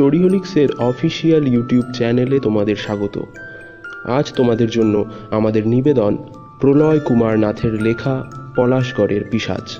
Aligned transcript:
স্টোরিওলিক্সের 0.00 0.68
official 0.78 1.48
YouTube 1.48 1.84
চ্যানেলে 1.92 2.40
তোমাদের 2.40 2.76
স্বাগত। 2.76 3.20
আজ 4.04 4.32
তোমাদের 4.36 4.70
জন্য 4.70 5.04
আমাদের 5.30 5.66
নিবেদন 5.66 6.16
প্রলয় 6.60 7.00
কুমার 7.00 7.38
নাথের 7.38 7.82
লেখা 7.82 8.24
পলাশগড়ের 8.56 9.20
পিসাজ। 9.30 9.78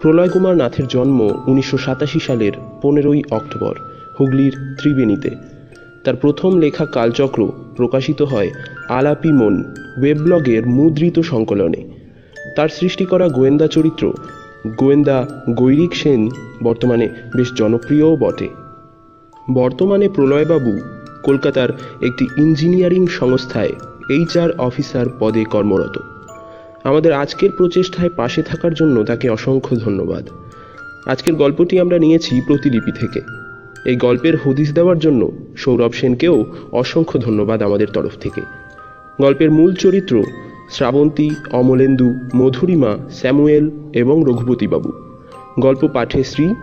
প্রলয় 0.00 0.28
কুমার 0.28 0.56
নাথের 0.56 0.86
জন্ম 0.88 1.30
উনিশশো 1.46 1.78
সাতাশি 1.78 2.20
সালের 2.20 2.52
পনেরোই 2.82 3.22
অক্টোবর, 3.30 3.74
হুগলির 4.20 4.52
ত্রিবেণীতে। 4.80 5.30
তার 6.04 6.16
প্রথম 6.16 6.58
লেখা 6.58 6.86
কালচক্র 6.86 7.52
প্রকাশিত 7.76 8.22
হয় 8.22 8.50
আলাপি 8.88 9.32
মন 9.32 9.74
ওয়েবব্লগের 10.00 10.66
মুদ্রিত 10.66 11.18
সংকলনে। 11.18 11.90
তার 12.56 12.68
সৃষ্টি 12.68 13.04
করা 13.04 13.28
গোয়েন্দা 13.28 13.66
চরিত্র 13.66 14.12
গোয়েন্দা 14.78 15.26
গৈরিক 15.50 15.94
সেন 15.94 16.28
বর্তমানে 16.62 17.08
বেশ 17.36 17.52
জনপ্রিয়ও 17.52 18.16
বটে। 18.16 18.67
বর্তমানে 19.54 20.08
প্রলয়বাবু 20.08 20.78
কলকাতার 21.22 21.68
একটি 22.02 22.26
ইঞ্জিনিয়ারিং 22.36 23.06
সংস্থায় 23.06 23.72
এইচআর 24.10 24.50
অফিসার 24.58 25.06
পদে 25.18 25.44
কর্মরত। 25.44 25.98
আমাদের 26.84 27.12
আজকের 27.12 27.50
প্রচেষ্টায় 27.52 28.10
পাশে 28.16 28.42
থাকার 28.42 28.74
জন্য 28.74 29.04
তাকে 29.04 29.28
অসংখ্য 29.28 29.76
ধন্যবাদ। 29.76 30.28
আজকের 31.06 31.34
গল্পটি 31.34 31.80
আমরা 31.80 31.98
নিয়েছি 31.98 32.40
প্রতিলিপি 32.46 32.92
থেকে। 32.92 33.20
এই 33.84 33.96
গল্পের 33.96 34.36
হদিস 34.44 34.72
দেওয়ার 34.72 34.98
জন্য 34.98 35.32
সৌরভ 35.56 35.92
সেনকেও 35.92 36.44
অসংখ্য 36.72 37.20
ধন্যবাদ 37.20 37.62
আমাদের 37.62 37.86
তরফ 37.88 38.12
থেকে। 38.20 38.40
গল্পের 39.20 39.50
মূল 39.50 39.74
চরিত্র 39.74 40.22
শ্রাবন্তী, 40.70 41.30
অমলেন্দু, 41.52 42.14
মধুরিমা, 42.36 42.96
স্যামুয়েল 43.10 43.70
এবং 43.92 44.22
রঘুপতিবাবু। 44.26 44.92
গল্প 45.60 45.88
পাঠে 45.92 46.24
শ্রী, 46.24 46.54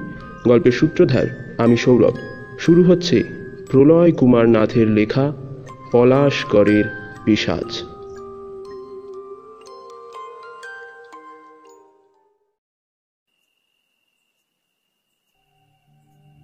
গল্পের 0.47 0.71
সূত্রধার 0.71 1.55
আমি 1.57 1.77
সৌরভ। 1.77 2.34
শুরু 2.59 2.83
হচ্ছে 2.83 3.23
প্রলয় 3.69 4.11
কুমার 4.11 4.49
নাথের 4.49 4.87
লেখা 4.87 5.33
পলাশগড়ের 5.91 6.85
পিসাজ। 7.25 7.69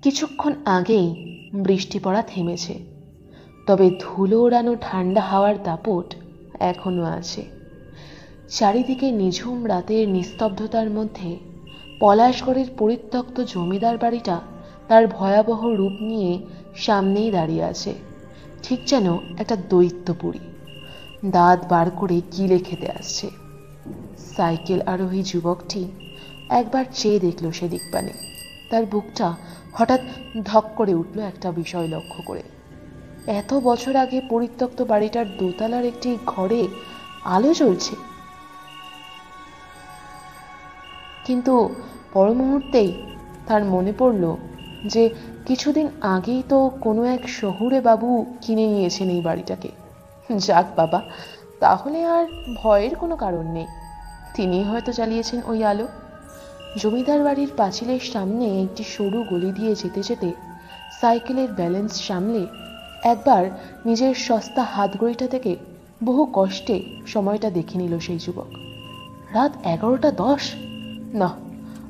কিছুক্ষণ 0.04 0.54
আগেই 0.66 1.08
বৃষ্টি 1.54 2.00
পড়া 2.00 2.22
থেমেছে, 2.22 2.76
তবে 3.68 3.90
ধুলো 4.00 4.42
ওড়ানো 4.42 4.76
ঠান্ডা 4.82 5.22
হাওয়ার 5.22 5.64
দাপট 5.64 6.16
এখনও 6.60 7.04
আছে। 7.04 7.42
চারিদিকে 8.50 9.12
নিঝুম 9.12 9.68
রাতের 9.68 10.10
নিস্তব্ধতার 10.10 10.90
মধ্যে 10.90 11.38
পলাশগড়ের 12.00 12.70
পরিত্যক্ত 12.78 13.42
জমিদার 13.42 13.98
বাড়িটা 13.98 14.42
তার 14.92 15.08
ভয়াবহ 15.08 15.66
রূপ 15.66 16.02
নিয়ে 16.02 16.40
সামনেই 16.76 17.32
দাঁড়িয়ে 17.32 17.64
আছে। 17.64 17.94
ঠিক 18.64 18.80
যেন 18.86 19.18
একটা 19.38 19.56
দৈত্যপুরী। 19.56 20.40
দাঁত 21.26 21.66
বার 21.70 21.92
করে 21.92 22.22
কিলে 22.32 22.58
খেতে 22.58 22.92
আসছে। 22.92 23.30
সাইকেল 24.38 24.82
আরোহী 24.86 25.24
যুবকটি 25.24 25.86
একবার 26.50 26.86
চেয়ে 26.94 27.20
দেখল 27.20 27.52
সেদিক 27.52 27.82
পানে 27.92 28.12
তার 28.70 28.86
বুকটা 28.86 29.36
হঠাৎ 29.74 30.02
ধক 30.46 30.64
করে 30.76 30.94
উঠল 30.94 31.20
একটা 31.20 31.52
বিষয় 31.52 31.88
লক্ষ্য 31.88 32.24
করে। 32.26 32.44
এত 33.28 33.54
বছর 33.54 33.96
আগে 33.96 34.22
পরিত্যক্ত 34.30 34.82
বাড়িটার 34.82 35.26
দোতলার 35.38 35.86
একটি 35.86 36.18
ঘরে 36.26 36.68
আলো 37.26 37.54
জ্বলছে। 37.54 37.96
কিন্তু 41.26 41.76
পর 42.14 42.34
মুহূর্তেই 42.34 42.94
তার 43.48 43.64
মনে 43.66 43.94
পড়ল 43.98 44.36
যে 44.86 45.10
কিছুদিন 45.46 45.90
আগেই 46.02 46.44
তো 46.50 46.72
কোনো 46.82 47.04
এক 47.04 47.30
শহুরে 47.30 47.82
বাবু 47.82 48.26
কিনে 48.42 48.68
নিয়েছেন 48.68 49.10
এই 49.10 49.22
বাড়িটাকে। 49.22 49.70
যাক 50.38 50.66
বাবা, 50.76 51.02
তাহলে 51.60 52.06
আর 52.06 52.26
ভয়ের 52.56 52.96
কোনো 52.96 53.16
কারণ 53.16 53.52
নেই। 53.52 53.66
তিনি 54.34 54.64
হয়তো 54.64 54.92
চালিয়েছেন 54.92 55.42
ওই 55.46 55.64
আলো। 55.64 55.88
জমিদার 56.78 57.24
বাড়ির 57.24 57.50
পাঁচিলের 57.58 58.00
সামনে 58.00 58.62
একটি 58.62 58.84
সরু 58.84 59.24
গলি 59.30 59.52
দিয়ে 59.52 59.76
যেতে 59.76 60.02
যেতে 60.02 60.32
সাইকেলের 61.02 61.52
ব্যালেন্স 61.52 62.02
সামলে 62.02 62.48
একবার 63.04 63.46
নিজের 63.86 64.16
সস্তা 64.16 64.64
হাতঘড়িটা 64.64 65.28
থেকে 65.28 65.56
বহু 66.04 66.28
কষ্টে 66.34 66.84
সময়টা 67.08 67.50
দেখে 67.50 67.78
নিল 67.78 68.00
সেই 68.00 68.20
যুবক। 68.20 68.48
রাত 69.34 69.52
এগারোটা 69.66 70.12
দশ? 70.12 70.52
না, 71.14 71.30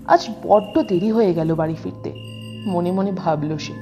আজ 0.08 0.30
বড্ড 0.44 0.82
দেরি 0.82 1.12
হয়ে 1.12 1.34
গেল 1.34 1.56
বাড়ি 1.56 1.76
ফিরতে। 1.84 2.31
মনে 2.66 2.92
মনে 2.92 3.12
ভাবল 3.12 3.58
সে। 3.58 3.74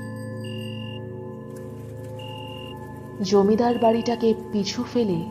জমিদার 3.24 3.78
বাড়িটাকে 3.78 4.34
পিছু 4.52 4.84
ফেলে 4.94 5.26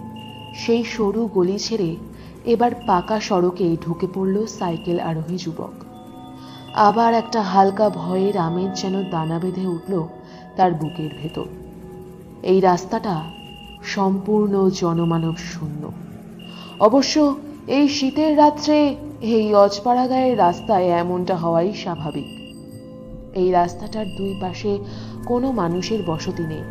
সেই 0.54 0.84
সরু 0.84 1.28
গলি 1.34 1.58
ছেড়ে 1.58 1.96
এবার 2.44 2.70
পাকা 2.86 3.20
সড়কে 3.20 3.76
ঢুকে 3.84 4.06
পড়ল 4.14 4.46
সাইকেল 4.46 5.00
আরোহী 5.00 5.36
যুবক। 5.36 5.72
আবার 6.74 7.14
একটা 7.14 7.42
হালকা 7.42 7.88
ভয়ের 7.88 8.36
আমেজ 8.36 8.82
যেন 8.82 9.10
দানা 9.10 9.38
বেঁধে 9.38 9.66
উঠল 9.66 10.08
তার 10.56 10.72
বুকের 10.72 11.10
ভেতর। 11.22 11.44
এই 12.42 12.60
রাস্তাটা 12.60 13.22
সম্পূর্ণ 13.84 14.68
জনমানব 14.68 15.36
শূন্য। 15.36 15.92
অবশ্য 16.80 17.36
এই 17.66 17.88
শীতের 17.88 18.38
রাত্রে 18.38 18.96
এই 19.20 19.54
অজপাড়া 19.54 20.06
গায়ের 20.08 20.38
রাস্তায় 20.38 20.84
এমনটা 20.84 21.36
হওয়াই 21.36 21.72
স্বাভাবিক। 21.72 22.37
এই 23.34 23.50
রাস্তাটার 23.50 24.06
দুই 24.16 24.38
পাশে 24.40 24.78
কোনো 25.26 25.52
মানুষের 25.52 25.98
বসতি 26.06 26.42
নেই। 26.42 26.62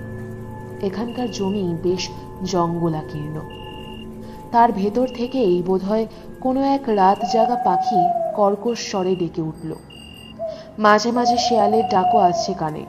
এখানকার 0.88 1.32
জমি 1.32 1.76
বেশ 1.84 2.10
জঙ্গলাকীর্ণ। 2.44 3.40
তার 4.52 4.72
ভেতর 4.72 5.08
থেকেই 5.08 5.64
বোধহয় 5.64 6.08
কোনো 6.42 6.64
এক 6.64 6.82
রাত 6.88 7.18
জাগা 7.34 7.56
পাখি 7.56 8.02
কর্কশ 8.36 8.92
স্বরে 8.92 9.16
ডেকে 9.16 9.42
উঠল। 9.42 9.74
মাঝে 10.80 11.12
মাঝে 11.12 11.38
শেয়ালের 11.38 11.84
ডাকও 11.90 12.18
আসছে 12.18 12.54
কানে। 12.54 12.86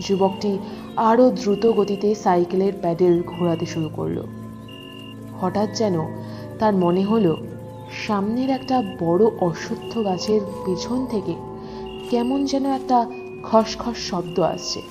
যুবকটি 0.00 0.58
আরও 0.96 1.30
দ্রুত 1.30 1.72
গতিতে 1.72 2.14
সাইকেলের 2.14 2.72
প্যাডেল 2.80 3.22
ঘোরাতে 3.26 3.66
শুরু 3.66 3.90
করল। 3.96 4.22
হঠাৎ 5.40 5.76
যেন 5.76 5.94
তার 6.58 6.74
মনে 6.74 7.04
হলো, 7.04 7.36
সামনের 8.06 8.50
একটা 8.50 8.82
বড় 9.00 9.26
অশ্বত্থ 9.40 9.98
গাছের 9.98 10.40
পেছন 10.66 11.06
থেকে 11.06 11.49
কেমন 12.10 12.44
যেন 12.44 12.66
একটা 12.66 13.10
খসখস 13.42 14.10
শব্দ 14.10 14.40
আসছে। 14.40 14.82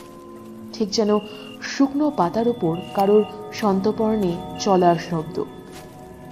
ঠিক 0.74 0.90
যেন 0.90 1.20
শুকনো 1.62 2.12
পাতার 2.18 2.48
ওপর 2.48 2.78
কারোর 2.96 3.24
সন্তপর্ণে 3.54 4.32
চলার 4.60 4.96
শব্দ। 5.10 5.44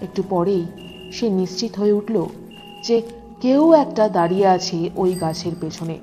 একটু 0.01 0.23
পরেই 0.29 0.65
সে 1.11 1.29
নিশ্চিত 1.29 1.75
হয়ে 1.75 1.91
উঠল 1.91 2.25
যে 2.83 3.01
কেউ 3.41 3.73
একটা 3.73 4.09
দাঁড়িয়ে 4.09 4.47
আছে 4.47 4.89
ওই 4.95 5.13
গাছের 5.13 5.51
পেছনে। 5.61 5.97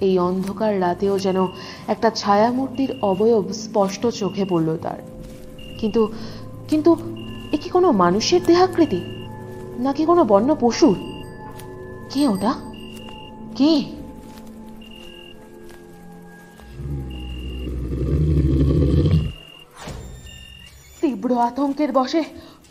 এই 0.00 0.18
অন্ধকার 0.18 0.80
রাতেও 0.80 1.18
যেন 1.18 1.46
একটা 1.88 2.10
ছায়ামূর্তির 2.10 2.94
অবয়ব 3.02 3.52
স্পষ্ট 3.52 4.06
চোখে 4.06 4.44
পড়ল 4.44 4.76
তার। 4.82 4.98
কিন্তু 5.78 6.12
কিন্তু 6.68 6.96
এ 7.52 7.56
কি 7.56 7.68
কোনো 7.68 7.92
মানুষের 7.92 8.40
দেহাকৃতি? 8.46 9.00
নাকি 9.78 10.04
কোনো 10.04 10.24
বন্য 10.24 10.56
পশুর? 10.60 10.96
কে 12.10 12.28
ওটা? 12.28 12.65
কে? 13.58 13.74
তীব্র 21.00 21.30
আতঙ্কের 21.48 21.90
বসে 21.92 22.22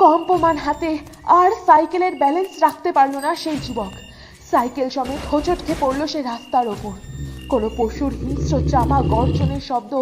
কম্পমান 0.02 0.58
হাতে 0.58 0.92
আর 1.40 1.50
সাইকেলের 1.66 2.14
ব্যালেন্স 2.22 2.52
রাখতে 2.62 2.90
পারল 2.98 3.16
না 3.26 3.32
সেই 3.44 3.58
যুবক। 3.66 3.94
সাইকেল 4.52 4.88
সমেত 4.96 5.22
হোঁচট 5.32 5.60
খেয়ে 5.66 5.82
পড়ল 5.84 6.02
সে 6.14 6.20
রাস্তার 6.22 6.68
ওপর। 6.68 6.96
কোনো 7.52 7.68
পশুর 7.78 8.12
হিংস্র 8.22 8.56
চাপা 8.72 9.00
গর্জনের 9.14 9.64
শব্দ 9.70 9.94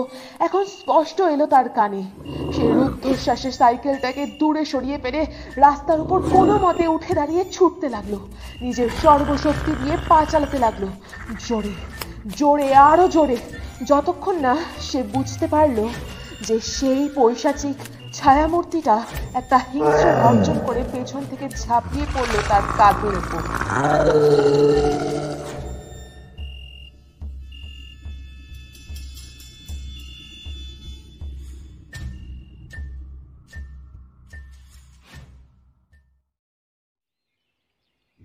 এখন 0.45 0.63
স্পষ্ট 0.77 1.17
এলো 1.33 1.45
তার 1.53 1.67
কানে। 1.77 2.01
সে 2.55 2.65
রুদ্ধশ্বাসে 2.77 3.51
সাইকেলটাকে 3.59 4.23
দূরে 4.39 4.63
সরিয়ে 4.65 4.97
পেরে 4.97 5.21
রাস্তার 5.65 5.99
উপর 6.01 6.19
কোনো 6.35 6.53
মতে 6.65 6.85
উঠে 6.87 7.13
দাঁড়িয়ে 7.19 7.43
ছুটতে 7.51 7.87
লাগল। 7.89 8.13
নিজের 8.61 8.89
সর্বশক্তি 9.03 9.71
দিয়ে 9.81 9.95
পা 10.09 10.19
চালাতে 10.31 10.57
লাগল। 10.65 10.83
জোরে 11.47 11.73
জোরে, 12.39 12.67
আরও 12.91 13.05
জোরে। 13.15 13.37
যতক্ষণ 13.89 14.35
না 14.45 14.53
সে 14.87 14.99
বুঝতে 15.13 15.45
পারল 15.47 15.77
যে 16.47 16.55
সেই 16.75 17.03
পৈশাচিক 17.15 17.77
ছায়ামূর্তিটা 18.13 18.95
একটা 19.39 19.57
হিংস্র 19.71 20.07
গর্জন 20.23 20.57
করে 20.67 20.81
পেছন 20.91 21.21
থেকে 21.29 21.45
ঝাঁপিয়ে 21.61 22.05
পড়ল 22.13 22.33
তার 22.49 22.63
কাঁধের 22.77 23.15
উপর। 23.21 23.41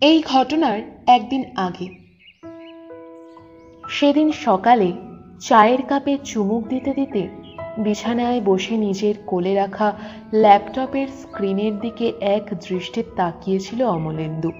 এই 0.00 0.22
ঘটনার 0.26 0.80
একদিন 1.06 1.44
আগে। 1.56 1.88
সেদিন 3.88 4.32
সকালে 4.32 4.92
চায়ের 5.40 5.82
কাপে 5.88 6.18
চুমুক 6.24 6.68
দিতে 6.68 6.94
দিতে 6.94 7.28
বিছানায় 7.78 8.40
বসে 8.40 8.76
নিজের 8.76 9.14
কোলে 9.26 9.54
রাখা 9.54 9.92
ল্যাপটপের 10.32 11.08
স্ক্রিনের 11.08 11.78
দিকে 11.78 12.12
এক 12.20 12.42
দৃষ্টে 12.68 13.02
তাকিয়েছিল 13.16 13.82
অমলেন্দু। 13.82 14.50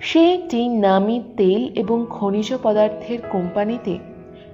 সে 0.00 0.34
একটি 0.34 0.68
নামি 0.68 1.22
তেল 1.36 1.70
এবং 1.74 2.06
খনিজ 2.10 2.54
পদার্থের 2.62 3.18
কোম্পানিতে 3.30 3.98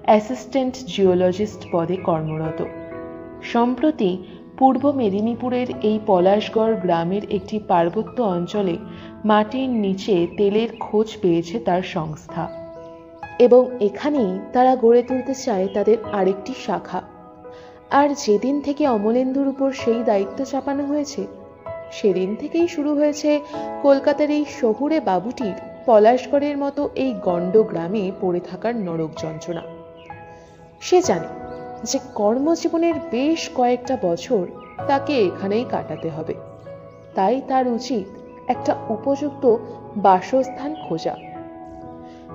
অ্যাসিস্ট্যান্ট 0.03 0.75
জিওলজিস্ট 0.87 1.67
পদে 1.73 1.97
কর্মরত। 1.97 2.65
সম্প্রতি 3.43 4.19
পূর্ব 4.59 4.93
মেদিনীপুরের 4.93 5.67
এই 5.83 6.01
পলাশগড় 6.07 6.75
গ্রামের 6.77 7.25
একটি 7.31 7.59
পার্বত্য 7.69 8.23
অঞ্চলে 8.23 8.77
মাটির 9.25 9.69
নিচে 9.69 10.27
তেলের 10.37 10.69
খোঁজ 10.81 11.17
পেয়েছে 11.23 11.59
তার 11.59 11.83
সংস্থা। 11.83 12.49
এবং 13.39 13.71
এখানেই 13.81 14.39
তারা 14.53 14.77
গড়ে 14.77 15.03
তুলতে 15.03 15.35
চায় 15.35 15.69
তাদের 15.75 15.99
আরেকটি 16.13 16.55
শাখা। 16.67 17.03
আর 17.91 18.09
যেদিন 18.15 18.61
থেকে 18.61 18.89
অমলেন্দুর 18.89 19.49
উপর 19.49 19.73
সেই 19.73 20.03
দায়িত্ব 20.03 20.45
চাপানো 20.45 20.85
হয়েছে, 20.87 21.27
সেদিন 21.93 22.37
থেকেই 22.37 22.69
শুরু 22.69 22.95
হয়েছে 22.95 23.41
কলকাতার 23.83 24.31
এই 24.31 24.45
শহুরে 24.61 25.01
বাবুটির 25.01 25.55
পলাশগড়ের 25.87 26.59
মতো 26.59 26.91
এই 26.95 27.15
গণ্ড 27.23 27.63
গ্রামে 27.63 28.13
পড়ে 28.21 28.41
থাকার 28.41 28.77
নরক 28.77 29.11
যন্ত্রণা। 29.23 29.63
সে 30.81 31.03
জানে 31.03 31.44
যে 31.85 31.99
কর্মজীবনের 32.15 32.95
বেশ 33.11 33.51
কয়েকটা 33.55 33.99
বছর 34.03 34.47
তাকে 34.87 35.27
এখানেই 35.27 35.65
কাটাতে 35.71 36.09
হবে। 36.11 36.35
তাই 37.15 37.41
তার 37.49 37.69
উচিত 37.69 38.07
একটা 38.49 38.77
উপযুক্ত 38.89 39.57
বাসস্থান 39.97 40.75
খোঁজা। 40.89 41.17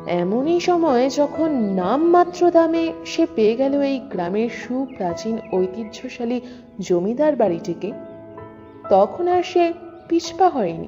এমনই 0.08 0.60
সময় 0.60 1.10
যখন 1.10 1.50
নামমাত্র 1.52 2.52
দামে 2.52 2.94
সে 3.06 3.28
পেয়ে 3.36 3.56
গেল 3.56 3.82
এই 3.82 4.00
গ্রামের 4.00 4.50
সুপ্রাচীন 4.50 5.40
ঐতিহ্যশালী 5.54 6.42
জমিদার 6.80 7.36
বাড়িটিকে, 7.36 7.92
তখন 8.90 9.28
আর 9.28 9.44
সে 9.44 9.74
পিছপা 10.10 10.50
হয়নি। 10.50 10.88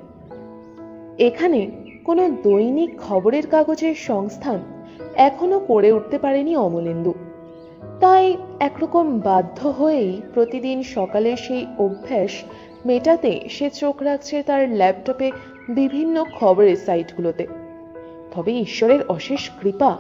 এখানে 1.18 1.72
কোনো 2.06 2.30
দৈনিক 2.44 2.92
খবরের 3.08 3.48
কাগজের 3.48 3.96
সংস্থান 3.96 4.60
এখনও 5.16 5.60
করে 5.60 5.92
উঠতে 5.92 6.18
পারেনি 6.18 6.58
অমলেন্দু। 6.58 7.14
তাই 8.02 8.38
একরকম 8.60 9.20
বাধ্য 9.20 9.68
হয়েই 9.68 10.22
প্রতিদিন 10.34 10.84
সকালে 10.84 11.38
সেই 11.38 11.66
অভ্যাস 11.78 12.32
মেটাতে 12.86 13.50
সে 13.50 13.70
চোখ 13.70 14.02
রাখছে 14.02 14.44
তার 14.44 14.70
ল্যাপটপে 14.70 15.32
বিভিন্ন 15.70 16.26
খবরের 16.40 16.76
সাইটগুলোতে। 16.76 17.48
তবে 18.36 18.60
ঈশ্বরের 18.60 19.00
অশেষ 19.08 19.50
কৃপা 19.62 19.98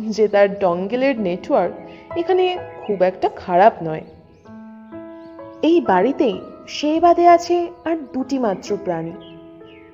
যে 0.00 0.28
তার 0.28 0.58
ডঙ্গেলের 0.58 1.20
নেটওয়ার্ক 1.20 1.74
এখানে 2.18 2.58
খুব 2.86 3.02
একটা 3.02 3.28
খারাপ 3.28 3.72
নয়। 3.82 4.04
এই 5.62 5.80
বাড়িতেই 5.80 6.40
সে 6.68 7.00
বাদে 7.00 7.26
আছে 7.26 7.68
আর 7.84 7.96
দুটি 8.12 8.38
মাত্র 8.38 8.76
প্রাণী। 8.84 9.12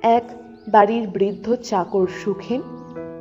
এক 0.01 0.23
বাড়ির 0.67 1.07
বৃদ্ধ 1.07 1.55
চাকর 1.55 2.07
সুখেন 2.23 2.61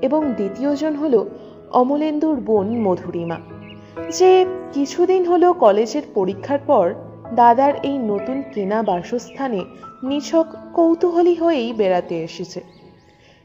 এবং 0.02 0.32
দ্বিতীয়জন 0.32 0.94
হল 0.94 1.24
অমলেন্দুর 1.72 2.40
বোন 2.40 2.80
মধুরিমা। 2.80 3.53
যে 3.96 4.46
কিছুদিন 4.72 5.26
হলো 5.26 5.52
কলেজের 5.52 6.02
পরীক্ষার 6.14 6.58
পর 6.66 6.94
দাদার 7.34 7.74
এই 7.82 7.98
নতুন 7.98 8.42
কেনা 8.54 8.82
বাসস্থানে 8.82 9.64
নিছক 10.02 10.46
কৌতূহলী 10.74 11.34
হয়েই 11.34 11.72
বেড়াতে 11.72 12.24
এসেছে। 12.24 12.60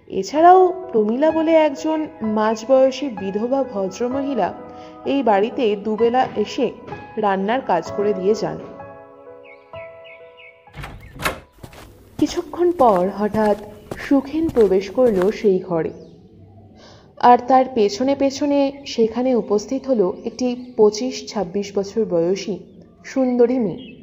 এছাড়াও 0.08 0.90
প্রমীলা 0.92 1.32
বলে 1.32 1.52
একজন 1.52 2.08
মাঝবয়সী 2.22 3.10
বিধবা 3.10 3.64
ভদ্রমহিলা 3.64 4.54
এই 5.06 5.24
বাড়িতে 5.24 5.76
দুবেলা 5.76 6.28
এসে 6.36 6.72
রান্নার 7.18 7.62
কাজ 7.62 7.92
করে 7.92 8.14
দিয়ে 8.14 8.36
যান। 8.36 8.58
কিছুক্ষণ 12.18 12.72
পর 12.72 13.10
হঠাৎ 13.18 13.58
সুখেন 13.98 14.50
প্রবেশ 14.50 14.90
করল 14.90 15.32
সেই 15.32 15.60
ঘরে। 15.60 16.09
আর 17.20 17.38
তার 17.48 17.66
পেছনে 17.76 18.16
পেছনে 18.16 18.72
সেখানে 18.86 19.36
উপস্থিত 19.36 19.88
হলো 19.88 20.22
একটি 20.26 20.74
পঁচিশ 20.78 21.28
ছাব্বিশ 21.28 21.78
বছর 21.78 22.06
বয়সী 22.06 22.58
সুন্দরী 23.06 23.60
মেয়ে। 23.60 24.00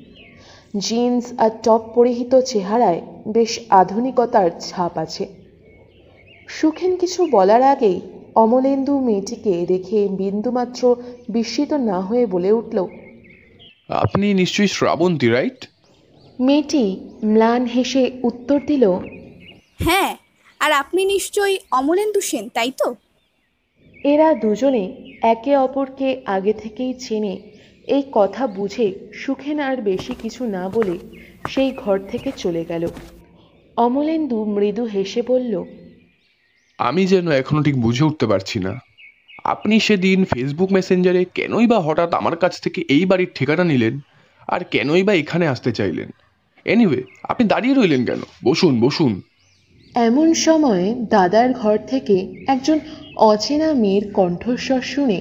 জিন্স 0.79 1.25
আর 1.39 1.51
টপ 1.63 1.83
পরিহিত 1.95 2.41
চেহারায় 2.41 3.01
বেশ 3.27 3.61
আধুনিকতার 3.71 4.51
ছাপ 4.61 4.99
আছে। 4.99 5.27
সুখেন 6.49 6.97
কিছু 6.97 7.27
বলার 7.27 7.63
আগেই 7.63 8.01
অমলেন্দু 8.35 9.01
মেয়েটিকে 9.01 9.67
দেখে 9.67 10.09
বিন্দুমাত্র 10.09 10.97
বিস্মিত 11.29 11.73
না 11.73 12.01
হয়ে 12.01 12.27
বলে 12.27 12.53
উঠল 12.53 12.79
আপনি 13.89 14.35
নিশ্চয়ই 14.35 14.69
শ্রাবন্তী 14.69 15.29
রাইট? 15.29 15.67
মেয়েটি 16.41 16.85
ম্লান 17.25 17.67
হেসে 17.67 18.11
উত্তর 18.23 18.61
দিল 18.67 18.85
হ্যাঁ 19.79 20.17
আর 20.61 20.73
আপনি 20.73 21.05
নিশ্চয়ই 21.05 21.59
অমলেন্দু 21.71 22.21
সেন 22.21 22.49
তাই 22.49 22.71
তো? 22.71 22.95
এরা 24.13 24.29
দুজনে 24.35 24.85
একে 25.25 25.53
অপরকে 25.57 26.09
আগে 26.27 26.53
থেকেই 26.53 26.93
চেনে, 27.05 27.35
এই 27.89 28.03
কথা 28.13 28.43
বুঝে 28.47 28.87
সুখেন 29.15 29.59
আর 29.61 29.77
বেশি 29.83 30.13
কিছু 30.23 30.43
না 30.47 30.65
বলে 30.69 30.97
সেই 31.49 31.71
ঘর 31.73 31.97
থেকে 32.09 32.29
চলে 32.37 32.63
গেল। 32.65 32.85
অমলেন্দু 33.77 34.39
মৃদু 34.55 34.85
হেসে 34.85 35.21
বলল, 35.23 35.55
আমি 36.79 37.03
যেন 37.07 37.27
এখনও 37.31 37.63
ঠিক 37.63 37.77
বুঝে 37.81 38.03
উঠতে 38.05 38.27
পারছি 38.27 38.59
না। 38.59 38.73
আপনি 39.45 39.75
সেদিন 39.81 40.19
ফেসবুক 40.25 40.71
মেসেঞ্জারে 40.73 41.23
কেনই 41.37 41.67
বা 41.67 41.79
হঠাৎ 41.81 42.11
আমার 42.15 42.37
কাছ 42.37 42.55
থেকে 42.61 42.81
এই 42.89 43.05
বাড়ির 43.05 43.31
ঠিকানা 43.35 43.65
নিলেন 43.65 43.95
আর 44.49 44.61
কেনই 44.73 45.03
বা 45.03 45.13
এখানে 45.15 45.45
আসতে 45.49 45.71
চাইলেন? 45.73 46.09
এনিওয়ে 46.67 47.01
আপনি 47.23 47.45
দাঁড়িয়ে 47.49 47.75
রইলেন 47.75 48.03
কেন? 48.05 48.21
বসুন 48.45 48.75
বসুন। 48.81 49.13
এমন 49.97 50.35
সময়ে 50.35 50.95
দাদার 51.11 51.53
ঘর 51.53 51.77
থেকে 51.87 52.17
একজন 52.47 52.79
অচেনা 53.17 53.75
মেয়ের 53.75 54.05
কণ্ঠস্বর 54.13 54.81
শুনে 54.83 55.19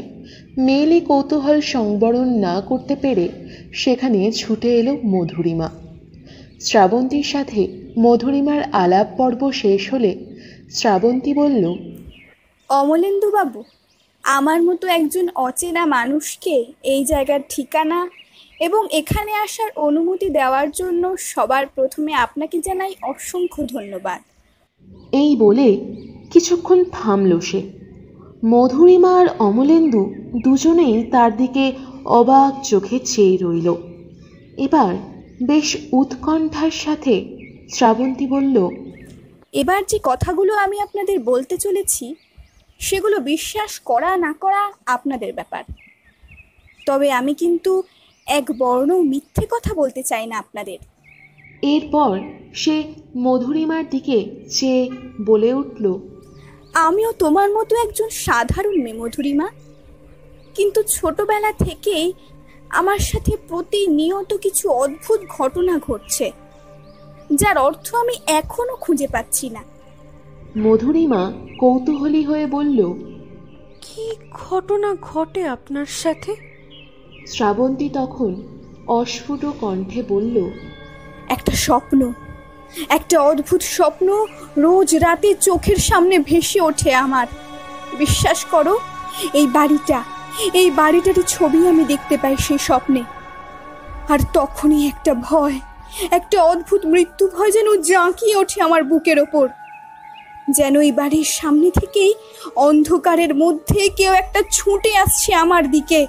মেয়েলি 0.58 1.00
কৌতূহল 1.00 1.60
সংবরণ 1.62 2.28
না 2.38 2.56
করতে 2.62 2.96
পেরে 2.96 3.26
সেখানে 3.74 4.32
ছুটে 4.32 4.70
এলো 4.80 4.94
মধুরিমা। 5.06 5.70
শ্রাবন্তীর 6.60 7.24
সাথে 7.24 7.62
মধুরিমার 8.00 8.62
আলাপ 8.74 9.08
পর্ব 9.18 9.52
শেষ 9.52 9.82
হলে 9.94 10.12
শ্রাবন্তী 10.70 11.34
বলল, 11.34 11.64
অমলেন্দু 12.70 13.30
বাবু, 13.32 13.64
আমার 14.24 14.60
মতো 14.64 14.88
একজন 14.88 15.26
অচেনা 15.36 15.86
মানুষকে 15.86 16.56
এই 16.84 17.02
জায়গার 17.06 17.42
ঠিকানা 17.50 18.00
এবং 18.60 18.82
এখানে 18.92 19.32
আসার 19.46 19.72
অনুমতি 19.78 20.28
দেওয়ার 20.30 20.72
জন্য 20.72 21.04
সবার 21.18 21.66
প্রথমে 21.68 22.12
আপনাকে 22.16 22.58
জানাই 22.62 22.94
অসংখ্য 23.02 23.62
ধন্যবাদ। 23.76 24.22
এই 25.22 25.32
বলে 25.36 25.68
কিছুক্ষণ 26.32 26.80
থামল 26.92 27.32
সে। 27.40 27.62
মধুরিমা 28.46 29.12
আর 29.20 29.28
অমলেন্দু 29.40 30.04
দুজনেই 30.44 30.96
তার 31.14 31.32
দিকে 31.38 31.66
অবাক 32.20 32.52
চোখে 32.64 32.98
চেয়ে 33.12 33.36
রইল। 33.38 33.68
এবার 34.58 34.92
বেশ 35.44 35.70
উৎকণ্ঠার 35.92 36.74
সাথে 36.84 37.16
শ্রাবন্তী 37.76 38.26
বলল, 38.28 38.58
এবার 39.54 39.82
যে 39.92 39.98
কথাগুলো 40.04 40.54
আমি 40.56 40.78
আপনাদের 40.82 41.18
বলতে 41.32 41.56
চলেছি, 41.58 42.06
সেগুলো 42.80 43.18
বিশ্বাস 43.32 43.72
করা 43.80 44.12
না 44.18 44.32
করা 44.44 44.64
আপনাদের 44.86 45.32
ব্যাপার। 45.34 45.64
তবে 46.88 47.08
আমি 47.20 47.34
কিন্তু 47.34 47.72
এক 48.28 48.46
বর্ণ 48.58 48.92
মিথ্যে 49.12 49.46
কথা 49.54 49.72
বলতে 49.74 50.02
চাই 50.04 50.26
না 50.32 50.36
আপনাদের। 50.40 50.80
এরপর 51.62 52.20
সে 52.54 52.84
মধুরিমার 53.18 53.90
দিকে 53.90 54.36
চেয়ে 54.50 54.90
বলে 55.26 55.54
উঠল 55.54 56.00
আমিও 56.74 57.12
তোমার 57.12 57.50
মতো 57.50 57.76
একজন 57.76 58.10
সাধারণ 58.10 58.82
মেয়ে 58.82 58.98
মধুরিমা। 58.98 59.50
কিন্তু 60.56 60.84
ছোটবেলা 60.84 61.54
থেকেই 61.54 62.14
আমার 62.70 62.98
সাথে 62.98 63.38
প্রতিনিয়ত 63.48 64.34
কিছু 64.34 64.70
অদ্ভুত 64.70 65.20
ঘটনা 65.30 65.78
ঘটছে 65.78 66.32
যার 67.34 67.58
অর্থ 67.58 67.96
আমি 67.96 68.14
এখনও 68.28 68.76
খুঁজে 68.76 69.08
পাচ্ছি 69.08 69.50
না। 69.50 69.64
মধুরিমা 70.58 71.34
কৌতূহলী 71.60 72.24
হয়ে 72.24 72.46
বলল 72.46 72.94
কি 73.82 74.12
ঘটনা 74.32 74.96
ঘটে 75.02 75.48
আপনার 75.48 75.86
সাথে? 75.86 76.36
শ্রাবন্তী 77.28 77.90
তখন 77.90 78.44
অস্ফুট 78.88 79.46
কণ্ঠে 79.46 80.04
বলল 80.10 80.50
একটা 81.30 81.52
স্বপ্ন, 81.52 82.14
একটা 82.90 83.22
অদ্ভুত 83.22 83.62
স্বপ্ন 83.62 84.26
রোজ 84.58 84.96
রাতে 84.96 85.34
চোখের 85.34 85.76
সামনে 85.76 86.20
ভেসে 86.20 86.62
ওঠে 86.62 86.94
আমার। 86.96 87.28
বিশ্বাস 87.98 88.46
করো, 88.46 88.80
এই 89.34 89.48
বাড়িটা, 89.48 90.04
এই 90.54 90.72
বাড়িটারই 90.72 91.24
ছবি 91.28 91.68
আমি 91.68 91.86
দেখতে 91.86 92.18
পাই 92.18 92.36
সেই 92.38 92.58
স্বপ্নে। 92.58 93.04
আর 94.10 94.20
তখনই 94.34 94.88
একটা 94.88 95.14
ভয়, 95.14 95.60
একটা 96.12 96.44
অদ্ভুত 96.44 96.86
মৃত্যু 96.86 97.28
ভয় 97.28 97.52
যেন 97.52 97.82
জাঁকিয়ে 97.82 98.36
ওঠে 98.36 98.62
আমার 98.62 98.84
বুকের 98.84 99.20
ওপর। 99.20 99.50
যেন 100.50 100.80
এই 100.80 100.92
বাড়ির 100.92 101.24
সামনে 101.24 101.72
থেকেই 101.72 102.14
অন্ধকারের 102.56 103.36
মধ্যে 103.36 103.90
কেউ 103.90 104.14
একটা 104.14 104.44
ছুটে 104.52 104.98
আসছে 104.98 105.34
আমার 105.34 105.72
দিকে। 105.72 106.08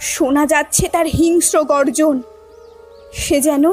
শোনা 0.00 0.46
যাচ্ছে 0.46 0.88
তার 0.88 1.06
হিংস্র 1.06 1.64
গর্জন। 1.64 2.22
সে 3.12 3.40
যেন 3.40 3.72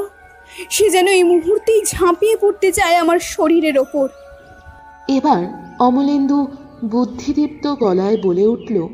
সে 0.70 0.90
যেন 0.90 1.06
এই 1.06 1.22
মুহূর্তেই 1.22 1.84
ঝাঁপিয়ে 1.84 2.36
পড়তে 2.36 2.72
চায় 2.72 2.96
আমার 2.96 3.18
শরীরের 3.18 3.78
ওপর। 3.78 4.08
এবার 5.08 5.42
অমলেন্দু 5.80 6.46
বুদ্ধিদীপ্ত 6.84 7.66
গলায় 7.74 8.16
বলে 8.22 8.46
উঠল 8.46 8.88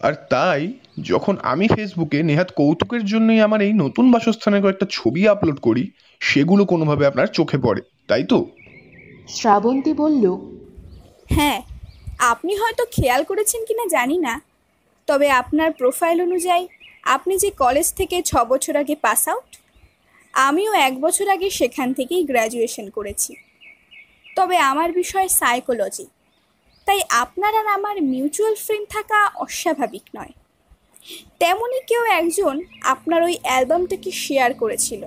আর 0.00 0.14
তাই 0.30 0.72
যখন 1.00 1.36
আমি 1.42 1.68
ফেসবুকে 1.68 2.22
নেহাত 2.22 2.50
কৌতুকের 2.50 3.04
জন্যই 3.04 3.40
আমার 3.40 3.62
এই 3.62 3.72
নতুন 3.72 4.12
বাসস্থানের 4.12 4.62
কয়েকটা 4.62 4.86
ছবি 4.90 5.28
আপলোড 5.28 5.60
করি 5.60 5.90
সেগুলো 6.20 6.64
কোনোভাবে 6.64 7.06
আপনার 7.06 7.26
চোখে 7.26 7.58
পড়ে 7.58 7.82
তাই 8.08 8.22
তো? 8.22 8.50
শ্রাবন্তী 9.28 9.92
বলল 9.94 10.36
হ্যাঁ 11.30 11.62
আপনি 12.18 12.56
হয়তো 12.56 12.84
খেয়াল 12.92 13.24
করেছেন 13.24 13.64
কিনা 13.64 13.86
জানি 13.86 14.18
না 14.18 14.40
তবে 15.06 15.30
আপনার 15.30 15.72
প্রোফাইল 15.72 16.20
অনুযায়ী 16.22 16.66
আপনি 17.04 17.36
যে 17.38 17.50
কলেজ 17.50 17.92
থেকে 17.92 18.22
ছ 18.22 18.36
বছর 18.44 18.76
আগে 18.76 18.94
পাস 18.94 19.28
আউট 19.28 19.63
আমিও 20.34 20.72
এক 20.72 21.00
বছর 21.00 21.28
আগে 21.28 21.50
সেখান 21.50 21.92
থেকেই 21.92 22.24
গ্র্যাজুয়েশন 22.24 22.90
করেছি। 22.90 23.36
তবে 24.36 24.56
আমার 24.56 24.92
বিষয় 24.92 25.28
সাইকোলজি 25.28 26.06
তাই 26.86 27.00
আপনার 27.10 27.54
আর 27.54 27.66
আমার 27.66 28.02
মিউচুয়াল 28.02 28.54
ফ্রেন্ড 28.54 28.88
থাকা 28.88 29.30
অস্বাভাবিক 29.34 30.02
নয়। 30.16 30.32
তেমনই 31.38 31.80
কেউ 31.86 32.04
একজন 32.04 32.60
আপনার 32.82 33.22
ওই 33.22 33.38
অ্যালবামটাকে 33.42 34.10
শেয়ার 34.10 34.54
করেছিল। 34.54 35.06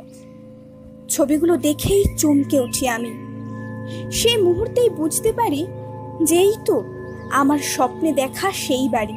ছবিগুলো 1.09 1.57
দেখেই 1.57 2.03
চমকে 2.17 2.59
উঠি 2.59 2.87
আমি। 2.87 3.11
সেই 4.11 4.37
মুহূর্তেই 4.37 4.89
বুঝতে 4.89 5.31
পারি 5.33 5.67
যে 6.23 6.35
এই 6.35 6.53
তো 6.65 6.83
আমার 7.31 7.59
স্বপ্নে 7.59 8.13
দেখা 8.13 8.51
সেই 8.51 8.89
বাড়ি। 8.89 9.13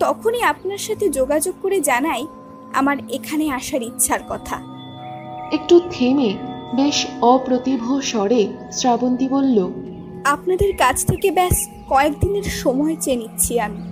তখনই 0.00 0.42
আপনার 0.42 0.78
সাথে 0.78 1.08
যোগাযোগ 1.08 1.54
করে 1.62 1.80
জানাই 1.80 2.26
আমার 2.74 2.96
এখানে 3.10 3.50
আসার 3.50 3.82
ইচ্ছার 3.82 4.20
কথা। 4.28 4.62
একটু 5.52 5.80
থেমে 5.90 6.34
বেশ 6.76 7.06
অপ্রতিভ 7.22 8.00
স্বরে 8.02 8.46
শ্রাবন্তী 8.72 9.28
বলল 9.28 9.70
আপনাদের 10.24 10.76
কাছ 10.76 11.06
থেকে 11.06 11.30
ব্যাস 11.30 11.68
কয়েকদিনের 11.88 12.42
সময় 12.42 12.96
চেয়ে 13.00 13.16
নিচ্ছি 13.16 13.60
আমি। 13.60 13.82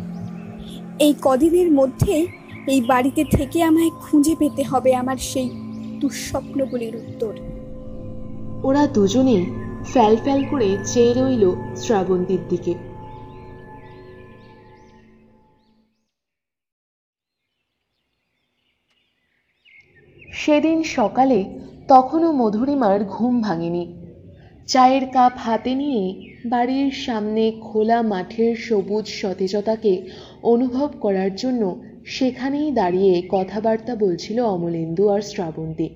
এই 0.98 1.14
কদিনের 1.22 1.72
মধ্যে 1.72 2.26
এই 2.66 2.80
বাড়িতে 2.80 3.24
থেকে 3.24 3.62
আমায় 3.62 3.90
খুঁজে 3.90 4.34
পেতে 4.38 4.62
হবে 4.62 4.94
আমার 4.94 5.16
সেই 5.16 5.50
দুঃস্বপ্নগুলির 6.00 6.96
উত্তর। 6.96 7.34
ওরা 8.64 8.86
দুজনেই 8.86 9.46
ফ্যাল 9.84 10.16
ফ্যাল 10.16 10.44
করে 10.50 10.78
চেয়ে 10.84 11.14
রইল 11.14 11.54
শ্রাবন্তীর 11.76 12.40
দিকে। 12.48 12.74
সেদিন 20.46 20.82
সকালে 20.82 21.44
তখনও 21.88 22.32
মধুরিমার 22.32 23.04
ঘুম 23.04 23.40
ভাঙেনি। 23.40 23.92
চায়ের 24.66 25.04
কাপ 25.12 25.32
হাতে 25.36 25.74
নিয়ে 25.74 26.14
বাড়ির 26.46 26.90
সামনে 26.90 27.52
খোলা 27.60 28.02
মাঠের 28.02 28.56
সবুজ 28.56 29.06
সতেজতাকে 29.06 30.02
অনুভব 30.42 30.88
করার 31.00 31.34
জন্য 31.36 31.80
সেখানেই 32.04 32.70
দাঁড়িয়ে 32.72 33.22
কথাবার্তা 33.28 33.94
বলছিল 33.96 34.40
অমলেন্দু 34.40 35.08
আর 35.08 35.20
শ্রাবন্তী। 35.20 35.88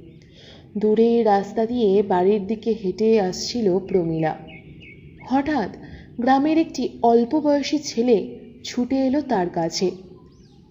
দূরে 0.78 1.22
রাস্তা 1.22 1.66
দিয়ে 1.66 2.02
বাড়ির 2.02 2.46
দিকে 2.46 2.74
হেঁটে 2.84 3.20
আসছিল 3.20 3.78
প্রমীলা। 3.78 4.36
হঠাৎ 5.24 5.76
গ্রামের 6.20 6.58
একটি 6.58 6.88
অল্প 7.02 7.40
বয়সী 7.40 7.78
ছেলে 7.78 8.36
ছুটে 8.64 8.96
এলো 9.06 9.20
তার 9.22 9.50
কাছে। 9.50 9.90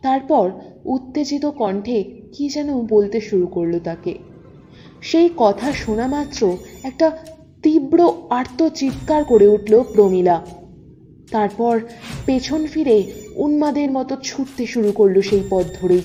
তারপর 0.01 0.51
উত্তেজিত 0.86 1.45
কণ্ঠে 1.45 2.18
কি 2.33 2.50
যেন 2.50 2.69
বলতে 2.88 3.21
শুরু 3.21 3.48
করল 3.48 3.79
তাকে। 3.79 4.13
সেই 5.01 5.29
কথা 5.38 5.67
শোনা 5.74 6.07
মাত্র 6.07 6.57
একটা 6.83 7.07
তীব্র 7.63 8.00
আর্ত 8.29 8.59
চিৎকার 8.69 9.24
করে 9.24 9.48
উঠল 9.48 9.83
প্রমীলা। 9.93 10.45
তারপর 11.31 11.79
পেছন 12.25 12.62
ফিরে 12.65 12.98
উন্মাদের 13.36 13.91
মতো 13.91 14.13
ছুটতে 14.24 14.65
শুরু 14.65 14.91
করল 14.91 15.21
সেই 15.21 15.43
পথ 15.50 15.65
ধরেই। 15.79 16.01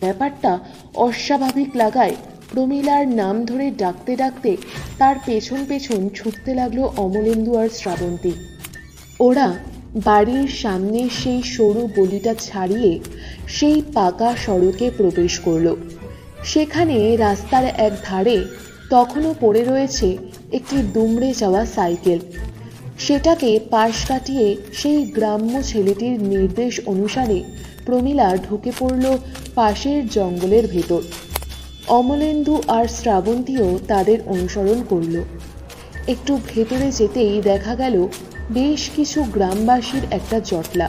ব্যাপারটা 0.00 0.52
অস্বাভাবিক 0.94 1.70
লাগায় 1.76 2.14
প্রমীলার 2.52 3.08
নাম 3.08 3.44
ধরে 3.44 3.70
ডাকতে 3.70 4.16
ডাকতে 4.16 4.56
তার 4.98 5.16
পেছন 5.26 5.60
পেছন 5.68 6.08
ছুটতে 6.14 6.54
লাগল 6.54 6.78
অমলেন্দু 6.96 7.52
আর 7.56 7.68
শ্রাবন্তী। 7.68 8.32
ওরা 9.20 9.46
বাড়ির 9.94 10.48
সামনে 10.48 11.08
সেই 11.22 11.42
সরু 11.42 11.88
গলিটা 11.96 12.34
ছাড়িয়ে 12.34 13.00
সেই 13.48 13.82
পাকা 13.94 14.36
সড়কে 14.36 14.90
প্রবেশ 14.90 15.40
করল। 15.40 15.76
সেখানে 16.44 17.16
রাস্তার 17.16 17.64
এক 17.64 17.92
ধারে 18.04 18.44
তখনও 18.90 19.34
পড়ে 19.40 19.64
রয়েছে 19.64 20.16
একটি 20.52 20.76
দুমড়ে 20.76 21.34
যাওয়া 21.34 21.66
সাইকেল। 21.66 22.18
সেটাকে 22.98 23.60
পাশ 23.70 24.06
কাটিয়ে 24.06 24.56
সেই 24.72 25.04
গ্রাম্য 25.04 25.62
ছেলেটির 25.62 26.22
নির্দেশ 26.22 26.80
অনুসারে 26.86 27.42
প্রমীলা 27.86 28.36
ঢুকে 28.36 28.72
পড়ল 28.78 29.18
পাশের 29.54 30.08
জঙ্গলের 30.08 30.66
ভেতর। 30.66 31.02
অমলেন্দু 31.88 32.62
আর 32.68 32.86
শ্রাবন্তীও 32.86 33.78
তাদের 33.88 34.18
অনুসরণ 34.26 34.82
করল। 34.88 35.22
একটু 36.08 36.38
ভেতরে 36.54 36.90
যেতেই 36.90 37.42
দেখা 37.42 37.74
গেল 37.74 38.08
বেশ 38.50 38.90
কিছু 38.96 39.22
গ্রামবাসীর 39.22 40.02
একটা 40.10 40.40
জটলা। 40.40 40.88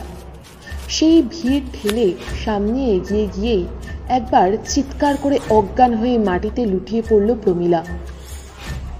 সেই 0.88 1.22
ভিড় 1.22 1.60
ঠেলে 1.72 2.14
সামনে 2.44 2.84
এগিয়ে 2.84 3.28
গিয়েই 3.36 3.66
একবার 4.08 4.56
চিৎকার 4.68 5.16
করে 5.16 5.38
অজ্ঞান 5.50 5.94
হয়ে 5.94 6.18
মাটিতে 6.18 6.66
লুটিয়ে 6.66 7.02
পড়ল 7.08 7.34
প্রমীলা। 7.34 7.84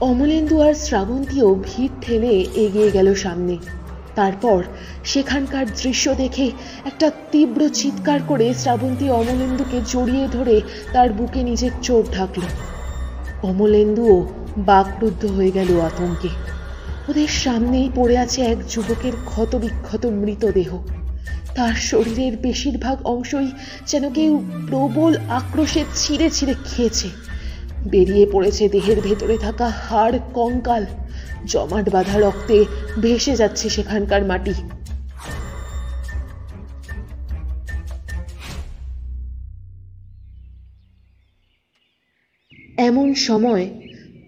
অমলেন্দু 0.00 0.62
আর 0.62 0.74
শ্রাবন্তীও 0.74 1.54
ভিড় 1.54 1.94
ঠেলে 2.02 2.46
এগিয়ে 2.54 2.90
গেল 2.90 3.14
সামনে। 3.14 3.58
তারপর 4.14 4.62
সেখানকার 5.04 5.66
দৃশ্য 5.82 6.14
দেখে 6.14 6.50
একটা 6.84 7.10
তীব্র 7.32 7.68
চিৎকার 7.68 8.20
করে 8.22 8.54
শ্রাবন্তী 8.54 9.08
অমলেন্দুকে 9.10 9.80
জড়িয়ে 9.92 10.28
ধরে 10.28 10.60
তার 10.92 11.12
বুকে 11.12 11.42
নিজের 11.42 11.70
চোট 11.82 12.04
ঢাকল। 12.12 12.42
অমলেন্দুও 13.42 14.26
বাকরুদ্ধ 14.56 15.26
হয়ে 15.26 15.50
গেল 15.50 15.80
আতঙ্কে। 15.80 16.55
ওদের 17.10 17.28
সামনেই 17.28 17.90
পড়ে 17.94 18.18
আছে 18.18 18.42
এক 18.42 18.58
যুবকের 18.68 19.12
ক্ষতবিক্ষত 19.24 20.06
মৃতদেহ। 20.06 20.78
তার 21.54 21.74
শরীরের 21.74 22.36
বেশিরভাগ 22.36 23.06
অংশই 23.06 23.50
যেন 23.86 24.12
কেউ 24.12 24.42
প্রবল 24.68 25.16
আক্রোশে 25.28 25.84
ছিঁড়ে 25.94 26.30
ছিঁড়ে 26.30 26.54
খেয়েছে। 26.64 27.08
বেরিয়ে 27.90 28.26
পড়েছে 28.32 28.68
দেহের 28.68 29.00
ভেতরে 29.00 29.38
থাকা 29.38 29.68
হাড় 29.68 30.18
কঙ্কাল। 30.34 30.86
জমাট 31.44 31.88
বাঁধা 31.88 32.20
রক্তে 32.20 32.64
ভেসে 33.00 33.36
যাচ্ছে 33.36 33.68
সেখানকার 33.68 34.24
মাটি। 34.24 34.54
এমন 42.76 43.14
সময় 43.14 43.70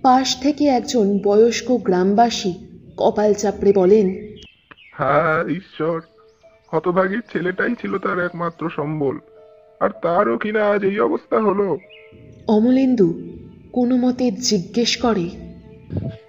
পাশ 0.03 0.41
থেকে 0.41 0.65
একজন 0.67 1.19
বয়স্ক 1.19 1.73
গ্রামবাসী 1.73 2.68
কপাল 2.99 3.31
চাপড়ে 3.35 3.73
বলেন 3.73 4.07
হ্যাঁ 4.93 5.39
ঈশ্বর 5.51 5.97
হতভাগীর 6.73 7.23
ছেলেটাই 7.33 7.75
ছিল 7.81 7.93
তার 7.99 8.19
একমাত্র 8.19 8.63
সম্বল 8.71 9.17
আর 9.81 9.91
তারও 10.03 10.37
কিনা 10.39 10.63
আজ 10.71 10.83
এই 10.85 11.01
অবস্থা 11.01 11.37
হলো? 11.41 11.67
অমলেন্দু 12.49 13.09
কোনো 13.73 13.95
মতে 13.97 14.25
জিজ্ঞেস 14.31 14.93
করে 14.97 15.27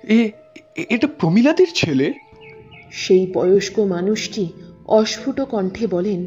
এ 0.08 0.20
এটা 0.90 1.08
প্রমিলাদের 1.20 1.70
ছেলে? 1.76 2.08
সেই 2.92 3.24
বয়স্ক 3.34 3.80
মানুষটি 3.90 4.44
অস্ফুট 4.88 5.42
কণ্ঠে 5.42 5.88
বলেন 5.88 6.20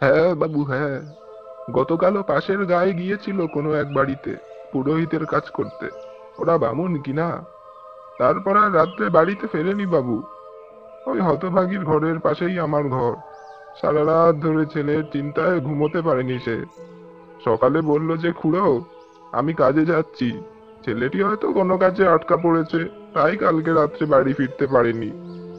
হ্যাঁ 0.00 0.34
বাবু 0.34 0.60
হ্যাঁ 0.62 0.96
গতকালও 1.72 2.22
পাশের 2.22 2.60
গায়ে 2.64 2.92
গিয়েছিল 2.92 3.38
কোনো 3.46 3.70
এক 3.72 3.88
বাড়িতে 3.94 4.32
পুরোহিতের 4.72 5.24
কাজ 5.26 5.44
করতে 5.50 5.86
ওরা 6.38 6.54
বামুন 6.58 6.92
কিনা 7.02 7.28
তারপর 8.18 8.56
আর 8.56 8.74
রাত্রে 8.74 9.08
বাড়িতে 9.08 9.46
ফেরেনি 9.46 9.86
বাবু। 9.86 10.22
ওই 11.06 11.20
হতভাগীর 11.20 11.84
ঘরের 11.84 12.18
পাশেই 12.18 12.58
আমার 12.58 12.84
ঘর। 12.88 13.14
সারা 13.80 14.04
রাত 14.04 14.36
ধরে 14.36 14.66
ছেলের 14.66 15.02
চিন্তায় 15.12 15.60
ঘুমোতে 15.60 16.02
পারেনি 16.02 16.38
সে। 16.38 16.64
সকালে 17.44 17.80
বলল 17.80 18.16
যে, 18.16 18.32
খুড়ো, 18.32 18.84
আমি 19.32 19.54
কাজে 19.54 19.86
যাচ্ছি। 19.86 20.32
ছেলেটি 20.84 21.22
হয়তো 21.22 21.52
কোনো 21.52 21.78
কাজে 21.78 22.08
আটকা 22.08 22.36
পড়েছে, 22.36 22.88
তাই 23.14 23.36
কালকে 23.36 23.72
রাত্রে 23.72 24.06
বাড়ি 24.06 24.32
ফিরতে 24.32 24.66
পারেনি। 24.66 25.10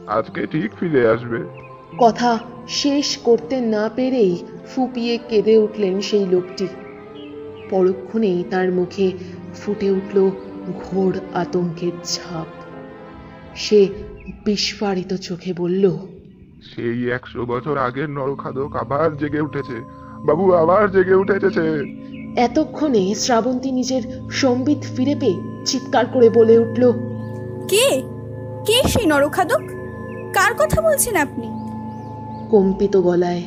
আজকে 0.06 0.46
ঠিক 0.46 0.72
ফিরে 0.80 1.08
আসবে। 1.08 1.44
কথা 1.98 2.38
শেষ 2.68 3.16
করতে 3.16 3.60
না 3.60 3.90
পেরেই 3.96 4.44
ফুপিয়ে 4.74 5.18
কেঁদে 5.28 5.58
উঠলেন 5.58 6.00
সেই 6.00 6.26
লোকটি। 6.26 6.68
পরক্ষণেই 7.70 8.44
তার 8.50 8.72
মুখে 8.72 9.12
ফুটে 9.54 9.90
উঠল 9.90 10.30
ঘোর 10.80 11.20
আতঙ্কের 11.34 11.92
ছাপ। 12.04 12.46
সে 13.54 13.88
বিস্ফারিত 14.44 15.14
চোখে 15.14 15.52
বলল 15.52 15.96
সেই 16.76 17.10
একশো 17.10 17.46
বছর 17.46 17.78
আগের 17.78 18.10
নরখাদক 18.10 18.76
আবার 18.76 19.16
জেগে 19.16 19.40
উঠেছে। 19.40 19.80
বাবু 20.26 20.52
আবার 20.52 20.90
জেগে 20.90 21.14
উঠেছে। 21.14 21.84
এতক্ষণে 22.36 23.14
শ্রাবন্তী 23.14 23.70
নিজের 23.72 24.30
সম্বিত 24.30 24.78
ফিরে 24.96 25.14
পেয়ে 25.20 25.64
চিৎকার 25.66 26.06
করে 26.06 26.30
বলে 26.30 26.58
উঠল 26.58 26.92
কে? 27.68 28.02
কে 28.66 28.88
সেই 28.88 29.06
নরখাদক? 29.06 29.60
কার 30.32 30.54
কথা 30.54 30.80
বলছেন 30.80 31.16
আপনি? 31.16 31.46
কম্পিত 32.50 32.96
গলায় 32.96 33.42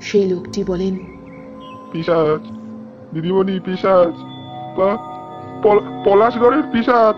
সেই 0.00 0.24
লোকটি 0.24 0.64
বলেন 0.64 0.98
পিসাজ 1.92 2.40
দিদিমণি 3.14 3.60
পিসাজ 3.60 4.12
পলাশগড়ের 6.04 6.62
পিসাজ। 6.72 7.16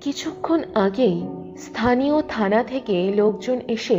কিছুক্ষণ 0.00 0.60
আগেই 0.74 1.22
স্থানীয় 1.58 2.22
থানা 2.22 2.62
থেকে 2.62 3.12
লোকজন 3.16 3.58
এসে 3.68 3.98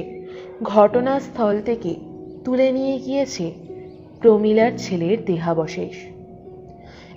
ঘটনাস্থল 0.64 1.62
থেকে 1.62 1.96
তুলে 2.46 2.72
নিয়ে 2.72 3.00
গিয়েছে 3.00 3.46
প্রমিলার 4.22 4.72
ছেলের 4.78 5.26
দেহাবশেষ। 5.26 5.96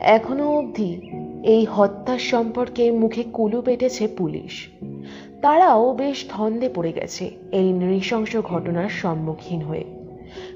এখনও 0.00 0.47
অবধি 0.59 0.90
এই 1.42 1.64
হত্যার 1.64 2.18
সম্পর্কে 2.18 2.90
মুখে 2.90 3.25
কুলু 3.32 3.62
পেটেছে 3.62 4.08
পুলিশ। 4.08 4.68
তারাও 5.42 5.94
বেশ 5.94 6.25
ধন্দে 6.28 6.68
পড়ে 6.75 6.92
গেছে 6.92 7.30
এই 7.52 7.72
নৃশংস 7.72 8.37
ঘটনার 8.37 8.88
সম্মুখীন 8.88 9.62
হয়ে। 9.62 9.84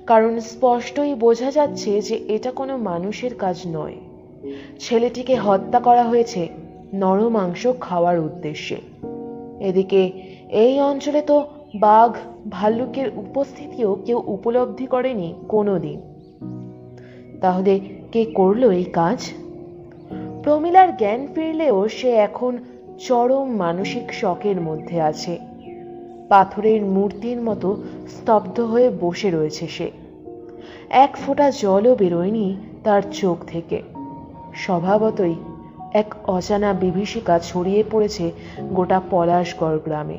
কারণ 0.06 0.40
স্পষ্টই 0.40 1.14
বোঝা 1.14 1.50
যাচ্ছে 1.50 2.00
যে 2.00 2.16
এটা 2.28 2.50
কোনো 2.50 2.76
মানুষের 2.76 3.34
কাজ 3.34 3.62
নয়। 3.66 3.94
ছেলেটিকে 4.78 5.34
হত্যা 5.34 5.80
করা 5.80 6.04
হয়েছে 6.04 6.48
নরমাংস 6.94 7.66
খাওয়ার 7.80 8.18
উদ্দেশ্যে। 8.18 8.76
এদিকে 9.60 10.12
এই 10.48 10.80
অঞ্চলে 10.80 11.22
তো 11.22 11.46
বাঘ, 11.74 12.14
ভাল্লুকের 12.50 13.08
উপস্থিতিও 13.16 13.98
কেউ 14.04 14.22
উপলব্ধি 14.26 14.86
করেনি 14.86 15.34
কোনো 15.48 15.78
দিন 15.78 16.00
তাহলে 17.40 17.80
কে 18.12 18.24
করল 18.24 18.70
এই 18.70 18.84
কাজ? 18.84 19.32
প্রমিলার 20.46 20.96
জ্ঞান 20.96 21.26
ফিরলেও 21.34 21.88
সে 21.88 22.10
এখন 22.10 22.58
চরম 22.98 23.56
মানসিক 23.56 24.12
শকের 24.12 24.60
মধ্যে 24.60 25.00
আছে। 25.00 25.38
পাথরের 26.28 26.82
মূর্তির 26.82 27.40
মতো 27.40 27.76
স্তব্ধ 28.08 28.60
হয়ে 28.60 28.90
বসে 29.00 29.30
রয়েছে 29.30 29.66
সে। 29.66 29.90
এক 30.90 31.16
ফোঁটা 31.16 31.50
জলও 31.50 31.94
বেরোয়নি 31.94 32.56
তার 32.84 33.02
চোখ 33.12 33.38
থেকে। 33.46 33.82
স্বভাবতই 34.54 35.34
এক 35.92 36.14
অজানা 36.26 36.72
বিভীষিকা 36.72 37.38
ছড়িয়ে 37.38 37.84
পড়েছে 37.90 38.30
গোটা 38.62 39.00
পলাশগড় 39.10 39.78
গ্রামে। 39.78 40.18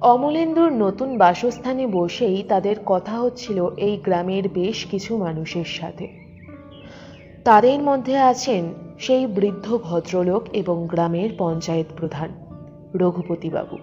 অমলেন্দুর 0.00 0.72
নতুন 0.72 1.18
বাসস্থানে 1.18 1.86
বসেই 1.86 2.42
তাদের 2.42 2.76
কথা 2.86 3.12
হচ্ছিল 3.12 3.68
এই 3.76 3.96
গ্রামের 3.96 4.48
বেশ 4.48 4.86
কিছু 4.86 5.16
মানুষের 5.16 5.64
সাথে। 5.64 6.23
তাদের 7.44 7.82
মধ্যে 7.82 8.18
আছেন 8.18 8.74
সেই 8.98 9.26
বৃদ্ধ 9.26 9.78
ভদ্রলোক 9.82 10.42
এবং 10.52 10.86
গ্রামের 10.90 11.30
পঞ্চায়েত 11.38 11.86
প্রধান, 11.96 12.28
রঘুপতিবাবু। 12.94 13.78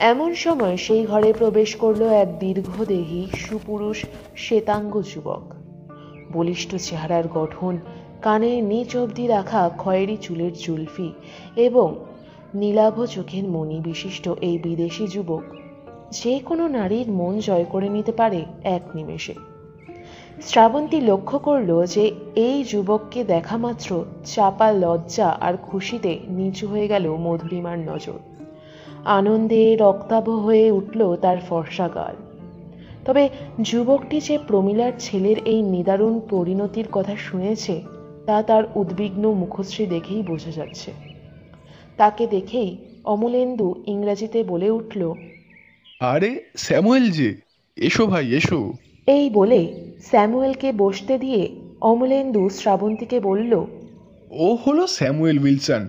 এমন 0.00 0.34
সময় 0.34 0.76
সেই 0.76 1.06
ঘরে 1.06 1.32
প্রবেশ 1.32 1.76
করল 1.76 2.02
এক 2.02 2.38
দীর্ঘদেহী 2.38 3.26
সুপুরুষ 3.36 4.04
শ্বেতাঙ্গ 4.36 5.02
যুবক। 5.14 5.42
বলিষ্ঠ 6.32 6.74
চেহারার 6.74 7.28
গঠন 7.28 7.78
কানের 8.22 8.64
নিচ 8.64 8.96
অবধি 8.96 9.26
রাখা 9.26 9.70
খয়েরি 9.78 10.16
চুলের 10.16 10.52
জুলফি 10.52 11.12
এবং 11.56 11.94
নীলাভ 12.54 13.04
চোখের 13.04 13.44
মণি 13.44 13.80
বিশিষ্ট 13.80 14.28
এই 14.28 14.58
বিদেশি 14.58 15.06
যুবক 15.06 15.42
যে 16.10 16.38
কোনো 16.38 16.68
নারীর 16.68 17.10
মন 17.10 17.38
জয় 17.38 17.64
করে 17.64 17.88
নিতে 17.88 18.12
পারে 18.12 18.44
এক 18.64 18.82
নিমেষে। 18.94 19.51
শ্রাবন্তী 20.40 21.00
লক্ষ্য 21.00 21.38
করল 21.38 21.86
যে 21.86 22.14
এই 22.36 22.64
যুবককে 22.64 23.24
দেখা 23.24 23.56
মাত্র 23.56 24.04
চাপা 24.24 24.72
লজ্জা 24.72 25.28
আর 25.28 25.56
খুশিতে 25.56 26.18
নিচু 26.28 26.68
হয়ে 26.68 26.88
গেল 26.88 27.16
মধুরিমার 27.16 27.78
নজর। 27.78 28.18
আনন্দে 29.04 29.76
রক্তাভ 29.76 30.30
হয়ে 30.30 30.70
উঠল 30.70 31.16
তার 31.16 31.36
ফর্সা 31.48 31.88
গাল। 31.88 32.16
তবে 33.04 33.28
যুবকটি 33.62 34.20
যে 34.20 34.38
প্রমিলার 34.38 34.92
ছেলের 34.98 35.38
এই 35.44 35.62
নিদারুণ 35.62 36.20
পরিণতির 36.30 36.86
কথা 36.92 37.16
শুনেছে, 37.16 37.82
তা 38.26 38.42
তার 38.42 38.64
উদ্বিগ্ন 38.74 39.32
মুখশ্রী 39.32 39.86
দেখেই 39.86 40.22
বোঝা 40.22 40.50
যাচ্ছে। 40.50 40.92
তাকে 41.96 42.26
দেখেই 42.26 42.76
অমলেন্দু 43.04 43.82
ইংরাজিতে 43.86 44.44
বলে 44.44 44.70
উঠল, 44.70 45.12
আরে, 46.00 46.44
স্যামুয়েল 46.56 47.10
যে, 47.10 47.36
এসো 47.76 48.06
ভাই, 48.06 48.34
এসো। 48.34 48.72
এই 49.06 49.30
বলে 49.30 49.60
স্যামুয়েলকে 50.00 50.72
বসতে 50.72 51.18
দিয়ে 51.18 51.42
অমলেন্দু 51.80 52.48
শ্রাবন্তীকে 52.48 53.20
বলল, 53.20 53.52
ও 54.30 54.48
হলো 54.54 54.86
স্যামুয়েল 54.86 55.38
উইলসন। 55.38 55.84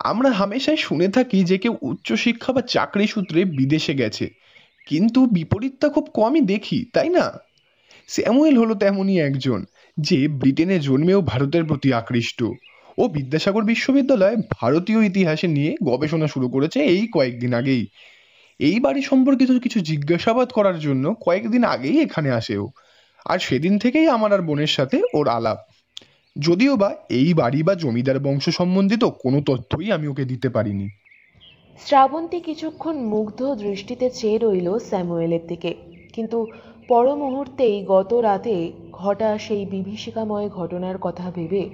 আমরা 0.00 0.30
হামেশাই 0.30 0.76
শুনে 0.76 1.08
থাকি 1.08 1.44
যে 1.44 1.58
কেউ 1.58 1.74
উচ্চশিক্ষা 1.82 2.52
বা 2.52 2.62
চাকরি 2.66 3.06
সূত্রে 3.06 3.44
বিদেশে 3.44 3.94
গেছে। 3.94 4.26
কিন্তু 4.86 5.26
বিপরীতটা 5.26 5.88
খুব 5.88 6.06
কমই 6.14 6.40
দেখি, 6.40 6.84
তাই 6.92 7.08
না? 7.08 7.24
স্যামুয়েল 8.08 8.56
হলো 8.58 8.74
তেমনই 8.74 9.16
একজন 9.18 9.64
যে 9.98 10.28
ব্রিটেনে 10.28 10.78
জন্মেও 10.78 11.20
ভারতের 11.22 11.64
প্রতি 11.64 11.88
আকৃষ্ট। 11.92 12.40
ও 12.98 13.02
বিদ্যাসাগর 13.08 13.62
বিশ্ববিদ্যালয়ে 13.62 14.36
ভারতীয় 14.60 15.00
ইতিহাসে 15.04 15.48
নিয়ে 15.48 15.74
গবেষণা 15.84 16.26
শুরু 16.26 16.46
করেছে 16.48 16.78
এই 16.84 17.04
কয়েকদিন 17.12 17.54
আগেই। 17.54 17.82
এই 18.60 18.80
বাড়ি 18.80 19.02
সম্পর্কিত 19.02 19.50
কিছু 19.58 19.80
জিজ্ঞাসাবাদ 19.80 20.50
করার 20.52 20.78
জন্য 20.78 21.14
কয়েকদিন 21.24 21.64
আগেই 21.64 22.00
এখানে 22.00 22.30
আসে 22.30 22.58
ও 22.58 22.66
আর 23.26 23.38
সেদিন 23.38 23.78
থেকেই 23.78 24.08
আমার 24.08 24.32
আর 24.32 24.42
বোনের 24.42 24.66
সাথে 24.66 25.02
ওর 25.14 25.28
আলাপ। 25.28 25.58
যদিও 26.38 26.76
বা 26.76 26.96
এই 27.10 27.34
বাড়ি 27.34 27.62
বা 27.62 27.74
জমিদার 27.74 28.18
বংশ 28.18 28.48
সম্বন্ধিত 28.48 29.04
কোনো 29.04 29.40
তথ্যই 29.40 29.92
আমি 29.92 30.08
ওকে 30.08 30.24
দিতে 30.24 30.48
পারিনি। 30.48 30.88
শ্রাবন্তী 31.80 32.40
কিছুক্ষণ 32.40 32.96
মুগ্ধ 32.96 33.54
দৃষ্টিতে 33.54 34.10
চেয়ে 34.10 34.38
রইল 34.38 34.78
স্যামুয়েলের 34.78 35.46
দিকে। 35.46 35.74
কিন্তু 36.12 36.46
পর 36.88 37.16
মুহূর্তেই 37.16 37.84
গত 37.84 38.14
রাতে 38.14 38.72
ঘটা 38.92 39.38
সেই 39.38 39.66
বিভীষিকাময় 39.66 40.48
ঘটনার 40.48 40.98
কথা 40.98 41.30
ভেবে 41.30 41.70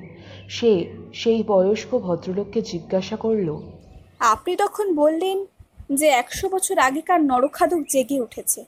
সে 0.49 0.87
সেই 1.15 1.43
বয়স্ক 1.43 1.99
ভদ্রলোককে 1.99 2.63
জিজ্ঞাসা 2.63 3.17
করল 3.17 3.61
আপনি 4.21 4.57
তখন 4.57 4.95
বললেন 4.95 5.47
যে 5.95 6.07
একশো 6.07 6.49
বছর 6.49 6.79
আগেকার 6.79 7.21
নরখাদক 7.21 7.83
জেগে 7.91 8.21
উঠেছে। 8.21 8.65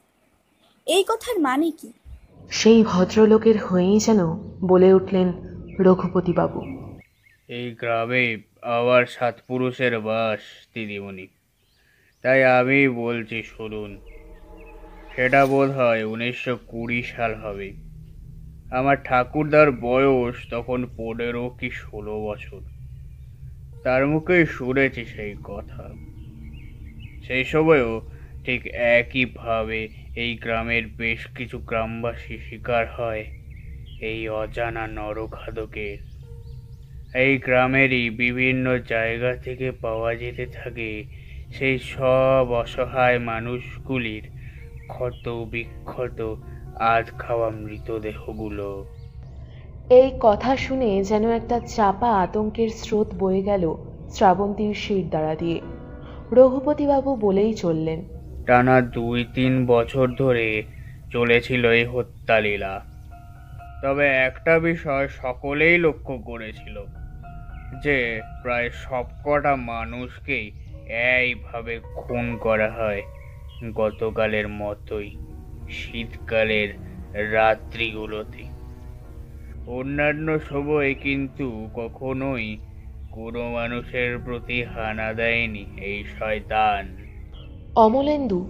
এই 0.87 1.05
কথার 1.09 1.41
মানে 1.41 1.71
কি? 1.71 1.93
সেই 2.51 2.85
ভদ্রলোকের 2.85 3.59
হয়েই 3.59 3.99
যেন 3.99 4.21
বলে 4.61 4.93
উঠলেন 4.93 5.33
রঘুপতিবাবু। 5.81 6.61
এই 7.49 7.71
গ্রামে 7.71 8.43
আবার 8.63 9.07
সাত 9.07 9.41
পুরুষের 9.49 10.01
বাস 10.01 10.41
দিদিমণি। 10.75 11.27
তাই 12.23 12.45
আমি 12.45 12.89
বলছি 12.89 13.43
শুনুন। 13.43 14.01
সেটা 15.17 15.47
বোধ 15.47 15.71
হয় 15.71 16.05
উনিশশো 16.05 16.59
কুড়ি 16.67 17.03
সাল 17.03 17.35
হবে। 17.35 17.73
আমার 18.71 18.97
ঠাকুরদার 19.05 19.73
বয়স 19.73 20.37
তখন 20.51 20.87
পনেরো 20.97 21.51
কি 21.61 21.71
ষোলো 21.71 22.25
বছর। 22.25 22.61
তার 23.83 24.07
মুখেই 24.07 24.47
শুনেছি 24.47 25.05
সেই 25.05 25.35
কথা। 25.45 25.95
সেই 27.25 27.45
সময়ও 27.45 27.93
ঠিক 28.45 28.61
একইভাবে 28.97 29.81
এই 30.17 30.31
গ্রামের 30.37 30.85
বেশ 30.99 31.21
কিছু 31.35 31.59
গ্রামবাসী 31.59 32.39
শিকার 32.39 32.85
হয় 32.97 33.25
এই 34.01 34.29
অজানা 34.29 34.87
নরখাদকের 34.87 35.99
এই 37.15 37.33
গ্রামেরই 37.39 38.11
বিভিন্ন 38.11 38.79
জায়গা 38.89 39.33
থেকে 39.37 39.71
পাওয়া 39.83 40.15
যেতে 40.15 40.47
থাকে 40.47 40.91
সেই 41.51 41.79
সব 41.79 42.45
অসহায় 42.53 43.19
মানুষগুলির 43.19 44.25
ক্ষত 44.89 45.29
বিক্ষত 45.29 46.19
আজ 46.95 47.07
খাওয়া 47.19 47.51
মৃতদেহগুলো। 47.51 48.71
এই 49.91 50.09
কথা 50.21 50.57
শুনে 50.57 50.91
যেন 51.05 51.25
একটা 51.31 51.61
চাপা 51.67 52.11
আতঙ্কের 52.23 52.69
স্রোত 52.69 53.09
বয়ে 53.19 53.43
গেল 53.43 53.65
শ্রাবন্তীর 54.11 54.75
শির 54.75 55.05
দ্বারা 55.09 55.35
দিয়ে। 55.35 55.59
রঘুপতিবাবু 56.35 57.17
বলেই 57.17 57.55
চললেন। 57.55 58.05
টানা 58.47 58.81
দুই 58.81 59.27
তিন 59.35 59.67
বছর 59.67 60.09
ধরে 60.19 60.63
চলেছিল 61.13 61.71
এই 61.71 61.85
হত্যালীলা। 61.85 62.85
তবে 63.83 64.07
একটা 64.09 64.59
বিষয় 64.59 65.09
সকলেই 65.09 65.79
লক্ষ্য 65.79 66.19
করেছিল, 66.19 66.85
যে 67.83 68.21
প্রায় 68.43 68.71
সবকটা 68.71 69.57
মানুষকেই 69.57 70.51
এইভাবে 70.89 71.81
খুন 71.97 72.37
করা 72.37 72.71
হয়। 72.71 73.03
গতকালের 73.75 74.49
মতোই 74.49 75.17
শীতকালের 75.71 76.71
রাত্রিগুলোতে। 77.33 78.45
অন্যান্য 79.67 80.39
সময়ে 80.41 80.95
কিন্তু 80.95 81.69
কখনোই 81.75 82.59
কোনো 83.15 83.43
মানুষের 83.51 84.19
প্রতি 84.19 84.59
হানা 84.63 85.09
দেয়নি 85.15 85.65
এই 85.81 86.05
শয়তান। 86.19 86.85
অমলেন্দু 87.77 88.41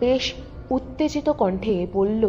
বেশ 0.00 0.24
উত্তেজিত 0.70 1.28
কণ্ঠে 1.30 1.86
বলল 1.92 2.24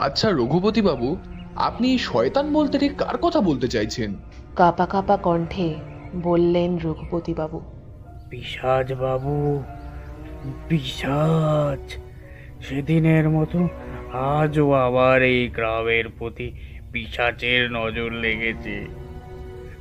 আচ্ছা 0.00 0.28
রঘুপতি 0.30 0.82
বাবু 0.82 1.08
আপনি 1.56 1.88
শয়তান 1.98 2.52
বলতে 2.52 2.78
ঠিক 2.78 2.92
কার 2.98 3.16
কথা 3.18 3.40
বলতে 3.40 3.68
চাইছেন? 3.68 4.10
কাপা 4.56 4.86
কাপা 4.86 5.16
কণ্ঠে 5.16 5.74
বললেন 6.22 6.70
রঘুপতিবাবু 6.78 7.58
পিসাজ 8.30 8.92
বাবু 8.92 9.62
পিসাজ 10.68 11.84
সেদিনের 12.60 13.26
মতো 13.30 13.58
আজও 14.12 14.66
আবার 14.86 15.22
এই 15.22 15.48
গ্রামের 15.48 16.06
প্রতি 16.08 16.48
পিসাচের 16.92 17.62
নজর 17.72 18.10
লেগেছে। 18.24 19.03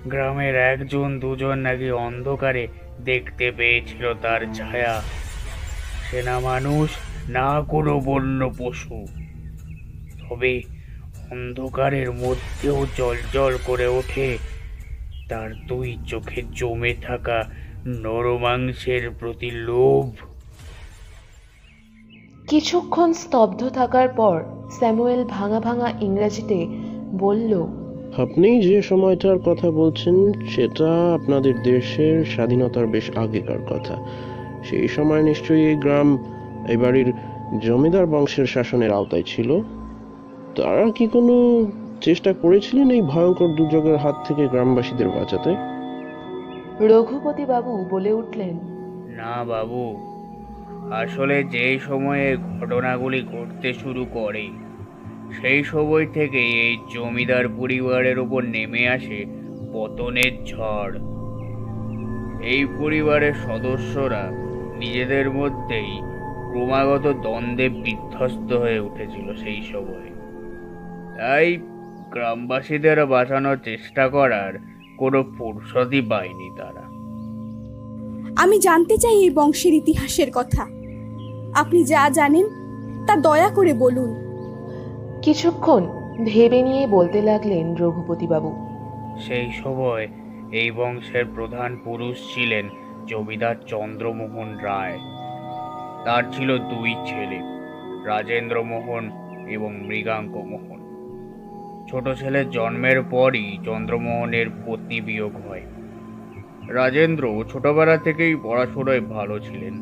গ্রামের 0.07 0.55
একজন 0.55 1.19
দুজন 1.19 1.59
নাকি 1.59 1.91
অন্ধকারে 1.91 2.67
দেখতে 3.05 3.51
পেয়েছিল 3.57 4.13
তার 4.13 4.53
ছায়া। 4.53 5.01
সে 6.05 6.23
না 6.23 6.39
মানুষ 6.39 6.89
না 7.29 7.61
কোনো 7.61 7.99
বন্য 7.99 8.51
পশু। 8.57 9.05
তবে 10.19 10.61
অন্ধকারের 11.31 12.11
মধ্যেও 12.11 12.85
জল 13.33 13.57
করে 13.65 13.87
ওঠে। 13.87 14.37
তার 15.29 15.49
দুই 15.67 15.97
চোখে 16.07 16.41
জমে 16.55 16.93
থাকা 16.93 17.49
নরমাংসের 17.85 19.09
প্রতি 19.19 19.51
লোভ 19.51 20.11
কিছুক্ষণ 22.49 23.13
স্তব্ধ 23.13 23.69
থাকার 23.69 24.09
পর 24.09 24.43
স্যামুয়েল 24.71 25.23
ভাঙা 25.23 25.59
ভাঙা 25.59 25.89
ইংরেজিতে 26.01 26.65
বলল 27.17 27.82
আপনি 28.17 28.61
যে 28.61 28.81
সময়টার 28.81 29.39
কথা 29.39 29.71
বলছেন 29.71 30.31
সেটা 30.31 31.13
আপনাদের 31.13 31.61
দেশের 31.63 32.25
স্বাধীনতার 32.25 32.87
বেশ 32.87 33.17
আগেকার 33.17 33.59
কথা। 33.69 33.95
সেই 34.63 34.87
সময় 34.87 35.23
নিশ্চয়ই 35.23 35.65
এই 35.69 35.75
গ্রাম 35.75 36.17
এই 36.69 36.77
বাড়ির 36.77 37.13
জমিদার 37.59 38.05
বংশের 38.05 38.45
শাসনের 38.45 38.91
আওতায় 38.91 39.23
ছিল। 39.25 39.59
তারা 40.55 40.91
কি 40.91 41.07
কোনো 41.07 41.65
চেষ্টা 42.01 42.33
করেছিলেন 42.33 42.89
এই 42.91 43.01
ভয়ঙ্কর 43.01 43.47
দুর্যোগের 43.47 43.97
হাত 43.97 44.15
থেকে 44.27 44.47
গ্রামবাসীদের 44.47 45.09
বাঁচাতে? 45.09 45.55
রঘুপতি 46.85 47.45
বাবু 47.45 47.85
বলে 47.89 48.13
উঠলেন 48.13 48.57
না 49.17 49.43
বাবু 49.43 49.97
আসলে 50.91 51.43
যেই 51.43 51.79
সময়ে 51.79 52.37
ঘটনাগুলি 52.37 53.21
ঘটতে 53.21 53.73
শুরু 53.73 54.05
করে 54.13 54.62
সেই 55.41 55.63
সময় 55.63 56.05
থেকে 56.05 56.37
এই 56.37 56.77
জমিদার 56.93 57.45
পরিবারের 57.57 58.19
উপর 58.19 58.43
নেমে 58.43 58.87
আসে 58.87 59.25
পতনের 59.73 60.45
ঝড়। 60.45 60.99
এই 62.43 62.65
পরিবারের 62.65 63.33
সদস্যরা 63.33 64.31
নিজেদের 64.75 65.31
মধ্যেই 65.31 65.99
ক্রমাগত 66.51 67.07
দ্বন্দ্বে 67.21 67.69
বিধ্বস্ত 67.69 68.53
হয়ে 68.53 68.79
উঠেছিল 68.79 69.35
সেই 69.35 69.61
সময়। 69.73 70.09
তাই 71.17 71.57
গ্রামবাসীদের 72.11 73.05
বাঁচানোর 73.05 73.57
চেষ্টা 73.57 74.07
করার 74.07 74.53
কোনো 74.97 75.23
ফুরসতই 75.23 76.01
পায়নি 76.01 76.49
তারা। 76.57 76.83
আমি 78.41 78.59
জানতে 78.59 78.97
চাই 78.97 79.23
এই 79.23 79.29
বংশের 79.29 79.73
ইতিহাসের 79.73 80.27
কথা। 80.33 80.61
আপনি 81.53 81.83
যা 81.83 82.09
জানেন, 82.09 82.45
তা 83.07 83.15
দয়া 83.15 83.49
করে 83.49 83.73
বলুন। 83.73 84.22
কিছুক্ষণ 85.23 85.83
ভেবে 86.25 86.61
নিয়ে 86.61 86.87
বলতে 86.87 87.21
লাগলেন 87.21 87.75
রঘুপতিবাবু। 87.75 88.51
সেই 89.19 89.51
সময় 89.51 90.07
এই 90.51 90.71
বংশের 90.71 91.25
প্রধান 91.35 91.77
পুরুষ 91.83 92.35
ছিলেন 92.35 92.69
জমিদার 93.07 93.55
চন্দ্রমোহন 93.67 94.57
রায়। 94.57 94.97
তার 96.05 96.23
ছিল 96.31 96.57
দুই 96.57 96.95
ছেলে 97.05 97.39
রাজেন্দ্র 98.05 98.63
মোহন 98.63 99.11
এবং 99.47 99.71
মৃগাঙ্ক 99.81 100.35
মোহন 100.37 100.79
ছোট 101.89 102.05
ছেলের 102.19 102.49
জন্মের 102.49 103.03
পরই 103.03 103.57
চন্দ্রমোহনের 103.65 104.47
পত্নী 104.65 105.01
বিয়োগ 105.01 105.33
হয়। 105.47 105.61
রাজেন্দ্র 106.67 107.43
ছোটবেলা 107.51 107.97
থেকেই 107.97 108.35
পড়াশোনায় 108.43 109.01
ভালো 109.01 109.39
ছিলেন। 109.39 109.75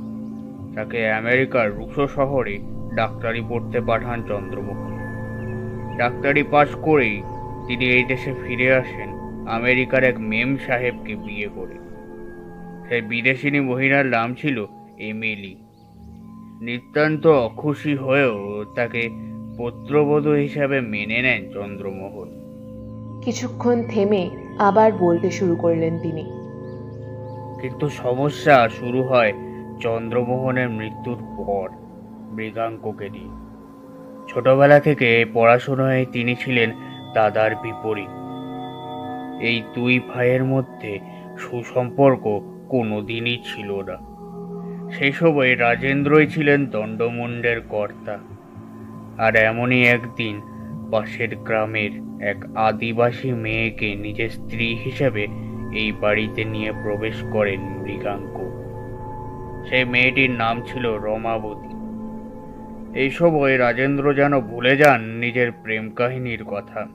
তাকে 0.75 1.12
আমেরিকার 1.12 1.67
রুশো 1.71 2.08
শহরে 2.08 2.56
ডাক্তারি 2.95 3.41
পড়তে 3.49 3.82
পাঠান 3.82 4.23
চন্দ্রমোহন। 4.27 5.00
ডাক্তারি 6.01 6.43
পাশ 6.43 6.69
করেই 6.75 7.23
তিনি 7.67 7.85
এই 7.85 8.03
দেশে 8.03 8.33
ফিরে 8.47 8.75
আসেন 8.75 9.09
আমেরিকার 9.47 10.03
এক 10.03 10.15
মেম 10.19 10.57
সাহেবকে 10.67 11.15
বিয়ে 11.15 11.49
করে। 11.55 11.77
সেই 12.89 13.01
বিদেশিনী 13.01 13.59
মহিলার 13.59 14.05
নাম 14.05 14.33
ছিল 14.33 14.65
এমিলি। 14.97 15.55
নিতান্ত 16.61 17.27
অখুশি 17.27 17.95
হয়েও 17.95 18.65
তাকে 18.75 19.09
পুত্রবধূ 19.57 20.31
হিসাবে 20.31 20.81
মেনে 20.81 21.21
নেন 21.21 21.51
চন্দ্রমোহন। 21.53 22.29
কিছুক্ষণ 23.23 23.83
থেমে 23.89 24.29
আবার 24.59 24.91
বলতে 24.91 25.31
শুরু 25.31 25.55
করলেন 25.55 25.99
তিনি। 25.99 26.23
কিন্তু 27.61 27.89
সমস্যা 27.89 28.69
শুরু 28.69 29.03
হয় 29.03 29.33
চন্দ্রমোহনের 29.81 30.69
মৃত্যুর 30.69 31.17
পর 31.37 31.69
মৃগাঙ্ককে 32.31 33.09
নিয়ে। 33.09 33.40
ছোটবেলা 34.34 34.80
থেকে 34.80 35.26
পড়াশোনায় 35.34 36.06
তিনি 36.06 36.36
ছিলেন 36.36 36.72
দাদার 37.13 37.56
বিপরীত। 37.56 38.10
এই 39.44 39.63
দুই 39.76 40.00
ভাইয়ের 40.00 40.44
মধ্যে 40.44 41.00
সুসম্পর্ক 41.38 42.39
কোনোদিনই 42.70 43.38
ছিল 43.44 43.82
না। 43.82 43.98
সেই 44.91 45.12
সময় 45.12 45.60
রাজেন্দ্রই 45.60 46.28
ছিলেন 46.28 46.65
দণ্ডমুণ্ডের 46.65 47.62
কর্তা। 47.62 48.17
আর 49.17 49.36
এমনই 49.36 49.84
একদিন 49.84 50.41
পাশের 50.91 51.36
গ্রামের 51.36 52.24
এক 52.24 52.38
আদিবাসী 52.56 53.32
মেয়েকে 53.32 53.96
নিজের 53.96 54.30
স্ত্রী 54.30 54.76
হিসেবে 54.76 55.28
এই 55.74 55.91
বাড়িতে 55.91 56.44
নিয়ে 56.44 56.72
প্রবেশ 56.72 57.24
করেন 57.32 57.60
মৃগাঙ্ক। 57.60 58.38
সেই 59.70 59.86
মেয়েটির 59.86 60.32
নাম 60.32 60.62
ছিল 60.65 60.98
রমাবতী। 60.98 61.81
এই 62.95 63.10
সময় 63.10 63.58
রাজেন্দ্র 63.58 64.13
যেন 64.13 64.39
ভুলে 64.39 64.77
যান 64.77 65.01
নিজের 65.04 65.51
প্রেম 65.51 65.89
কাহিনীর 65.89 66.43
কথা। 66.43 66.88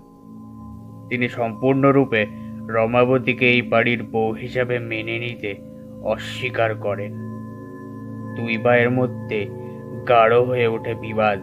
তিনি 1.08 1.28
সম্পূর্ণরূপে 1.28 2.26
রমাবতীকে 2.68 3.50
এই 3.50 3.62
বাড়ির 3.62 4.02
বউ 4.02 4.32
হিসাবে 4.32 4.78
মেনে 4.78 5.18
নিতে 5.18 5.54
অস্বীকার 6.02 6.74
করেন। 6.74 7.12
দুই 8.36 8.58
ভাইয়ের 8.58 8.90
মধ্যে 8.90 9.46
গাঢ় 10.08 10.40
হয়ে 10.40 10.66
ওঠে 10.66 10.94
বিবাদ 10.94 11.38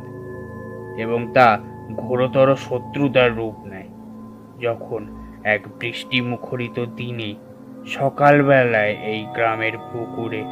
এবং 0.98 1.34
তা 1.34 1.60
ঘোরতর 1.96 2.56
শত্রুতার 2.56 3.36
রূপ 3.36 3.56
নেয়। 3.66 3.89
যখন 4.60 5.08
এক 5.44 5.62
বৃষ্টি 5.80 6.22
মুখরিত 6.22 6.86
দিনে 6.96 7.36
সকালবেলায় 7.86 8.96
এই 9.04 9.26
গ্রামের 9.36 9.74
পুকুরে 9.78 10.44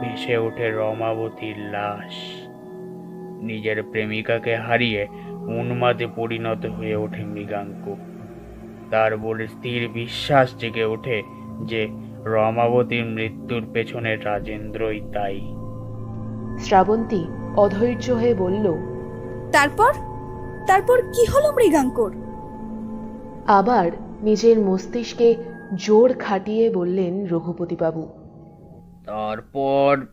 ভেসে 0.00 0.36
ওঠে 0.36 0.70
রমাবতীর 0.70 1.58
লাশ। 1.58 2.47
নিজের 3.42 3.82
প্রেমিকাকে 3.82 4.56
হারিয়ে 4.56 5.06
উন্মাদে 5.32 6.06
পরিণত 6.16 6.66
হয়ে 6.66 6.96
ওঠে 6.96 7.24
মৃগাঙ্ক। 7.24 7.96
তার 8.90 9.16
বলে 9.16 9.48
স্থির 9.48 9.88
বিশ্বাস 9.88 10.56
জেগে 10.56 10.84
ওঠে 10.84 11.22
যে 11.64 11.88
রমাবতীর 12.24 13.04
মৃত্যুর 13.04 13.66
পেছনে 13.72 14.16
রাজেন্দ্রই 14.16 15.00
তাই। 15.14 15.40
শ্রাবন্তী 16.58 17.24
অধৈর্য 17.56 18.10
হয়ে 18.10 18.34
বলল 18.34 18.74
তারপর? 19.52 19.92
তারপর 20.66 21.02
কি 21.02 21.24
হলো 21.24 21.52
মৃগাঙ্কর? 21.52 22.10
আবার 23.46 23.90
নিজের 24.22 24.58
মস্তিষ্কে 24.58 25.34
জোর 25.74 26.14
খাটিয়ে 26.18 26.70
বললেন 26.70 27.26
রঘুপতিবাবু 27.26 28.08
তারপর 29.06 30.06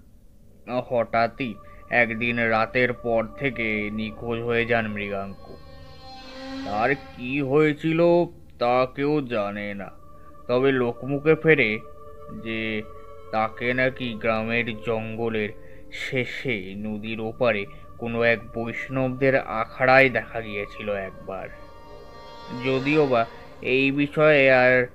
হঠাৎই 0.90 1.54
একদিন 2.02 2.38
রাতের 2.40 2.94
পর 2.94 3.22
থেকে 3.38 3.90
নিখোঁজ 3.94 4.40
হয়ে 4.40 4.64
যান 4.66 4.86
মৃগাঙ্ক। 4.88 5.44
তার 6.66 6.96
কি 6.96 7.42
হয়েছিল 7.42 8.00
তা 8.60 8.76
কেউ 8.96 9.14
জানে 9.22 9.74
না। 9.74 9.90
তবে 10.48 10.70
লোকমুখে 10.72 11.36
ফেরে 11.36 11.70
যে 12.44 12.82
তাকে 13.32 13.68
নাকি 13.74 14.08
গ্রামের 14.14 14.68
জঙ্গলের 14.82 15.50
শেষে 15.94 16.58
নদীর 16.78 17.20
ওপারে 17.22 17.66
কোনো 17.98 18.24
এক 18.24 18.40
বৈষ্ণবদের 18.56 19.36
আখড়ায় 19.40 20.10
দেখা 20.10 20.40
গিয়েছিল 20.42 20.88
একবার। 21.10 21.48
যদিও 22.66 23.04
বা 23.08 23.22
এই 23.62 23.86
বিষয়ে 23.92 24.44
আর 24.52 24.88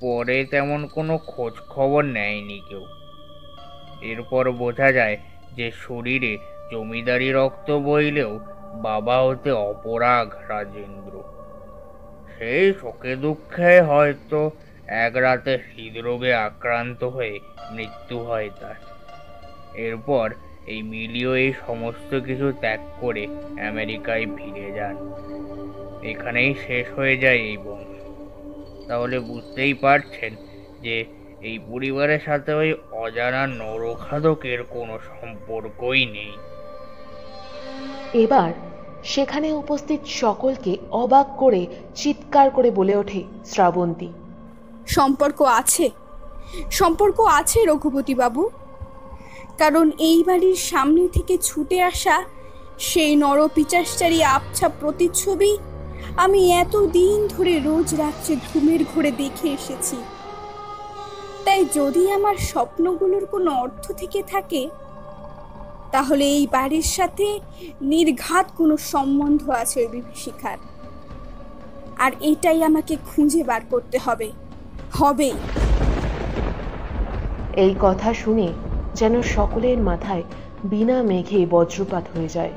পরে 0.00 0.38
তেমন 0.44 0.80
কোনো 0.86 1.14
খোঁজ 1.18 1.54
খবর 1.68 2.02
নেয়নি 2.04 2.58
কেউ। 2.68 2.84
এরপর 4.02 4.44
বোঝা 4.52 4.88
যায় 4.92 5.16
যে 5.58 5.70
শরীরে 5.70 6.32
জমিদারি 6.72 7.28
রক্ত 7.32 7.68
বইলেও 7.70 8.32
বাবা 8.82 9.16
হতে 9.22 9.50
অপরাগ 9.50 10.26
রাজেন্দ্র। 10.48 11.14
সেই 12.34 12.66
শোকে 12.80 13.12
দুঃখে 13.16 13.80
হয়তো 13.80 14.40
এক 14.86 15.16
রাতে 15.16 15.58
হৃদরোগে 15.68 16.32
আক্রান্ত 16.34 17.04
হয়ে 17.04 17.34
মৃত্যু 17.70 18.18
হয় 18.18 18.50
তার। 18.60 18.78
এরপর 19.74 20.26
এই 20.66 20.82
মিলিও 20.82 21.32
এই 21.34 21.52
সমস্ত 21.66 22.10
কিছু 22.20 22.52
ত্যাগ 22.60 22.80
করে 23.00 23.24
আমেরিকায় 23.68 24.26
ফিরে 24.36 24.66
যান। 24.72 24.96
এখানেই 26.02 26.54
শেষ 26.66 26.86
হয়ে 26.96 27.16
যায় 27.16 27.40
এই 27.50 27.56
বংশ। 27.56 27.98
তাহলে 28.88 29.16
বুঝতেই 29.18 29.74
পারছেন 29.74 30.32
যে 30.82 30.96
এই 31.42 31.58
পরিবারের 31.58 32.20
সাথে 32.20 32.54
ওই 32.54 32.74
অজানা 32.92 33.46
নরখাদকের 33.46 34.62
কোনো 34.62 34.98
সম্পর্কই 34.98 36.06
নেই। 36.06 36.32
এবার 38.14 38.52
সেখানে 39.04 39.52
উপস্থিত 39.52 40.00
সকলকে 40.06 40.76
অবাক 40.90 41.26
করে 41.36 41.66
চিৎকার 41.94 42.50
করে 42.50 42.70
বলে 42.70 42.96
ওঠে 42.96 43.22
শ্রাবন্তী। 43.44 44.12
সম্পর্ক 44.88 45.42
আছে। 45.42 45.90
সম্পর্ক 46.70 47.20
আছে 47.20 47.64
রঘুপতি 47.64 48.14
বাবু। 48.14 48.50
কারণ 49.58 49.90
এই 49.98 50.24
বাড়ির 50.24 50.56
সামনে 50.56 51.08
থেকে 51.08 51.38
ছুটে 51.38 51.82
আসা 51.82 52.24
সেই 52.78 53.16
নরপিচাসচারী 53.16 54.22
আবছা 54.22 54.68
প্রতিচ্ছবি 54.68 55.58
আমি 56.16 56.52
এত 56.52 56.76
দিন 56.76 57.26
ধরে 57.28 57.58
রোজ 57.58 57.94
রাত্রে 57.94 58.36
ঘুমের 58.36 58.84
ঘোরে 58.84 59.10
দেখে 59.10 59.48
এসেছি। 59.48 59.96
তাই 61.44 61.64
যদি 61.74 62.12
আমার 62.12 62.36
স্বপ্নগুলোর 62.36 63.26
কোনো 63.26 63.50
অর্থ 63.50 63.92
থেকে 63.92 64.22
থাকে, 64.22 64.68
তাহলে 65.92 66.24
এই 66.24 66.46
বাড়ির 66.46 66.82
সাথে 66.82 67.40
নির্ঘাত 67.82 68.46
কোনো 68.56 68.76
সম্বন্ধ 68.76 69.50
আছে 69.50 69.88
বিভীষিকার। 69.88 70.58
আর 71.98 72.12
এটাই 72.20 72.62
আমাকে 72.62 72.96
খুঁজে 73.06 73.42
বার 73.42 73.60
করতে 73.70 73.98
হবে। 73.98 74.32
হবেই। 74.92 75.32
এই 77.56 77.74
কথা 77.80 78.14
শুনে 78.14 78.48
যেন 78.94 79.22
সকলের 79.22 79.78
মাথায় 79.78 80.22
বিনা 80.64 81.02
মেঘে 81.02 81.46
বজ্রপাত 81.50 82.04
হয়ে 82.16 82.28
যায়। 82.28 82.52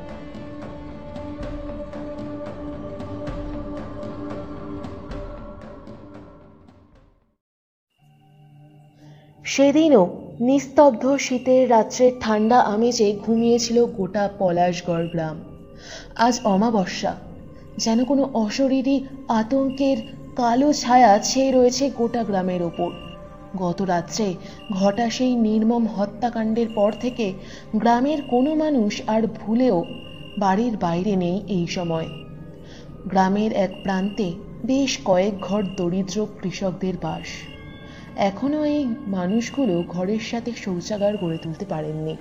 সেদিনও 9.52 10.04
নিস্তব্ধ 10.40 11.04
শীতের 11.16 11.70
রাত্রের 11.70 12.12
ঠান্ডা 12.20 12.60
আমেজে 12.60 13.16
ঘুমিয়েছিল 13.26 13.86
গোটা 13.86 14.30
পলাশগড় 14.40 15.08
গ্রাম। 15.08 15.38
আজ 16.16 16.40
অমাবস্যা। 16.44 17.16
যেন 17.78 18.04
কোনো 18.04 18.30
অশরীরী 18.34 19.04
আতঙ্কের 19.28 19.98
কালো 20.36 20.74
ছায়া 20.74 21.20
ছেয়ে 21.20 21.52
রয়েছে 21.52 21.90
গোটা 21.90 22.24
গ্রামের 22.24 22.62
ওপর। 22.62 22.92
গত 23.58 23.82
রাত্রে 23.82 24.34
ঘটা 24.72 25.10
সেই 25.10 25.36
নির্মম 25.36 25.88
হত্যাকাণ্ডের 25.88 26.70
পর 26.76 26.92
থেকে 27.02 27.34
গ্রামের 27.76 28.22
কোনো 28.22 28.56
মানুষ 28.56 29.02
আর 29.08 29.22
ভুলেও 29.28 29.86
বাড়ির 30.38 30.78
বাইরে 30.78 31.16
নেই 31.16 31.38
এই 31.48 31.68
সময়। 31.68 32.08
গ্রামের 33.06 33.52
এক 33.54 33.72
প্রান্তে 33.84 34.28
বেশ 34.66 35.00
কয়েক 35.06 35.40
ঘর 35.42 35.64
দরিদ্র 35.78 36.28
কৃষকদের 36.42 36.94
বাস। 37.02 37.51
এখনও 38.16 38.66
এই 38.66 38.86
মানুষগুলো 39.08 39.84
ঘরের 39.90 40.20
সাথে 40.20 40.52
শৌচাগার 40.56 41.18
গড়ে 41.18 41.38
তুলতে 41.38 41.66
পারেননি। 41.66 42.16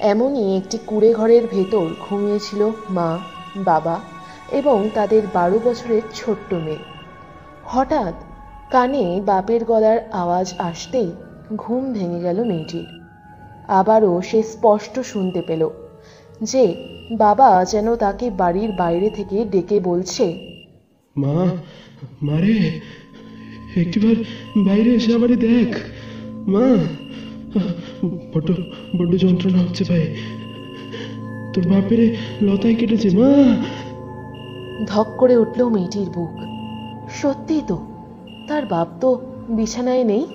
এমনই 0.00 0.56
একটি 0.56 0.78
কুড়ে 0.86 1.12
ঘরের 1.14 1.46
ভেতর 1.46 1.86
ঘুমিয়েছিল 2.00 2.70
মা, 2.90 3.18
বাবা 3.64 4.00
এবং 4.52 4.88
তাদের 4.94 5.22
বারো 5.34 5.58
বছরের 5.64 6.02
ছোট্ট 6.14 6.54
মেয়ে। 6.54 6.84
হঠাৎ 7.64 8.14
কানে 8.70 9.20
বাপের 9.26 9.64
গলার 9.64 9.98
আওয়াজ 10.12 10.54
আসতেই 10.58 11.10
ঘুম 11.56 11.92
ভেঙে 11.92 12.20
গেল 12.20 12.44
মেয়েটির। 12.44 12.86
আবারও 13.68 14.22
সে 14.22 14.42
স্পষ্ট 14.42 14.94
শুনতে 15.00 15.42
পেল 15.42 15.62
যে 16.42 16.64
বাবা 17.18 17.64
যেন 17.64 17.96
তাকে 17.96 18.30
বাড়ির 18.30 18.72
বাইরে 18.72 19.10
থেকে 19.10 19.44
ডেকে 19.44 19.80
বলছে, 19.80 20.26
মা 21.16 21.36
মারে 22.22 22.56
একটিবার 23.76 24.14
বাইরে 24.56 24.90
এসে 24.90 25.14
আমারে 25.14 25.36
দেখ। 25.36 25.76
মা, 26.48 26.76
বড্ড 28.34 28.50
বড্ড 28.96 29.16
যন্ত্রণা 29.16 29.58
হচ্ছে 29.58 29.84
ভাই। 29.84 30.16
তোর 31.54 31.68
বাপেরে 31.68 32.16
লতায় 32.42 32.74
কেটেছে, 32.74 33.10
মা। 33.10 33.56
ধক 34.86 35.06
করে 35.18 35.36
উঠল 35.36 35.68
মেয়েটির 35.68 36.10
বুক। 36.10 36.30
সত্যিই 37.10 37.62
তো, 37.66 37.86
তার 38.48 38.66
বাপ 38.66 38.88
তো 39.00 39.20
বিছানায় 39.48 40.04
নেই। 40.04 40.26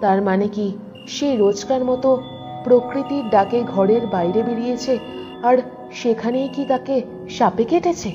তার 0.00 0.22
মানে 0.22 0.48
কি, 0.48 0.72
সে 1.06 1.36
রোজকার 1.36 1.84
মতো 1.84 2.22
প্রকৃতির 2.64 3.30
ডাকে 3.30 3.62
ঘরের 3.62 4.06
বাইরে 4.06 4.42
বেরিয়েছে, 4.42 4.98
আর 5.42 5.58
সেখানেই 5.92 6.48
কি 6.48 6.64
তাকে 6.64 7.02
সাপে 7.30 7.64
কেটেছে? 7.64 8.12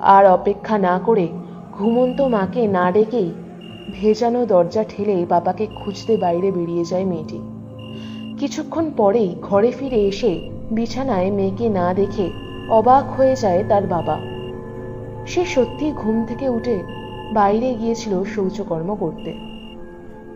আর 0.00 0.26
অপেক্ষা 0.26 0.78
না 0.78 1.00
করে 1.04 1.28
ঘুমন্ত 1.72 2.20
মাকে 2.20 2.66
না 2.66 2.92
ডেকেই 2.92 3.30
ভেজানো 3.92 4.46
দরজা 4.46 4.84
ঠেলে 4.88 5.26
বাবাকে 5.28 5.66
খুঁজতে 5.74 6.16
বাইরে 6.16 6.50
বেরিয়ে 6.50 6.84
যায় 6.84 7.04
মেয়েটি। 7.04 7.40
কিছুক্ষণ 8.38 8.90
পরেই 8.96 9.34
ঘরে 9.42 9.70
ফিরে 9.70 9.96
এসে 9.96 10.50
বিছানায় 10.70 11.30
মেয়েকে 11.30 11.68
না 11.68 11.94
দেখে 11.94 12.30
অবাক 12.68 13.10
হয়ে 13.10 13.36
যায় 13.36 13.64
তার 13.68 13.86
বাবা। 13.86 14.20
সে 15.26 15.44
সত্যি 15.44 15.92
ঘুম 15.92 16.26
থেকে 16.26 16.48
উঠে 16.48 16.82
বাইরে 17.32 17.74
গিয়েছিল 17.74 18.24
শৌচকর্ম 18.24 18.94
করতে। 18.94 19.34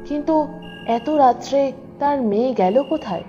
কিন্তু 0.04 0.48
এত 0.86 1.10
রাত্রে 1.10 1.72
তার 1.98 2.22
মেয়ে 2.22 2.54
গেল 2.54 2.82
কোথায়? 2.82 3.22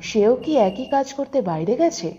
সেও 0.00 0.36
কি 0.36 0.56
একই 0.56 0.84
কাজ 0.84 1.12
করতে 1.12 1.42
বাইরে 1.42 1.76
গেছে? 1.76 2.12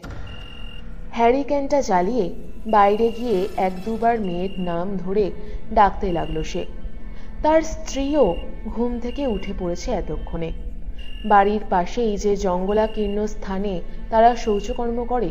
হ্যারিকেনটা 1.12 1.82
জ্বালিয়ে 1.82 2.30
বাইরে 2.68 3.10
গিয়ে 3.10 3.48
এক 3.58 3.72
দুবার 3.86 4.20
মেয়ের 4.20 4.50
নাম 4.58 4.98
ধরে 4.98 5.32
ডাকতে 5.74 6.12
লাগল 6.12 6.44
সে। 6.44 6.79
তার 7.44 7.62
স্ত্রীও 7.62 8.36
ঘুম 8.66 9.00
থেকে 9.00 9.28
উঠে 9.28 9.54
পড়েছে 9.60 9.92
এতক্ষণে। 9.92 10.52
বাড়ির 11.26 11.62
পাশেই 11.70 12.18
যে 12.18 12.36
জঙ্গলাকীর্ণ 12.36 13.26
স্থানে 13.26 13.82
তারা 14.10 14.36
শৌচকর্ম 14.36 15.06
করে, 15.06 15.30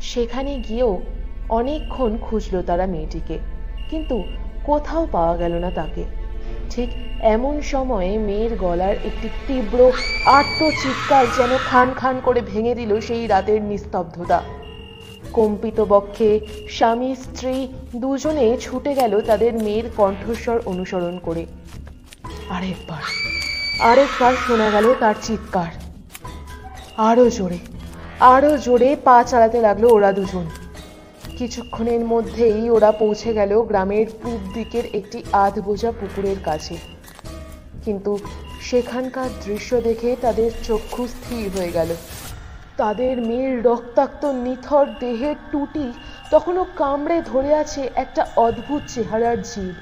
সেখানে 0.00 0.58
গিয়েও 0.68 1.00
অনেকক্ষণ 1.48 2.16
খুঁজল 2.16 2.62
তারা 2.62 2.86
মেয়েটিকে। 2.86 3.38
কিন্তু 3.90 4.22
কোথাও 4.64 5.06
পাওয়া 5.12 5.36
গেল 5.36 5.54
না 5.54 5.70
তাকে। 5.70 6.04
ঠিক 6.70 6.88
এমন 7.20 7.60
সময়ে 7.60 8.18
মেয়ের 8.18 8.56
গলার 8.56 8.96
একটি 9.04 9.28
তীব্র 9.46 9.92
আত্মচিৎকার 10.26 11.26
যেন 11.38 11.58
খান 11.66 11.92
খান 11.96 12.20
করে 12.24 12.40
ভেঙে 12.40 12.74
দিল 12.74 13.00
সেই 13.00 13.26
রাতের 13.26 13.62
নিস্তব্ধতা। 13.62 14.42
কম্পিত 15.32 15.80
বক্ষে 15.80 16.40
স্বামী, 16.68 17.14
স্ত্রী 17.14 17.68
দুজনে 17.96 18.56
ছুটে 18.60 18.94
গেল 18.94 19.20
তাদের 19.20 19.54
মেয়ের 19.54 19.84
কণ্ঠস্বর 19.96 20.60
অনুসরণ 20.64 21.18
করে। 21.18 21.46
আরেকবার 22.48 23.02
আরেকবার 23.80 24.34
শোনা 24.46 24.70
গেল 24.70 24.94
তার 25.00 25.14
চিৎকার। 25.22 25.72
আরও 26.96 27.30
জোরে 27.30 27.58
আরও 28.20 28.58
জোরে 28.58 28.96
পা 29.04 29.24
চালাতে 29.24 29.60
লাগল 29.60 29.84
ওরা 29.84 30.12
দুজন। 30.12 30.46
কিছুক্ষণের 31.38 32.04
মধ্যেই 32.04 32.70
ওরা 32.70 32.92
পৌঁছে 32.92 33.34
গেল 33.34 33.62
গ্রামের 33.62 34.06
পূব 34.22 34.40
দিকের 34.54 34.82
একটি 34.92 35.22
আধ 35.32 35.58
বোঝা 35.60 35.92
পুকুরের 36.00 36.36
কাছে। 36.44 36.78
কিন্তু 37.84 38.18
সেখানকার 38.60 39.28
দৃশ্য 39.44 39.80
দেখে 39.80 40.16
তাদের 40.20 40.50
চক্ষু 40.64 41.06
স্থির 41.06 41.50
হয়ে 41.58 41.72
গেল। 41.72 41.88
তাদের 42.80 43.14
মেয়ের 43.20 43.54
রক্তাক্ত 43.64 44.22
নিথর 44.44 44.86
দেহের 45.00 45.36
টুটি 45.52 45.86
তখনও 46.30 46.64
কামড়ে 46.76 47.18
ধরে 47.22 47.50
আছে 47.54 47.82
একটা 47.94 48.22
অদ্ভুত 48.36 48.82
চেহারার 48.88 49.38
জীব। 49.42 49.74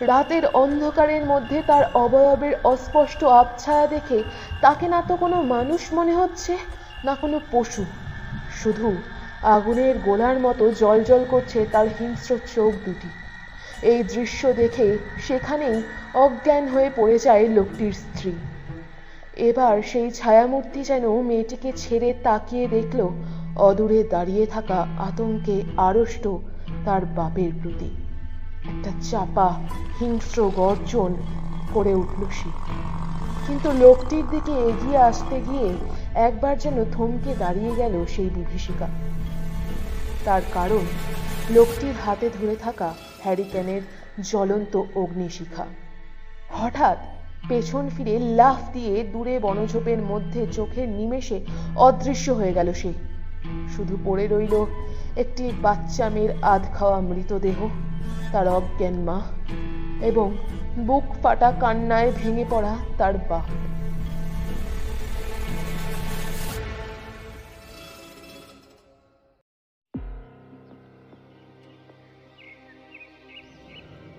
রাতের 0.00 0.44
অন্ধকারের 0.54 1.24
মধ্যে 1.26 1.58
তার 1.62 1.84
অবয়বের 1.94 2.54
অস্পষ্ট 2.64 3.20
আবছায়া 3.40 3.86
দেখে 3.86 4.18
তাকে 4.62 4.86
না 4.88 5.00
তো 5.02 5.14
কোনো 5.16 5.36
মানুষ 5.42 5.82
মনে 5.92 6.14
হচ্ছে, 6.14 6.54
না 7.04 7.14
কোনো 7.14 7.36
পশু। 7.52 7.84
শুধু 8.60 8.88
আগুনের 9.54 9.94
গোলার 9.98 10.36
মতো 10.40 10.64
জলজল 10.72 11.22
করছে 11.24 11.58
তার 11.72 11.86
হিংস্র 11.98 12.30
চোখ 12.54 12.72
দুটি। 12.86 13.10
এই 13.82 14.00
দৃশ্য 14.04 14.40
দেখে 14.52 14.88
সেখানেই 15.26 15.76
অজ্ঞান 16.14 16.64
হয়ে 16.68 16.90
পড়ে 16.96 17.16
যায় 17.18 17.44
লোকটির 17.48 17.92
স্ত্রী। 17.92 18.32
এবার 19.36 19.82
সেই 19.82 20.10
ছায়ামূর্তি 20.10 20.82
যেন 20.82 21.22
মেয়েটিকে 21.22 21.72
ছেড়ে 21.76 22.14
তাকিয়ে 22.22 22.68
দেখল, 22.68 23.08
অদূরে 23.56 24.02
দাঁড়িয়ে 24.02 24.46
থাকা 24.46 24.86
আতঙ্কে 24.98 25.62
আড়ষ্ট 25.76 26.28
তার 26.84 27.06
বাপের 27.06 27.50
প্রতি। 27.62 27.84
একটা 28.64 28.90
চাপা, 29.02 29.60
হিংস্র 30.00 30.50
গর্জন 30.56 31.14
করে 31.74 31.94
উঠল 31.94 32.24
সে। 32.30 32.50
কিন্তু 33.46 33.72
লোকটির 33.72 34.24
দিকে 34.30 34.52
এগিয়ে 34.52 34.98
আসতে 34.98 35.40
গিয়ে 35.40 35.74
একবার 36.14 36.58
যেন 36.58 36.84
থমকে 36.92 37.34
দাঁড়িয়ে 37.38 37.74
গেল 37.74 38.06
সেই 38.06 38.30
বিভীষিকা। 38.34 38.88
তার 40.24 40.42
কারণ, 40.54 40.80
লোকটির 41.50 41.94
হাতে 42.06 42.30
ধরে 42.40 42.56
থাকা 42.56 42.94
হ্যারিকেনের 43.24 43.80
জ্বলন্ত 44.22 44.82
অগ্নিশিখা। 44.94 45.66
হঠাৎ 46.50 46.98
পেছন 47.48 47.88
ফিরে 47.96 48.18
লাফ 48.18 48.60
দিয়ে 48.72 48.94
দূরে 49.12 49.38
বনঝোপের 49.38 49.98
মধ্যে 49.98 50.46
চোখের 50.52 50.88
নিমেষে 50.88 51.38
অদৃশ্য 51.76 52.26
হয়ে 52.30 52.52
গেল 52.52 52.72
সে। 52.72 52.92
শুধু 53.76 53.96
পড়ে 54.04 54.26
রইল 54.26 54.54
একটি 55.16 55.52
বাচ্চা 55.62 56.08
মেয়ের 56.08 56.32
আধ 56.42 56.62
খাওয়া 56.74 57.00
মৃতদেহ, 57.00 57.58
তার 58.32 58.46
অজ্ঞান 58.48 58.94
মা 58.94 59.18
এবং 60.00 60.28
বুক 60.78 61.06
ফাটা 61.22 61.52
কান্নায় 61.60 62.12
ভেঙে 62.16 62.44
পড়া 62.50 62.76
তার 62.98 63.14
বাপ। 63.28 63.48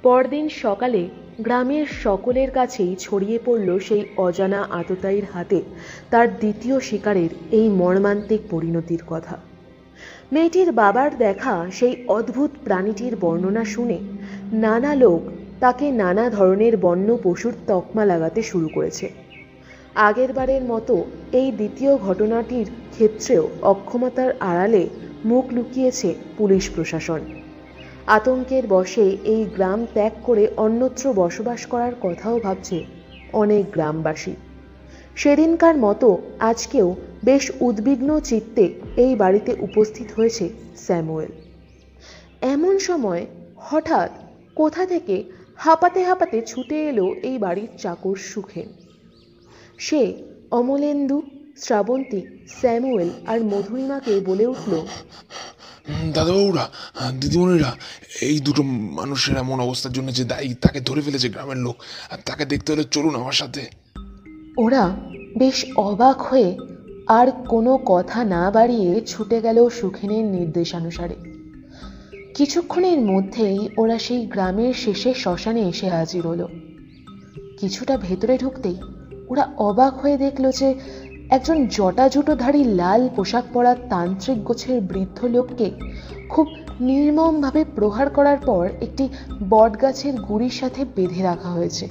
পরদিন 0.04 0.50
সকালে 0.50 1.10
গ্রামের 1.39 1.86
সকলের 2.04 2.52
কাছেই 2.52 2.95
ছড়িয়ে 3.00 3.39
পড়ল 3.45 3.80
সেই 3.80 4.04
অজানা 4.17 4.62
আততায়ীর 4.71 5.26
হাতে 5.34 5.62
তার 6.10 6.28
দ্বিতীয় 6.38 6.80
শিকারের 6.80 7.30
এই 7.52 7.69
মর্মান্তিক 7.69 8.41
পরিণতির 8.50 9.02
কথা। 9.08 9.38
মেয়েটির 10.32 10.71
বাবার 10.71 11.17
দেখা 11.17 11.71
সেই 11.71 11.95
অদ্ভুত 12.08 12.52
প্রাণীটির 12.63 13.15
বর্ণনা 13.15 13.63
শুনে 13.65 13.97
নানা 14.54 14.95
লোক 14.95 15.21
তাকে 15.60 15.91
নানা 15.91 16.30
ধরনের 16.30 16.78
বন্য 16.78 17.17
পশুর 17.23 17.54
তকমা 17.67 18.06
লাগাতে 18.06 18.41
শুরু 18.41 18.67
করেছে। 18.67 19.10
আগেরবারের 19.95 20.63
মতো 20.63 21.06
এই 21.32 21.52
দ্বিতীয় 21.52 21.97
ঘটনাটির 21.97 22.67
ক্ষেত্রেও 22.91 23.50
অক্ষমতার 23.62 24.32
আড়ালে 24.39 24.84
মুখ 25.26 25.45
লুকিয়েছে 25.54 26.15
পুলিশ 26.38 26.69
প্রশাসন। 26.76 27.21
আতঙ্কের 28.08 28.67
বশে 28.67 29.06
এই 29.24 29.46
গ্রাম 29.56 29.86
ত্যাগ 29.93 30.13
করে 30.24 30.43
অন্যত্র 30.58 31.13
বসবাস 31.13 31.65
করার 31.65 31.93
কথাও 32.02 32.39
ভাবছে 32.39 32.78
অনেক 33.34 33.63
গ্রামবাসী। 33.72 34.34
সেদিনকার 35.15 35.78
মতো 35.78 36.17
আজকেও 36.39 36.96
বেশ 37.24 37.52
উদ্বিগ্ন 37.62 38.10
চিত্তে 38.20 38.65
এই 38.98 39.15
বাড়িতে 39.15 39.52
উপস্থিত 39.60 40.08
হয়েছে 40.12 40.50
স্যামুয়েল। 40.78 41.32
এমন 42.54 42.80
সময় 42.80 43.26
হঠাৎ 43.58 44.12
কোথা 44.56 44.86
থেকে 44.86 45.24
হাঁপাতে 45.58 46.00
হাঁপাতে 46.04 46.41
ছুটে 46.41 46.78
এলো 46.89 47.06
এই 47.22 47.38
বাড়ির 47.38 47.67
চাকর 47.78 48.15
সুখে। 48.15 48.63
সে 49.78 50.02
অমলেন্দু, 50.52 51.22
শ্রাবন্তী, 51.58 52.22
স্যামুয়েল 52.62 53.10
আর 53.28 53.39
মধুরিমাকে 53.43 54.13
বলে 54.20 54.46
উঠল 54.48 54.74
দাদাবাবুরা 56.13 56.69
দিদিমণিরা, 57.19 57.76
এই 58.21 58.39
দুটো 58.39 58.63
মানুষের 58.63 59.38
এমন 59.38 59.60
অবস্থার 59.60 59.93
জন্য 59.93 60.12
যে 60.12 60.23
দায়ী, 60.23 60.54
তাকে 60.54 60.80
ধরে 60.80 61.02
ফেলেছে 61.02 61.30
গ্রামের 61.30 61.58
লোক। 61.58 61.76
আর 62.12 62.17
তাকে 62.26 62.45
দেখতে 62.45 62.73
হলে 62.73 62.84
চলুন 62.84 63.15
আমার 63.15 63.32
সাথে। 63.32 63.62
ওরা 64.58 64.89
বেশ 65.38 65.65
অবাক 65.76 66.21
হয়ে 66.21 66.58
আর 67.08 67.32
কোনো 67.32 67.80
কথা 67.86 68.23
না 68.23 68.52
বাড়িয়ে 68.52 69.02
ছুটে 69.02 69.41
গেল 69.41 69.69
সুখেনের 69.69 70.26
নির্দেশানুসারে। 70.26 71.15
কিছুক্ষণের 72.34 73.02
মধ্যেই 73.02 73.69
ওরা 73.78 74.00
সেই 74.00 74.26
গ্রামের 74.26 74.73
শেষে 74.73 75.13
শ্মশানে 75.13 75.62
এসে 75.62 75.89
হাজির 75.89 76.28
হলো। 76.28 76.47
কিছুটা 77.60 77.97
ভেতরে 77.97 78.38
ঢুকতেই 78.38 78.76
ওরা 79.30 79.54
অবাক 79.58 79.97
হয়ে 79.97 80.17
দেখল 80.17 80.52
যে 80.52 80.73
একজন 81.30 81.68
জটাজুটোধারী 81.68 82.63
লাল 82.63 83.10
পোশাক 83.16 83.44
পরা 83.54 83.76
তান্ত্রিক 83.90 84.44
গোছের 84.44 84.82
বৃদ্ধ 84.82 85.26
লোককে 85.26 85.72
খুব 86.30 86.48
নির্মমভাবে 86.82 87.66
প্রহার 87.76 88.10
করার 88.10 88.38
পর 88.38 88.70
একটি 88.82 89.10
বটগাছের 89.50 90.22
গুড়ির 90.22 90.50
সাথে 90.50 90.86
বেঁধে 90.96 91.24
রাখা 91.24 91.50
হয়েছে। 91.50 91.88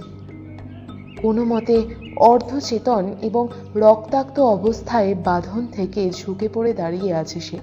কোনো 1.23 1.45
মতে 1.45 1.83
অর্ধচেতন 2.17 3.15
এবং 3.23 3.49
রক্তাক্ত 3.75 4.41
অবস্থায় 4.41 5.15
বাঁধন 5.15 5.67
থেকে 5.67 6.11
ঝুঁকে 6.11 6.49
পড়ে 6.55 6.73
দাঁড়িয়ে 6.73 7.15
আছে 7.15 7.41
সে। 7.41 7.59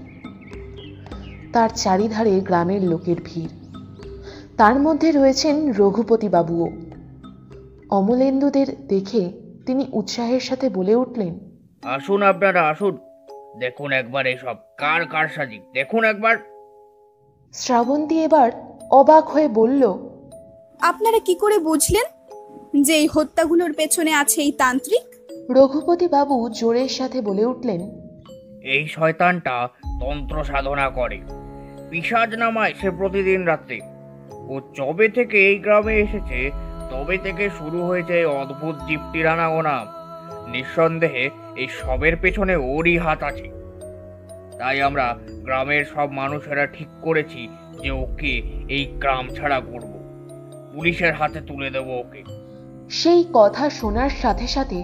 তার 1.54 1.70
চারিধারে 1.76 2.40
গ্রামের 2.40 2.84
লোকের 2.84 3.16
ভিড়। 3.24 3.50
তার 4.58 4.80
মধ্যে 4.80 5.12
রয়েছেন 5.12 5.74
রঘুপতি 5.74 6.30
বাবুও। 6.30 6.68
অমলেন্দুদের 7.90 8.88
দেখে 8.88 9.30
তিনি 9.66 9.86
উৎসাহের 9.94 10.40
সাথে 10.40 10.70
বলে 10.70 10.96
উঠলেন 10.96 11.40
আসুন 11.86 12.24
আপনারা 12.24 12.69
আসুন। 12.69 12.98
দেখুন 13.60 13.91
একবার 13.91 14.26
এসব 14.26 14.56
কার 14.78 15.06
কার 15.06 15.28
সাজি 15.28 15.60
দেখুন 15.74 16.04
একবার। 16.04 16.38
শ্রাবন্তী 17.54 18.24
এবার 18.24 18.52
অবাক 18.91 19.28
হয়ে 19.28 19.48
বলল 19.48 19.84
আপনারা 20.82 21.19
কি 21.19 21.36
করে 21.36 21.58
বুঝলেন 21.60 22.04
যে 22.82 22.93
এই 22.93 23.08
হত্যাগুলোর 23.08 23.74
পেছনে 23.74 24.13
আছে 24.13 24.41
এই 24.41 24.52
তান্ত্রিক? 24.52 25.06
রঘুপতি 25.50 26.08
বাবু 26.08 26.50
জোরের 26.50 26.88
সাথে 26.88 27.22
বলে 27.22 27.46
উঠলেন 27.46 27.82
এই 28.63 28.88
শয়তানটা 28.88 29.67
তন্ত্র 30.00 30.43
সাধনা 30.43 30.89
করে। 30.89 31.19
পিসাজ 31.89 32.36
নামায় 32.36 32.74
সে 32.82 32.91
প্রতিদিন 32.91 33.46
রাত্রে। 33.46 33.80
ও 34.34 34.62
যবে 34.76 35.10
থেকে 35.10 35.50
এই 35.50 35.58
গ্রামে 35.58 35.96
এসেছে 35.98 36.52
তবে 36.89 37.17
থেকে 37.17 37.50
শুরু 37.50 37.84
হয়েছে 37.84 38.19
এই 38.19 38.26
অদ্ভুত 38.26 38.76
জীবটির 38.88 39.28
আনাগোনা। 39.28 39.86
নিঃসন্দেহে 40.48 41.30
এই 41.58 41.68
সবের 41.68 42.18
পেছনে 42.18 42.56
ওরই 42.56 42.98
হাত 42.98 43.24
আছে। 43.24 43.52
তাই 44.58 44.82
আমরা 44.82 45.18
গ্রামের 45.30 45.86
সব 45.86 46.12
মানুষেরা 46.12 46.66
ঠিক 46.66 46.88
করেছি 47.02 47.48
যে 47.84 47.92
ওকে 47.92 48.42
এই 48.70 48.86
গ্রাম 48.86 49.30
ছাড়া 49.30 49.60
করব। 49.60 49.94
পুলিশের 50.74 51.13
হাতে 51.13 51.42
তুলে 51.42 51.70
দেবো 51.70 52.00
ওকে। 52.00 52.24
সেই 52.89 53.26
কথা 53.34 53.70
শোনার 53.70 54.10
সাথে 54.10 54.48
সাথে 54.48 54.84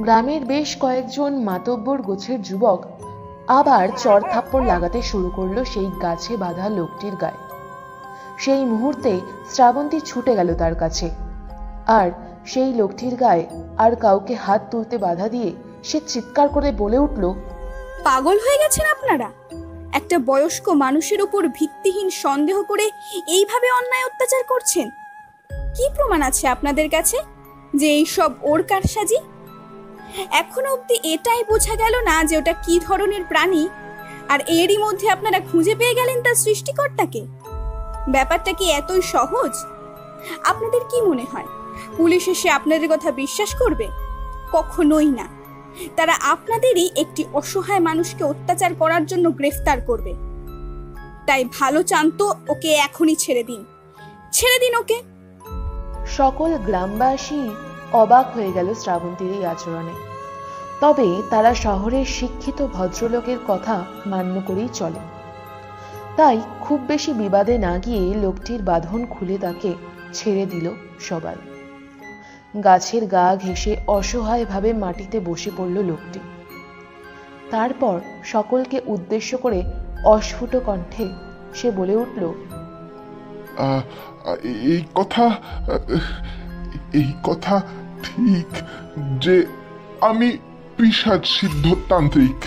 গ্রামের 0.00 0.44
বেশ 0.44 0.76
কয়েকজন 0.80 1.34
মাতব্বর 1.34 2.02
গোছের 2.02 2.42
যুবক 2.42 2.84
আবার 3.48 3.88
চড়থাপ্পড় 3.98 4.66
লাগাতে 4.66 5.02
শুরু 5.02 5.30
করল 5.36 5.64
সেই 5.64 5.90
গাছে 6.02 6.36
বাঁধা 6.36 6.68
লোকটির 6.68 7.16
গায়ে। 7.16 7.50
সেই 8.38 8.64
মুহূর্তে 8.64 9.20
শ্রাবন্তী 9.50 10.00
ছুটে 10.00 10.34
গেল 10.34 10.54
তার 10.54 10.74
কাছে। 10.74 11.10
আর 11.86 12.10
সেই 12.46 12.74
লোকটির 12.74 13.16
গায়ে 13.16 13.46
আর 13.78 13.96
কাউকে 13.96 14.34
হাত 14.34 14.62
তুলতে 14.70 14.98
বাধা 14.98 15.28
দিয়ে 15.28 15.52
সে 15.88 15.98
চিৎকার 16.10 16.48
করে 16.48 16.72
বলে 16.72 16.98
উঠল, 16.98 17.24
পাগল 18.06 18.36
হয়ে 18.44 18.60
গেছেন 18.62 18.86
আপনারা? 18.94 19.28
একটা 19.92 20.16
বয়স্ক 20.30 20.66
মানুষের 20.68 21.20
উপর 21.22 21.42
ভিত্তিহীন 21.58 22.08
সন্দেহ 22.10 22.62
করে 22.62 22.86
এইভাবে 23.36 23.68
অন্যায় 23.70 24.06
অত্যাচার 24.06 24.42
করছেন? 24.44 24.86
কি 25.76 25.84
প্রমাণ 25.96 26.22
আছে 26.22 26.48
আপনাদের 26.48 26.88
কাছে 26.90 27.18
যে 27.74 27.86
এই 27.98 28.06
সব 28.16 28.30
ওর 28.42 28.62
কারসাজি? 28.62 29.18
এখনও 30.30 30.72
অবধি 30.74 30.96
এটাই 31.14 31.42
বোঝা 31.50 31.74
গেল 31.76 31.94
না 32.08 32.24
যে 32.24 32.34
ওটা 32.38 32.52
কি 32.64 32.74
ধরনের 32.80 33.22
প্রাণী, 33.24 33.68
আর 34.28 34.40
এরই 34.60 34.78
মধ্যে 34.78 35.06
আপনারা 35.10 35.40
খুঁজে 35.40 35.74
পেয়ে 35.74 35.94
গেলেন 35.94 36.18
তার 36.22 36.34
সৃষ্টিকর্তাকে? 36.34 37.22
ব্যাপারটা 38.08 38.52
কি 38.52 38.66
এতই 38.70 39.02
সহজ? 39.14 39.52
আপনাদের 40.44 40.80
কি 40.90 40.98
মনে 41.00 41.26
হয়? 41.32 41.48
পুলিশ 41.96 42.28
এসে 42.28 42.48
আপনাদের 42.50 42.88
কথা 42.88 43.10
বিশ্বাস 43.10 43.50
করবে? 43.54 43.86
কখনোই 44.52 45.10
না। 45.10 45.39
তারা 45.96 46.14
আপনাদেরই 46.22 46.90
একটি 46.96 47.24
অসহায় 47.32 47.80
মানুষকে 47.80 48.24
অত্যাচার 48.24 48.74
করার 48.74 49.06
জন্য 49.06 49.30
গ্রেফতার 49.30 49.80
করবে। 49.80 50.14
তাই 51.26 51.44
ভালো 51.44 51.82
চান 51.82 52.10
তো 52.10 52.34
ওকে 52.48 52.74
এখনই 52.74 53.16
ছেড়ে 53.16 53.42
দিন। 53.42 53.64
ছেড়ে 54.32 54.58
দিন 54.58 54.74
ওকে। 54.74 55.02
সকল 56.06 56.58
গ্রামবাসী 56.58 57.50
অবাক 57.92 58.34
হয়ে 58.34 58.52
গেল 58.52 58.74
শ্রাবন্তীর 58.74 59.32
এই 59.32 59.46
আচরণে। 59.46 59.92
তবে 60.80 61.22
তারা 61.30 61.54
শহরের 61.54 62.04
শিক্ষিত 62.04 62.66
ভদ্রলোকের 62.66 63.38
কথা 63.48 63.84
মান্য 64.06 64.40
করেই 64.46 64.68
চলে। 64.72 65.00
তাই 66.16 66.40
খুব 66.60 66.80
বেশি 66.80 67.12
বিবাদে 67.12 67.58
না 67.58 67.78
গিয়ে 67.78 68.14
লোকটির 68.14 68.62
বাঁধন 68.62 69.06
খুলে 69.06 69.38
তাকে 69.38 69.74
ছেড়ে 70.12 70.46
দিল 70.46 70.70
সবাই। 71.00 71.34
গাছের 72.54 73.06
গা 73.06 73.36
ঘেঁষে 73.36 73.72
অসহায়ভাবে 73.86 74.72
মাটিতে 74.72 75.20
বসে 75.20 75.50
পড়ল 75.56 75.76
লোকটি। 75.80 76.20
তারপর 77.50 78.00
সকলকে 78.24 78.80
উদ্দেশ্য 78.86 79.38
করে 79.38 79.60
অস্ফুট 80.04 80.52
কণ্ঠে 80.66 81.06
সে 81.54 81.70
বলে 81.70 81.94
উঠল 81.96 82.22
এই 84.74 84.84
কথা 84.94 85.26
এই 86.92 87.10
কথা 87.22 87.62
ঠিক 88.04 88.50
যে 89.20 89.46
আমি 90.00 90.28
পিসাজ 90.76 91.22
সিদ্ধতান্ত্রিক 91.24 92.40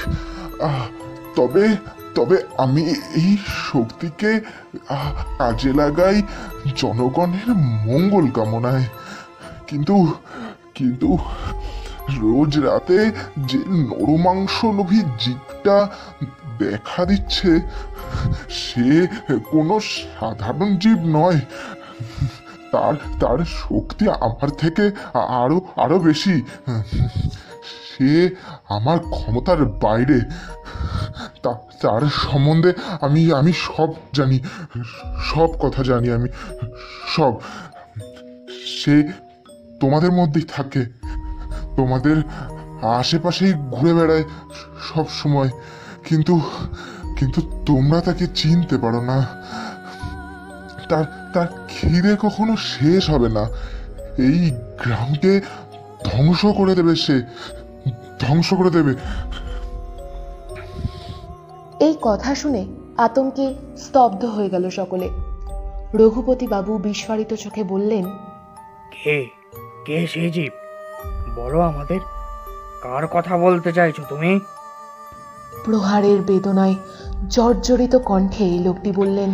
তবে 1.35 1.65
তবে 2.15 2.37
আমি 2.57 2.83
এই 3.21 3.37
শক্তিকে 3.69 4.31
কাজে 5.39 5.73
লাগাই 5.73 6.21
জনগণের 6.75 7.49
মঙ্গল 7.87 8.25
কামনায়। 8.29 8.87
কিন্তু 9.73 10.13
কিন্তু 10.75 11.17
রোজ 12.09 12.59
রাতে 12.59 13.11
যে 13.37 13.57
নরমাংস 13.57 14.65
লোভী 14.65 15.01
জীবটা 15.19 15.89
দেখা 16.59 17.05
দিচ্ছে, 17.05 17.59
সে 18.49 19.07
কোনো 19.51 19.79
সাধারণ 19.79 20.75
জীব 20.77 20.97
নয়। 21.05 21.39
তার 22.71 22.93
তার 23.19 23.45
শক্তি 23.45 24.09
আমার 24.09 24.49
থেকে 24.49 24.91
আরও 25.13 25.61
আরও 25.75 25.99
বেশি। 25.99 26.41
সে 27.89 28.35
আমার 28.69 28.99
ক্ষমতার 28.99 29.65
বাইরে। 29.65 30.19
তার 31.81 32.01
সম্বন্ধে 32.09 32.73
আমি 33.01 33.33
আমি 33.33 33.53
সব 33.53 33.89
জানি, 34.13 34.39
সব 35.25 35.49
কথা 35.59 35.83
জানি 35.83 36.11
আমি, 36.11 36.29
সব। 37.15 37.33
সে 38.65 39.22
তোমাদের 39.83 40.11
মধ্যেই 40.11 40.43
থাকে। 40.43 40.85
তোমাদের 41.75 42.23
আশেপাশেই 42.81 43.53
ঘুরে 43.53 43.93
বেড়ায় 43.93 44.23
সব 44.93 45.09
সময়। 45.09 45.49
কিন্তু 46.05 46.41
কিন্তু 47.17 47.41
তোমরা 47.65 48.01
তাকে 48.01 48.27
চিনতে 48.27 48.77
পারো 48.77 49.01
না। 49.01 49.27
তার 50.89 51.31
তার 51.33 51.47
খিদে 51.67 52.15
কখনো 52.21 52.57
শেষ 52.57 53.09
হবে 53.09 53.29
না। 53.29 53.41
এই 54.17 54.51
গ্রামকে 54.83 55.41
ধ্বংস 56.05 56.45
করে 56.45 56.75
দেবে 56.75 56.95
সে। 56.95 57.21
ধ্বংস 58.19 58.53
করে 58.53 58.69
দেবে। 58.69 58.95
এই 61.79 61.97
কথা 62.01 62.35
শুনে 62.35 62.65
আতঙ্কে 62.97 63.55
স্তব্ধ 63.77 64.25
হয়ে 64.25 64.49
গেল 64.49 64.69
সকলে। 64.69 65.09
রঘুপতি 65.93 66.47
বাবু 66.47 66.77
বিস্ফারিত 66.77 67.33
চোখে 67.33 67.63
বললেন 67.63 68.05
কে? 69.03 69.42
কে 69.85 69.97
সেই 70.07 70.29
জীব? 70.31 70.53
বলো 71.35 71.59
আমাদের 71.61 72.01
কার 72.83 73.03
কথা 73.07 73.33
বলতে 73.37 73.69
চাইছো 73.73 74.01
তুমি? 74.09 74.31
প্রহারের 75.65 76.19
বেদনায় 76.21 76.75
জর্জরিত 77.29 77.95
কণ্ঠে 77.95 78.45
লোকটি 78.65 78.89
বললেন 78.91 79.31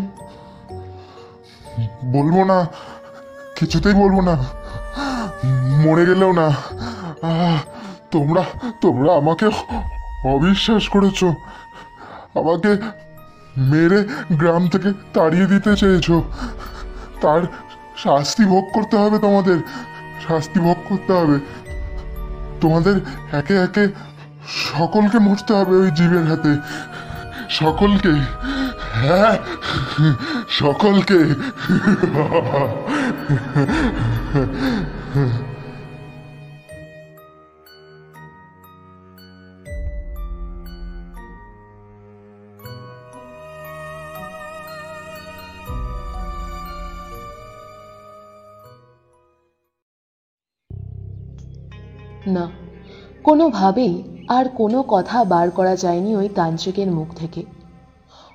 বলব 2.06 2.36
না 2.44 2.58
কিছুতেই 3.58 3.94
বলব 3.94 4.18
না 4.30 4.36
মরে 5.84 6.04
গেলেও 6.06 6.32
না। 6.32 6.48
তোমরা 8.12 8.44
তোমরা 8.82 9.12
আমাকে 9.14 9.48
অবিশ্বাস 10.28 10.84
করেছ 10.90 11.20
আমাকে 12.40 12.72
মেরে 13.72 14.00
গ্রাম 14.32 14.64
থেকে 14.68 14.90
তাড়িয়ে 15.14 15.46
দিতে 15.46 15.72
চেয়েছো। 15.76 16.16
তার 17.22 17.42
শাস্তি 17.98 18.44
ভোগ 18.46 18.66
করতে 18.74 18.96
হবে 18.98 19.18
তোমাদের। 19.20 19.60
শাস্তি 20.28 20.60
ভোগ 20.60 20.78
করতে 20.90 21.12
হবে। 21.14 21.38
তোমাদের 22.62 22.96
একে 23.32 23.56
একে 23.58 23.84
সকলকে 24.74 25.18
মরতে 25.20 25.52
হবে 25.54 25.76
ওই 25.78 25.90
জীবের 25.92 26.26
হাতে। 26.32 26.52
সকলকে 27.50 28.12
হ্যাঁ 29.02 29.36
সকলকে। 30.50 31.20
না। 52.30 52.50
কোনোভাবেই 53.24 54.04
আর 54.28 54.50
কোনো 54.50 54.84
কথা 54.88 55.24
বার 55.24 55.52
করা 55.52 55.76
যায়নি 55.76 56.16
ওই 56.16 56.30
তান্ত্রিকের 56.30 56.92
মুখ 56.92 57.08
থেকে। 57.16 57.44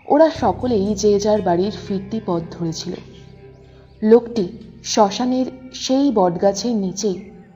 ওরা 0.07 0.31
সকলেই 0.31 0.95
যে 0.95 1.21
যার 1.21 1.43
বাড়ির 1.43 1.73
ফিরতি 1.89 2.21
পথ 2.27 2.43
ধরেছিল। 2.51 2.93
লোকটি 4.03 4.49
শ্মশানের 4.85 5.47
সেই 5.75 6.13
বটগাছের 6.15 6.77
নিচে 6.77 7.11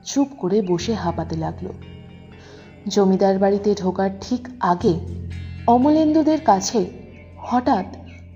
চুপ 0.05 0.27
করে 0.37 0.61
বসে 0.61 0.93
হাঁপাতে 0.93 1.35
লাগল। 1.35 1.67
জমিদার 2.87 3.39
বাড়িতে 3.39 3.75
ঢোকার 3.75 4.09
ঠিক 4.21 4.47
আগে 4.59 4.93
অমলেন্দুদের 5.67 6.41
কাছে 6.41 6.85
হঠাৎ 7.37 7.85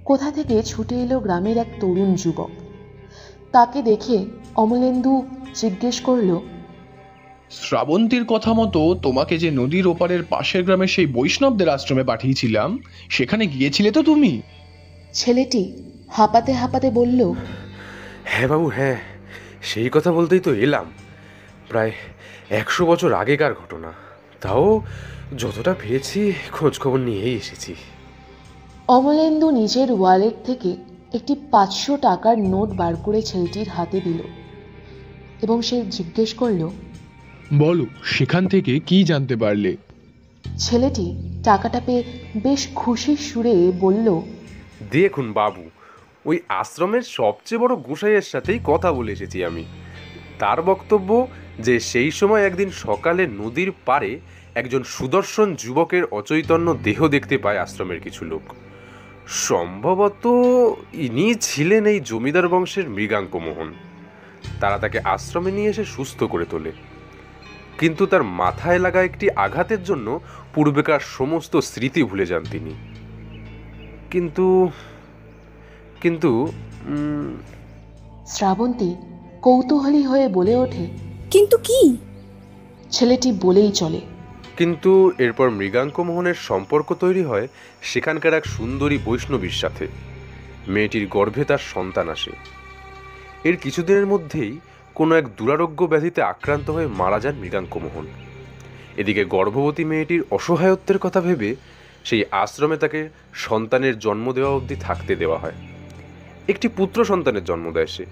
কোথা 0.06 0.32
থেকে 0.32 0.64
ছুটে 0.64 0.95
এলো 0.95 1.20
গ্রামের 1.20 1.58
এক 1.58 1.68
তরুণ 1.80 2.16
যুবক। 2.16 2.49
তাকে 3.51 3.82
দেখে 3.82 4.26
অমলেন্দু 4.56 5.26
জিজ্ঞেস 5.56 6.01
করল 6.01 6.39
শ্রাবন্তীর 7.62 8.26
কথা 8.26 8.54
মতো 8.54 8.99
তোমাকে 9.01 9.38
যে 9.38 9.51
নদীর 9.51 9.88
ওপারের 9.88 10.24
পাশের 10.24 10.64
গ্রামের 10.64 10.88
সেই 10.88 11.06
বৈষ্ণবদের 11.06 11.70
আশ্রমে 11.70 12.04
পাঠিয়েছিলাম 12.04 12.80
সেখানে 13.10 13.47
গিয়েছিলে 13.47 13.91
তো 13.91 14.04
তুমি? 14.04 14.41
ছেলেটি 15.14 15.74
হাঁপাতে 16.10 16.54
হাঁপাতে 16.54 16.91
বলল 16.91 17.34
হ্যাঁ 18.26 18.47
বাবু 18.47 18.68
হ্যাঁ 18.68 18.95
সেই 19.62 19.89
কথা 19.91 20.12
বলতেই 20.12 20.39
তো 20.39 20.54
এলাম। 20.54 20.86
প্রায় 21.70 21.91
একশো 22.49 22.86
বছর 22.86 23.14
আগেকার 23.14 23.54
ঘটনা। 23.54 23.93
তাও 24.41 24.82
যতটা 25.38 25.76
পেয়েছি 25.82 26.34
খোঁজ 26.51 26.80
খবর 26.80 26.99
নিয়েই 26.99 27.36
এসেছি। 27.36 27.76
অমলেন্দু 28.88 29.51
নিজের 29.51 29.91
ওয়ালেট 29.91 30.45
থেকে 30.45 30.76
একটি 31.14 31.36
পাঁচশো 31.51 31.97
টাকার 31.97 32.39
নোট 32.39 32.70
বার 32.70 32.95
করে 32.95 33.22
ছেলেটির 33.22 33.70
হাতে 33.70 33.99
দিল 33.99 34.20
এবং 35.41 35.62
সে 35.62 35.82
জিজ্ঞেস 35.82 36.34
করল 36.34 36.70
বলো 37.58 37.86
সেখান 38.04 38.47
থেকে 38.47 38.80
কি 38.80 39.04
জানতে 39.04 39.36
পারলে? 39.36 39.78
ছেলেটি 40.60 41.06
টাকাটা 41.43 41.82
পেয়ে 41.86 42.04
বেশ 42.43 42.68
খুশি 42.76 43.16
সুরে 43.18 43.72
বলল 43.80 44.22
দেখুন 44.91 45.34
বাবু 45.34 45.70
ওই 46.26 46.39
আশ্রমের 46.49 47.01
সবচেয়ে 47.01 47.60
বড় 47.60 47.76
গোসাইয়ের 47.76 48.22
সাথেই 48.22 48.60
কথা 48.64 48.91
বলে 48.93 49.12
এসেছি 49.12 49.45
আমি। 49.45 49.66
তার 50.39 50.62
বক্তব্য 50.62 51.28
যে 51.60 51.80
সেই 51.80 52.12
সময় 52.12 52.45
একদিন 52.45 52.70
সকালে 52.70 53.28
নদীর 53.28 53.72
পাড়ে 53.86 54.20
একজন 54.56 54.84
সুদর্শন 54.84 55.56
যুবকের 55.56 56.04
অচৈতন্য 56.06 56.74
দেহ 56.84 57.08
দেখতে 57.08 57.38
পায় 57.38 57.58
আশ্রমের 57.58 57.99
কিছু 57.99 58.26
লোক। 58.26 58.41
সম্ভবত 59.28 60.28
ইনি 60.93 61.36
ছিলেন 61.41 61.86
এই 61.86 61.99
জমিদার 61.99 62.47
বংশের 62.47 62.89
মৃগাঙ্ক 62.89 63.36
মোহন 63.36 63.74
তারা 64.60 64.78
তাকে 64.78 64.99
আশ্রমে 64.99 65.51
নিয়ে 65.51 65.70
এসে 65.70 65.86
সুস্থ 65.86 66.24
করে 66.24 66.45
তোলে। 66.45 66.72
কিন্তু 67.80 68.06
তার 68.06 68.24
মাথায় 68.24 68.80
লাগা 68.80 69.02
একটি 69.04 69.30
আঘাতের 69.30 69.84
জন্য 69.84 70.20
পূর্বেকার 70.56 71.00
সমস্ত 71.00 71.58
স্মৃতি 71.58 72.04
ভুলে 72.04 72.26
যান 72.26 72.44
তিনি। 72.52 72.74
কিন্তু 74.12 74.72
কিন্তু 76.02 76.52
শ্রাবন্তী 78.28 78.96
কৌতূহলী 79.42 80.04
হয়ে 80.04 80.28
বলে 80.28 80.56
ওঠে 80.56 80.88
কিন্তু 81.32 81.58
কি? 81.58 81.98
ছেলেটি 82.92 83.40
বলেই 83.42 83.72
চলে। 83.72 84.02
কিন্তু 84.58 85.12
এরপর 85.18 85.50
মৃগাঙ্ক 85.50 86.00
মোহনের 86.00 86.34
সম্পর্ক 86.34 86.94
তৈরি 86.94 87.24
হয় 87.24 87.48
সেখানকার 87.82 88.34
এক 88.34 88.46
সুন্দরী 88.46 88.98
বৈষ্ণবীর 89.06 89.56
সাথে। 89.62 89.88
মেয়েটির 90.68 91.08
গর্ভে 91.08 91.44
তার 91.44 91.58
সন্তান 91.58 92.10
আসে। 92.10 92.32
এর 93.44 93.58
কিছুদিনের 93.58 94.08
মধ্যেই 94.08 94.60
কোনো 94.96 95.16
এক 95.16 95.36
দুরারোগ্য 95.36 95.86
ব্যাধিতে 95.86 96.22
আক্রান্ত 96.22 96.70
হয়ে 96.70 96.88
মারা 96.88 97.20
যান 97.20 97.36
মৃগাঙ্ক 97.36 97.78
মোহন। 97.78 98.08
এদিকে 98.98 99.26
গর্ভবতী 99.26 99.84
মেয়েটির 99.84 100.24
অসহায়ত্বের 100.32 100.98
কথা 100.98 101.22
ভেবে 101.22 101.56
সেই 102.04 102.26
আশ্রমে 102.32 102.78
তাকে 102.78 103.10
সন্তানের 103.34 104.00
জন্ম 104.00 104.34
দেওয়া 104.34 104.52
অবধি 104.52 104.76
থাকতে 104.76 105.16
দেওয়া 105.16 105.38
হয়। 105.38 105.52
একটি 106.48 106.68
পুত্র 106.68 107.06
সন্তানের 107.06 107.44
জন্ম 107.44 107.72
দেয় 107.72 107.86
সে। 107.86 108.06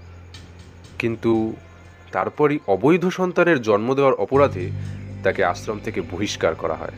কিন্তু 0.98 1.56
তারপরই 2.12 2.58
অবৈধ 2.66 3.08
সন্তানের 3.08 3.62
জন্ম 3.62 3.94
দেওয়ার 3.94 4.14
অপরাধে 4.14 4.70
তাকে 5.24 5.44
আশ্রম 5.44 5.78
থেকে 5.84 6.00
বহিষ্কার 6.00 6.54
করা 6.54 6.74
হয়। 6.74 6.92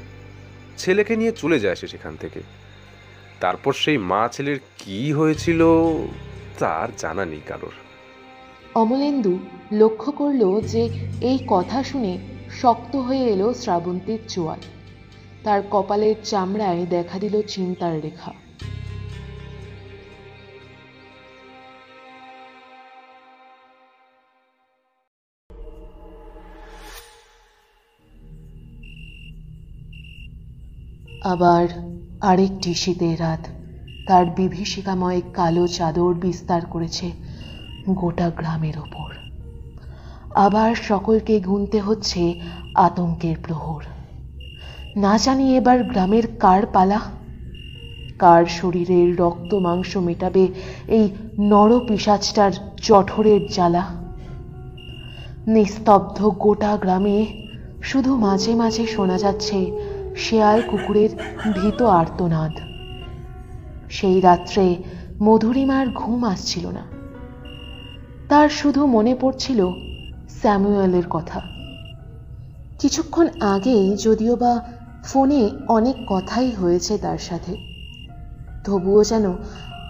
ছেলেকে 0.76 1.16
নিয়ে 1.16 1.32
চলে 1.32 1.60
যায় 1.60 1.74
সে 1.74 1.86
সেখান 1.86 2.16
থেকে। 2.16 2.42
তারপর 3.40 3.72
সেই 3.72 3.98
মা 3.98 4.28
ছেলের 4.32 4.58
কি 4.78 5.12
হয়েছিল, 5.12 5.64
তার 6.58 6.88
জানা 6.98 7.24
নেই 7.24 7.40
কারোর। 7.46 7.83
অমলেন্দু 8.74 9.38
লক্ষ্য 9.72 10.12
করল 10.12 10.60
যে 10.60 10.88
এই 11.20 11.38
কথা 11.46 11.82
শুনে 11.82 12.18
শক্ত 12.50 12.96
হয়ে 12.96 13.24
এলো 13.24 13.54
শ্রাবন্তীর 13.54 14.18
চোয়াল। 14.28 14.60
তার 15.44 15.62
কপালের 15.70 16.14
চামড়ায় 16.24 16.86
দেখা 16.86 17.18
দিল 17.18 17.42
চিন্তার 17.42 18.02
রেখা। 18.02 18.32
আবার 31.22 31.68
আরেকটি 32.20 32.74
শীতের 32.74 33.20
রাত। 33.20 33.46
তার 34.06 34.26
বিভীষিকাময় 34.26 35.22
কালো 35.34 35.66
চাদর 35.66 36.14
বিস্তার 36.14 36.66
করেছে। 36.66 37.33
গোটা 37.88 38.30
গ্রামের 38.30 38.78
ওপর। 38.78 39.14
আবার 40.34 40.74
সকলকে 40.74 41.40
গুনতে 41.40 41.80
হচ্ছে 41.80 42.40
আতঙ্কের 42.74 43.36
প্রহর। 43.42 43.82
না 44.96 45.18
জানি 45.18 45.56
এবার 45.56 45.84
গ্রামের 45.84 46.36
কার 46.36 46.66
পালা? 46.66 47.00
কার 48.18 48.46
শরীরের 48.46 49.20
রক্ত 49.20 49.54
মাংস 49.54 49.96
মেটাবে 49.96 50.48
এই 50.88 51.08
নর 51.40 51.80
পিসাচটার 51.86 52.52
জঠরের 52.82 53.46
জ্বালা? 53.46 53.82
নিস্তব্ধ 55.46 56.24
গোটা 56.24 56.76
গ্রামে 56.76 57.26
শুধু 57.82 58.16
মাঝে 58.16 58.54
মাঝে 58.54 58.86
শোনা 58.86 59.18
যাচ্ছে 59.18 59.72
শেয়াল 60.16 60.62
কুকুরের 60.70 61.10
ভীত 61.52 61.82
আর্তনাদ। 61.82 62.52
সেই 63.88 64.20
রাত্রে 64.20 64.82
মধুরিমার 65.22 65.88
ঘুম 65.88 66.24
আসছিল 66.24 66.68
না। 66.70 66.93
তার 68.28 68.48
শুধু 68.48 68.86
মনে 68.86 69.14
পড়ছিল 69.20 69.70
স্যামুয়েলের 70.28 71.04
কথা। 71.10 71.40
কিছুক্ষণ 72.78 73.28
আগেই 73.40 73.96
যদিও 73.96 74.36
বা 74.36 74.60
ফোনে 75.04 75.50
অনেক 75.68 75.96
কথাই 76.06 76.50
হয়েছে 76.50 76.98
তার 76.98 77.18
সাথে, 77.18 77.56
তবুও 78.64 79.04
যেন 79.04 79.32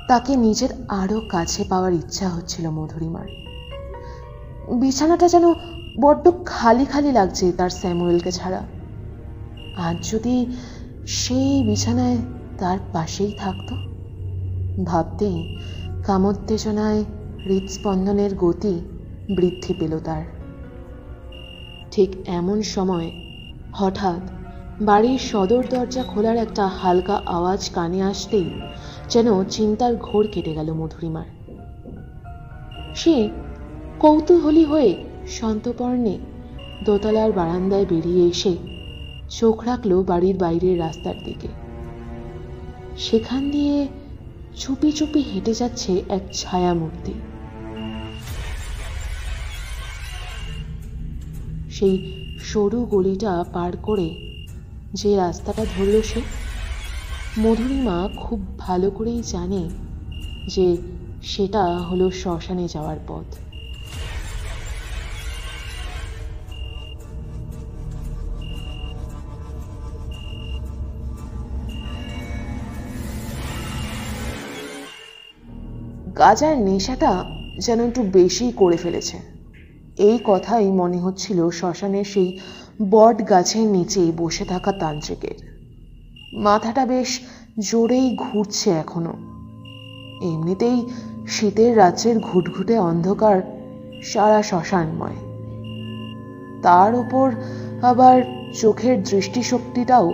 তাকে 0.08 0.36
নিজের 0.36 0.68
আরও 0.88 1.20
কাছে 1.20 1.64
পাওয়ার 1.64 1.92
ইচ্ছা 1.92 2.28
হচ্ছিল 2.28 2.70
মধুরিমার। 2.70 3.26
বিছানাটা 4.80 5.28
যেন 5.28 5.54
বড্ড 6.00 6.30
খালি 6.46 6.84
খালি 6.84 7.12
লাগছে 7.12 7.52
তার 7.52 7.70
স্যামুয়েলকে 7.70 8.30
ছাড়া। 8.30 8.66
আজ 9.76 10.10
যদি 10.10 10.46
সেই 11.06 11.62
বিছানায় 11.62 12.18
তার 12.58 12.78
পাশেই 12.92 13.32
থাকতো, 13.32 13.76
ভাবতেই 14.84 15.54
কামোত্তেজনায় 16.04 17.04
হৃদস্পন্দনের 17.44 18.36
গতি 18.36 18.80
বৃদ্ধি 19.36 19.74
পেল 19.78 19.98
তার। 19.98 20.24
ঠিক 21.90 22.16
এমন 22.26 22.62
সময় 22.62 23.10
হঠাৎ 23.72 24.30
বাড়ির 24.82 25.18
সদর 25.18 25.64
দরজা 25.70 26.02
খোলার 26.02 26.36
একটা 26.36 26.66
হালকা 26.66 27.22
আওয়াজ 27.26 27.70
কানে 27.70 28.02
আসতেই 28.02 28.44
যেন 29.08 29.44
চিন্তার 29.44 29.96
ঘোর 29.96 30.26
কেটে 30.32 30.54
গেল 30.54 30.72
মধুরিমার। 30.72 31.24
সে 32.94 33.28
কৌতূহলী 34.00 34.64
হয়ে 34.64 35.04
সন্তপর্ণে 35.28 36.18
দোতলার 36.84 37.32
বারান্দায় 37.32 37.86
বেরিয়ে 37.86 38.28
এসে 38.28 38.56
চোখ 39.28 39.64
রাখল 39.64 40.02
বাড়ির 40.02 40.36
বাইরের 40.38 40.78
রাস্তার 40.78 41.14
দিকে। 41.24 41.48
সেখান 42.98 43.50
দিয়ে 43.50 43.88
চুপি 44.56 44.92
চুপি 44.92 45.20
হেঁটে 45.20 45.54
যাচ্ছে 45.54 46.02
এক 46.08 46.22
ছায়া 46.32 46.74
সেই 51.74 51.94
সরু 52.44 52.80
গলিটা 52.84 53.32
পার 53.52 53.72
করে 53.82 54.08
যে 54.92 55.10
রাস্তাটা 55.16 55.64
ধরল 55.74 55.94
সে 56.02 56.20
মধুরিমা 57.38 57.98
খুব 58.16 58.40
ভালো 58.58 58.88
করেই 58.90 59.20
জানে 59.26 59.62
যে 60.46 60.66
সেটা 61.22 61.62
হলো 61.78 62.06
শ্মশানে 62.10 62.66
যাওয়ার 62.68 62.98
পথ। 63.08 63.28
গাজার 76.18 76.56
নেশাটা 76.58 77.12
যেন 77.58 77.78
একটু 77.88 78.02
বেশি 78.12 78.46
করে 78.56 78.76
ফেলেছে। 78.76 79.33
এই 79.98 80.18
কথাই 80.24 80.70
মনে 80.70 80.98
হচ্ছিল 80.98 81.50
শ্মশানের 81.50 82.04
সেই 82.04 82.38
বট 82.90 83.30
গাছের 83.30 83.66
নিচে 83.66 84.12
বসে 84.16 84.44
থাকা 84.44 84.72
তান্ত্রিকের। 84.72 85.54
মাথাটা 86.32 86.86
বেশ 86.86 87.20
জোরেই 87.58 88.16
ঘুরছে 88.16 88.70
এখনও। 88.70 89.12
এমনিতেই 90.26 90.86
শীতের 91.26 91.76
রাত্রের 91.76 92.18
ঘুটঘুটে 92.18 92.78
অন্ধকার 92.78 93.42
সারা 94.04 94.42
শ্মশানময়। 94.42 95.16
তার 96.62 96.94
উপর 96.94 97.32
আবার 97.82 98.22
চোখের 98.54 99.02
দৃষ্টিশক্তিটাও 99.02 100.12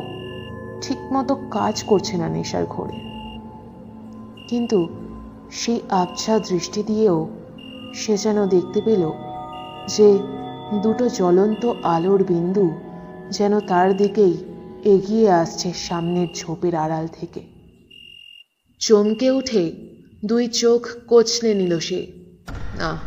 ঠিকমতো 0.82 1.34
কাজ 1.50 1.82
করছে 1.82 2.16
না 2.16 2.28
নেশার 2.28 2.66
ঘোরে। 2.66 3.00
কিন্তু 4.48 4.88
সেই 5.50 5.80
আবছা 5.90 6.38
দৃষ্টি 6.38 6.82
দিয়েও 6.82 7.28
সে 7.94 8.16
যেন 8.16 8.46
দেখতে 8.46 8.80
পেল 8.80 9.12
যে 9.88 10.18
দুটো 10.82 11.08
জ্বলন্ত 11.08 11.66
আলোর 11.66 12.24
বিন্দু 12.24 12.70
যেন 13.30 13.60
তার 13.60 13.96
দিকেই 13.96 14.36
এগিয়ে 14.84 15.30
আসছে 15.30 15.72
সামনের 15.72 16.28
ঝোপের 16.34 16.74
আড়াল 16.74 17.06
থেকে। 17.06 17.40
চমকে 18.78 19.30
উঠে 19.30 19.72
দুই 20.24 20.48
চোখ 20.48 20.88
কচলে 21.08 21.54
নিল 21.54 21.78
সে। 21.78 22.06
না 22.78 22.98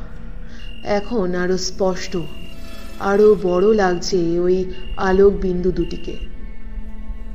এখন 0.84 1.36
আরও 1.36 1.58
স্পষ্ট, 1.58 2.18
আরও 3.00 3.36
বড় 3.44 3.74
লাগছে 3.74 4.40
ওই 4.40 4.66
আলোক 4.98 5.34
বিন্দু 5.34 5.72
দুটিকে। 5.72 6.18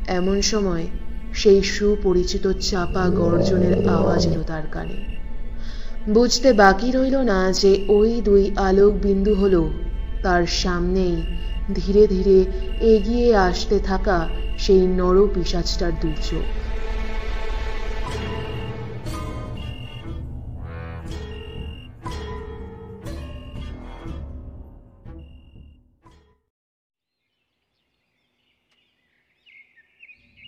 এমন 0.09 0.41
সময় 0.43 0.87
সেই 1.35 1.63
সুপরিচিত 1.63 2.53
চাপা 2.53 3.09
গর্জনের 3.09 3.89
আওয়াজ 3.89 4.27
এলো 4.27 4.43
তার 4.43 4.63
কানে। 4.73 5.18
বুঝতে 6.15 6.53
বাকি 6.53 6.91
রইল 6.93 7.17
না 7.23 7.53
যে 7.53 7.85
ওই 7.89 8.21
দুই 8.21 8.51
আলোক 8.57 8.93
বিন্দু 8.95 9.35
হলো 9.35 9.71
তার 10.23 10.47
সামনেই 10.47 11.17
ধীরে 11.75 12.07
ধীরে 12.07 12.45
এগিয়ে 12.81 13.37
আসতে 13.37 13.79
থাকা 13.79 14.29
সেই 14.59 14.87
নর 14.99 15.17
পিসাচটার 15.35 15.93
দুর্যোগ। 16.01 16.47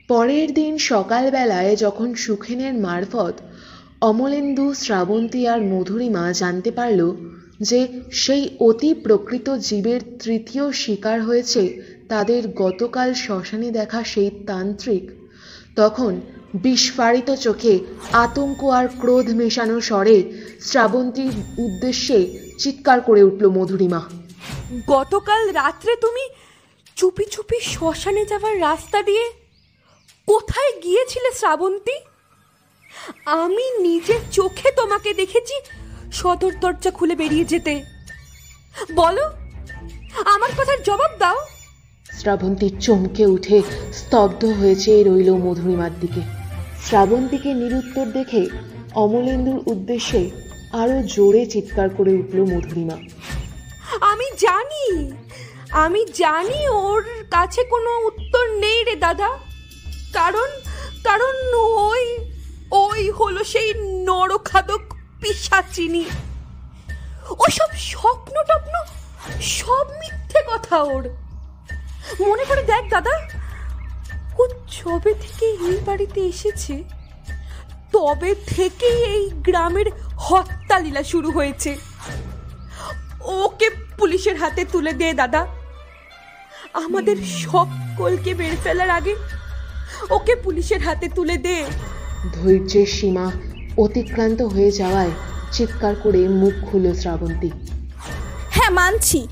পরের 0.08 0.54
দিন 0.54 0.78
সকালবেলায় 0.78 1.76
যখন 1.76 2.14
সুখেনের 2.14 2.74
মারফত 2.74 3.34
অমলেন্দু, 4.03 4.74
শ্রাবন্তী 4.74 5.46
আর 5.46 5.61
মধুরিমা 5.62 6.32
জানতে 6.32 6.70
পারল 6.70 7.01
যে 7.61 7.80
সেই 8.12 8.44
অতি 8.61 8.94
প্রকৃত 8.94 9.46
জীবের 9.68 10.01
তৃতীয় 10.24 10.72
শিকার 10.72 11.18
হয়েছে 11.22 11.62
তাদের 12.09 12.42
গতকাল 12.55 13.14
শ্মশানে 13.14 13.70
দেখা 13.70 14.05
সেই 14.05 14.30
তান্ত্রিক। 14.46 15.05
তখন 15.76 16.20
বিস্ফারিত 16.55 17.28
চোখে 17.34 17.74
আতঙ্ক 18.24 18.61
আর 18.64 18.86
ক্রোধ 19.01 19.26
মেশানো 19.30 19.80
স্বরে 19.80 20.18
শ্রাবন্তীর 20.61 21.34
উদ্দেশ্যে 21.59 22.18
চিৎকার 22.59 23.01
করে 23.01 23.22
উঠল 23.22 23.44
মধুরিমা। 23.48 24.01
গতকাল 24.86 25.42
রাত্রে 25.51 25.92
তুমি 25.96 26.24
চুপি 26.96 27.24
চুপি 27.24 27.59
শ্মশানে 27.62 28.22
যাওয়ার 28.24 28.61
রাস্তা 28.61 28.98
দিয়ে 29.03 29.24
কোথায় 30.28 30.72
গিয়েছিলে 30.82 31.30
শ্রাবন্তী? 31.40 31.96
আমি 33.26 33.64
নিজের 33.80 34.22
চোখে 34.32 34.68
তোমাকে 34.70 35.11
দেখেছি 35.14 35.57
সদর 36.12 36.53
দরজা 36.61 36.91
খুলে 36.91 37.14
বেরিয়ে 37.14 37.45
যেতে। 37.45 37.74
বলো 38.95 39.24
আমার 40.24 40.51
কথার 40.59 40.82
জবাব 40.82 41.12
দাও। 41.18 41.38
শ্রাবন্তী 42.18 42.68
চমকে 42.80 43.24
উঠে 43.26 43.62
স্তব্ধ 43.93 44.45
হয়েছে 44.45 44.91
রইল 45.03 45.30
মধুরিমার 45.34 45.91
দিকে। 46.01 46.20
শ্রাবন্তীকে 46.86 47.55
নিরুত্তর 47.55 48.07
দেখে 48.07 48.43
অমলেন্দুর 48.95 49.59
উদ্দেশ্যে 49.66 50.30
আরও 50.72 50.97
জোরে 51.03 51.43
চিৎকার 51.47 51.88
করে 51.97 52.12
উঠল 52.14 52.38
মধুরিমা 52.53 52.97
আমি 54.01 54.28
জানি 54.38 54.84
আমি 55.84 56.03
জানি 56.14 56.61
ওর 56.68 57.03
কাছে 57.30 57.62
কোনো 57.64 57.91
উত্তর 58.07 58.45
নেই 58.64 58.84
রে 58.84 58.97
দাদা। 58.97 59.30
কারণ 60.12 60.51
কারণ 61.05 61.34
ওই 61.78 62.05
ওই 62.71 63.11
হলো 63.11 63.45
সেই 63.45 63.75
নরখাদক 64.07 64.81
পিসাচিনি। 65.21 66.05
ওসব 67.31 67.71
স্বপ্ন 67.77 68.35
টপ্ন 68.43 68.75
সব 69.41 69.87
মিথ্যে 70.01 70.41
কথা 70.51 70.83
ওর। 70.83 71.05
মনে 72.21 72.45
করে 72.45 72.62
দেখ 72.62 72.85
দাদা, 72.91 73.14
ও 74.39 74.43
সবে 74.71 75.14
থেকে 75.14 75.47
এই 75.47 75.79
বাড়িতে 75.87 76.21
এসেছে। 76.21 76.85
তবে 77.93 78.35
থেকেই 78.35 79.05
এই 79.05 79.31
গ্রামের 79.31 79.87
হত্যালীলা 80.16 81.03
শুরু 81.03 81.31
হয়েছে। 81.31 81.77
ওকে 83.23 83.71
পুলিশের 83.99 84.37
হাতে 84.37 84.64
তুলে 84.64 84.93
দে 84.93 85.12
দাদা। 85.12 85.47
আমাদের 86.73 87.16
সকলকে 87.16 88.35
মেরে 88.35 88.57
ফেলার 88.64 88.91
আগে 88.91 89.14
ওকে 90.11 90.35
পুলিশের 90.37 90.83
হাতে 90.83 91.09
তুলে 91.09 91.37
দে। 91.37 91.64
ধৈর্যের 92.33 92.87
সীমা 92.87 93.31
অতিক্রান্ত 93.79 94.43
হয়ে 94.43 94.71
যাওয়ায় 94.71 95.11
চিৎকার 95.53 95.95
করে 95.95 96.29
মুখ 96.29 96.71
খুলল 96.71 96.95
শ্রাবন্তী। 96.95 97.51
হ্যাঁ 98.51 98.71
মানছি। 98.71 99.29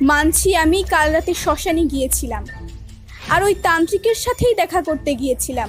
মানছি 0.00 0.56
আমি 0.56 0.82
কাল 0.82 1.12
রাতে 1.12 1.34
শ্মশানে 1.34 1.84
গিয়েছিলাম। 1.84 2.44
আর 3.28 3.44
ওই 3.44 3.54
তান্ত্রিকের 3.54 4.14
সাথেই 4.14 4.54
দেখা 4.54 4.82
করতে 4.82 5.14
গিয়েছিলাম। 5.14 5.68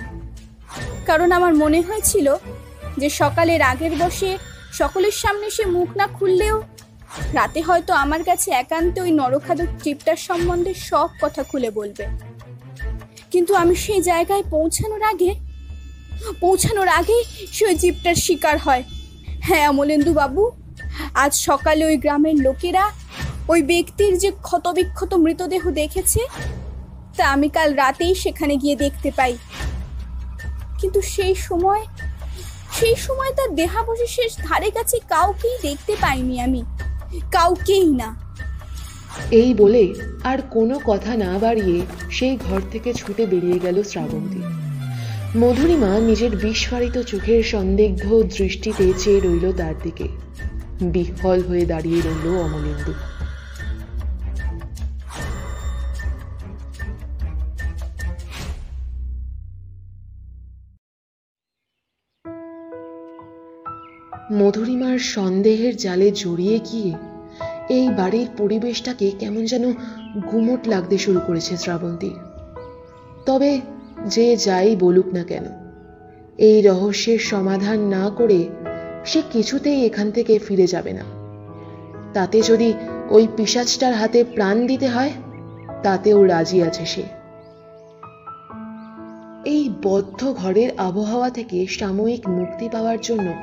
কারণ 1.06 1.32
আমার 1.32 1.56
মনে 1.56 1.82
হয়েছিল 1.82 2.36
যে 2.98 3.10
সকালের 3.10 3.62
আগের 3.62 3.92
বসে 4.00 4.38
সকলের 4.74 5.12
সামনে 5.12 5.50
সে 5.50 5.66
মুখ 5.66 5.98
না 5.98 6.08
খুললেও 6.08 6.62
রাতে 7.34 7.62
হয়তো 7.62 7.94
আমার 7.94 8.24
কাছে 8.24 8.52
একান্ত 8.52 9.00
ওই 9.00 9.12
নরখাদক 9.12 9.66
ট্রিপটার 9.80 10.16
সম্বন্ধে 10.16 10.74
সব 10.74 11.10
কথা 11.22 11.44
খুলে 11.44 11.70
বলবে। 11.70 12.08
কিন্তু 13.32 13.56
আমি 13.56 13.76
সেই 13.76 14.02
জায়গায় 14.02 14.44
পৌঁছানোর 14.50 15.04
আগে 15.04 15.43
পৌঁছানোর 16.40 16.88
আগে 16.88 17.24
সে 17.52 17.66
ওই 17.66 17.76
জীবটার 17.76 18.16
শিকার 18.16 18.58
হয়। 18.58 18.84
হ্যাঁ 19.42 19.72
বাবু 20.14 20.52
আজ 21.14 21.34
সকালে 21.34 21.86
ওই 21.86 21.98
গ্রামের 21.98 22.36
লোকেরা 22.36 22.92
ওই 23.48 23.62
ব্যক্তির 23.62 24.18
যে 24.18 24.32
ক্ষতবিক্ষত 24.42 25.14
মৃতদেহ 25.14 25.70
দেখেছে, 25.70 26.22
তা 27.18 27.24
আমি 27.28 27.50
কাল 27.50 27.74
রাতেই 27.74 28.16
সেখানে 28.16 28.58
গিয়ে 28.58 28.76
দেখতে 28.76 29.12
পাই। 29.12 29.38
কিন্তু 30.80 31.02
সেই 31.02 31.36
সময় 31.36 31.86
সেই 32.72 32.96
সময় 32.96 33.34
তার 33.34 33.56
দেহাবশেষের 33.56 34.30
ধারে 34.44 34.72
কাছে 34.72 35.00
কাউকেই 35.10 35.58
দেখতে 35.62 35.96
পাইনি 36.02 36.42
আমি। 36.42 36.64
কাউকেই 37.32 37.92
না। 37.92 38.10
এই 39.32 39.54
বলে 39.54 39.94
আর 40.24 40.42
কোনো 40.50 40.80
কথা 40.86 41.18
না 41.18 41.40
বাড়িয়ে 41.40 41.82
সেই 42.12 42.38
ঘর 42.38 42.62
থেকে 42.72 42.94
ছুটে 42.94 43.26
বেরিয়ে 43.26 43.60
গেল 43.60 43.84
শ্রাবন্তী। 43.84 44.42
মধুরিমা 45.38 46.00
নিজের 46.00 46.38
বিস্ফারিত 46.38 47.02
চোখের 47.02 47.44
সন্দিগ্ধ 47.44 48.24
দৃষ্টিতে 48.38 48.94
চেয়ে 48.98 49.20
রইল 49.20 49.52
তার 49.52 49.74
দিকে। 49.84 50.08
বিহ্বল 50.82 51.42
হয়ে 51.42 51.66
দাঁড়িয়ে 51.66 52.02
রইল 52.02 52.28
অমলেন্দু। 52.38 52.94
মধুরিমার 64.34 65.00
সন্দেহের 65.00 65.78
জালে 65.78 66.12
জড়িয়ে 66.12 66.60
গিয়ে 66.60 66.94
এই 67.70 67.90
বাড়ির 67.90 68.28
পরিবেশটাকে 68.38 69.12
কেমন 69.20 69.46
যেন 69.46 69.72
গুমট 70.32 70.68
লাগতে 70.68 70.98
শুরু 70.98 71.20
করেছে 71.28 71.58
শ্রাবন্তী। 71.58 72.12
তবে 73.26 73.73
যে 74.06 74.38
যাই 74.38 74.76
বলুক 74.76 75.06
না 75.14 75.24
কেন, 75.24 75.44
এই 76.38 76.62
রহস্যের 76.62 77.20
সমাধান 77.20 77.80
না 77.80 78.10
করে 78.18 78.48
সে 79.06 79.22
কিছুতেই 79.32 79.86
এখান 79.86 80.12
থেকে 80.12 80.40
ফিরে 80.40 80.68
যাবে 80.68 80.94
না। 80.94 81.04
তাতে 82.14 82.42
যদি 82.42 82.74
ওই 83.10 83.28
পিসাজটার 83.38 83.94
হাতে 83.94 84.24
প্রাণ 84.24 84.68
দিতে 84.68 84.88
হয়, 84.88 85.12
তাতেও 85.84 86.26
রাজি 86.26 86.64
আছে 86.64 86.86
সে। 86.86 87.04
এই 89.46 89.70
বদ্ধ 89.84 90.34
ঘরের 90.34 90.70
আবহাওয়া 90.78 91.30
থেকে 91.30 91.68
সাময়িক 91.68 92.30
মুক্তি 92.30 92.70
পাওয়ার 92.70 92.98
জন্য 93.02 93.34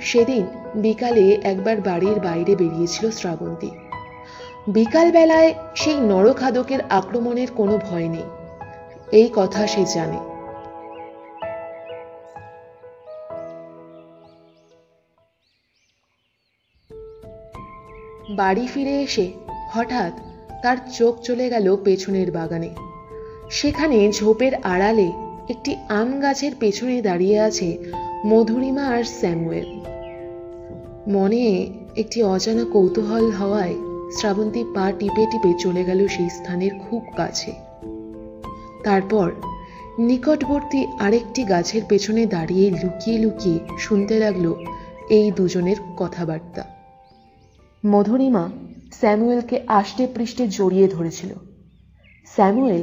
সেদিন 0.00 0.46
বিকালে 0.74 1.38
একবার 1.42 1.76
বাড়ির 1.80 2.20
বাইরে 2.20 2.56
বেরিয়েছিল 2.56 3.10
শ্রাবন্তী। 3.10 3.70
বিকালবেলায় 4.68 5.54
সেই 5.74 6.00
নরখাদকের 6.00 6.80
আক্রমণের 6.90 7.48
কোনো 7.56 7.78
ভয় 7.78 8.08
নেই। 8.08 8.37
এই 9.12 9.30
কথা 9.34 9.66
সে 9.66 9.84
জানে। 9.94 10.18
বাড়ি 18.36 18.66
ফিরে 18.66 19.02
এসে 19.02 19.32
হঠাৎ 19.70 20.12
তার 20.62 20.76
চোখ 20.98 21.20
চলে 21.20 21.50
গেল 21.50 21.76
পেছনের 21.84 22.30
বাগানে। 22.30 22.70
সেখানে 23.50 24.12
ঝোপের 24.12 24.54
আড়ালে 24.54 25.12
একটি 25.48 25.76
আম 25.88 26.20
গাছের 26.20 26.52
পেছনে 26.60 27.02
দাঁড়িয়ে 27.02 27.40
আছে 27.40 27.78
মধুরিমা 28.26 28.82
আর 28.82 29.04
স্যামুয়েল। 29.04 29.80
মনে 31.08 31.66
একটি 31.96 32.22
অজানা 32.22 32.64
কৌতূহল 32.64 33.30
হওয়ায় 33.30 33.74
শ্রাবন্তী 34.20 34.64
পা 34.74 34.92
টিপে 34.98 35.26
টিপে 35.30 35.52
চলে 35.58 35.84
গেল 35.84 36.08
সেই 36.08 36.30
স্থানের 36.30 36.70
খুব 36.78 37.06
কাছে। 37.16 37.67
তারপর 38.88 39.28
নিকটবর্তী 39.98 40.80
আরেকটি 40.98 41.42
গাছের 41.44 41.82
পেছনে 41.88 42.22
দাঁড়িয়ে 42.26 42.66
লুকিয়ে 42.70 43.16
লুকিয়ে 43.18 43.58
শুনতে 43.78 44.14
লাগল 44.18 44.46
এই 45.10 45.26
দুজনের 45.36 45.78
কথাবার্তা। 45.98 46.64
মধুরিমা 47.84 48.44
স্যামুয়েলকে 48.92 49.56
আষ্টে 49.68 50.04
পৃষ্ঠে 50.14 50.44
জড়িয়ে 50.48 50.86
ধরেছিল। 50.88 51.30
স্যামুয়েল 52.26 52.82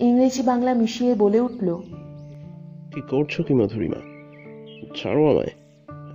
ইংরেজি 0.00 0.42
বাংলা 0.42 0.72
মিশিয়ে 0.74 1.12
বলে 1.14 1.38
উঠল, 1.40 1.68
কি 2.92 3.00
করছ 3.10 3.34
কি 3.40 3.52
মধুরিমা? 3.54 4.00
ছাড়ো 4.96 5.22
আমায়। 5.30 5.52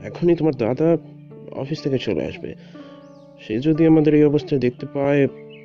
এখনই 0.03 0.35
তোমার 0.35 0.55
দাদা 0.55 0.89
অফিস 1.61 1.79
থেকে 1.83 1.97
চলে 1.97 2.23
আসবে। 2.25 2.49
সে 3.41 3.53
যদি 3.59 3.81
আমাদের 3.87 4.11
এই 4.15 4.23
অবস্থায় 4.23 4.61
দেখতে 4.61 4.85
পায়, 4.93 5.21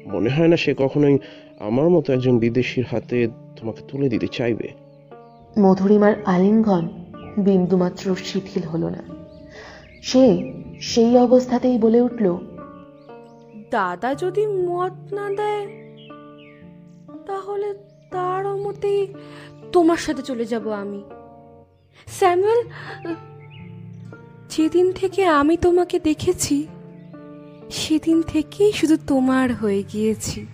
মনে 0.07 0.31
হয় 0.31 0.49
না 0.49 0.57
সে 0.57 0.72
কখনোই 0.79 1.16
আমার 1.59 1.89
মতো 1.89 2.09
একজন 2.12 2.35
বিদেশির 2.39 2.87
হাতে 2.91 3.18
তোমাকে 3.57 3.83
তুলে 3.89 4.09
দিতে 4.09 4.29
চাইবে। 4.29 4.69
মধুরিমার 5.61 6.15
আলিঙ্গন 6.25 6.85
বিন্দুমাত্র 7.39 8.17
শিথিল 8.25 8.63
হলো 8.63 8.89
না। 8.89 9.03
সে 10.03 10.25
সেই 10.81 11.19
অবস্থাতেই 11.19 11.79
বলে 11.79 12.01
উঠল 12.01 12.27
দাদা 13.71 14.15
যদি 14.15 14.47
মত 14.47 14.95
না 15.13 15.27
দেয় 15.31 15.67
তাহলে 17.27 17.69
তার 18.11 18.45
মতেই 18.57 19.07
তোমার 19.73 19.97
সাথে 19.97 20.23
চলে 20.23 20.45
যাব 20.45 20.65
আমি। 20.73 21.03
স্যামুয়েল 22.07 22.61
যেদিন 24.51 24.93
থেকে 24.93 25.27
আমি 25.41 25.57
তোমাকে 25.57 25.99
দেখেছি 25.99 26.67
সেদিন 27.71 28.23
থেকেই 28.23 28.73
শুধু 28.73 28.97
তোমার 29.07 29.55
হয়ে 29.55 29.83
গিয়েছি। 29.93 30.47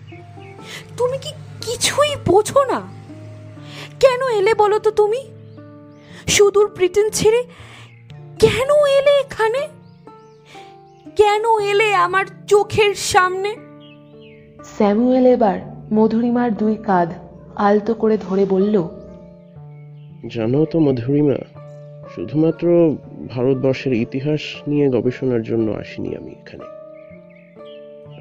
তুমি 0.97 1.19
কি 1.19 1.31
কিছুই 1.63 2.17
বোঝো 2.27 2.65
না। 2.65 2.81
কেন 4.01 4.39
এলে 4.39 4.55
বলো 4.55 4.79
তো 4.79 4.91
তুমি? 4.91 5.25
সুদূর 6.27 6.69
ব্রিটেন 6.69 7.11
ছেড়ে 7.11 7.43
কেন 8.39 8.71
এলে 8.99 9.21
এখানে? 9.21 9.69
কেন 11.17 11.59
এলে 11.59 11.95
আমার 11.95 12.25
চোখের 12.47 12.95
সামনে? 12.95 13.57
স্যামুয়েল 14.65 15.27
এবার 15.27 15.59
মধুরিমার 15.93 16.55
দুই 16.55 16.77
কাঁধ 16.77 17.13
আলতো 17.57 17.95
করে 17.95 18.19
ধরে 18.19 18.45
বলল 18.45 18.89
জানো 20.27 20.65
তো 20.65 20.79
মধুরিমা 20.79 21.35
শুধুমাত্র 22.15 22.97
ভারতবর্ষের 23.29 23.93
ইতিহাস 23.93 24.41
নিয়ে 24.67 24.89
গবেষণার 24.89 25.43
জন্য 25.43 25.73
আসিনি 25.73 26.17
আমি 26.17 26.31
এখানে। 26.31 26.65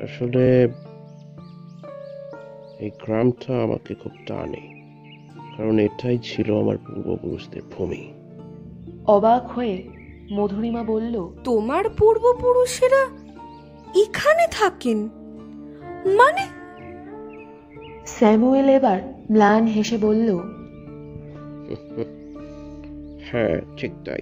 আসলে 0.04 0.68
এই 2.82 2.90
গ্রামটা 2.90 3.64
আমাকে 3.64 3.94
খুব 3.94 4.12
টানে 4.28 4.64
কারণ 5.58 5.80
এটাই 5.80 6.18
ছিল 6.24 6.60
আমার 6.60 6.78
পূর্বপুরুষদের 6.78 7.62
ভূমি। 7.78 8.14
অবাক 9.06 9.48
হয়ে 9.48 9.84
মধুরিমা 10.32 10.84
বলল 10.84 11.30
তোমার 11.44 11.84
পূর্বপুরুষেরা 11.90 13.04
এখানে 14.00 14.48
থাকেন? 14.52 15.10
মানে? 16.06 16.48
স্যামুয়েল 18.06 18.70
এবার 18.70 19.02
ম্লান 19.32 19.66
হেসে 19.66 19.98
বলল 19.98 20.38
হ্যাঁ 23.32 23.62
ঠিক 23.78 23.92
তাই। 24.06 24.22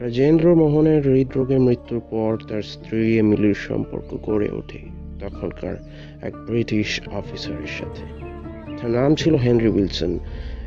রাজেন্দ্র 0.00 0.54
মোহনের 0.54 1.12
হৃদরোগে 1.12 1.58
মৃত্যুর 1.58 2.00
পর 2.10 2.36
তার 2.48 2.62
স্ত্রী 2.62 3.18
এমিলির 3.18 3.54
সম্পর্ক 3.54 4.16
গড়ে 4.22 4.48
ওঠে। 4.50 4.78
তখনকার 5.20 5.76
এক 6.22 6.36
ব্রিটিশ 6.36 7.00
অফিসারের 7.12 7.66
সাথে। 7.66 8.02
তার 8.76 8.90
নাম 8.90 9.14
ছিল 9.14 9.34
হেনরি 9.34 9.68
উইলসন। 9.68 10.18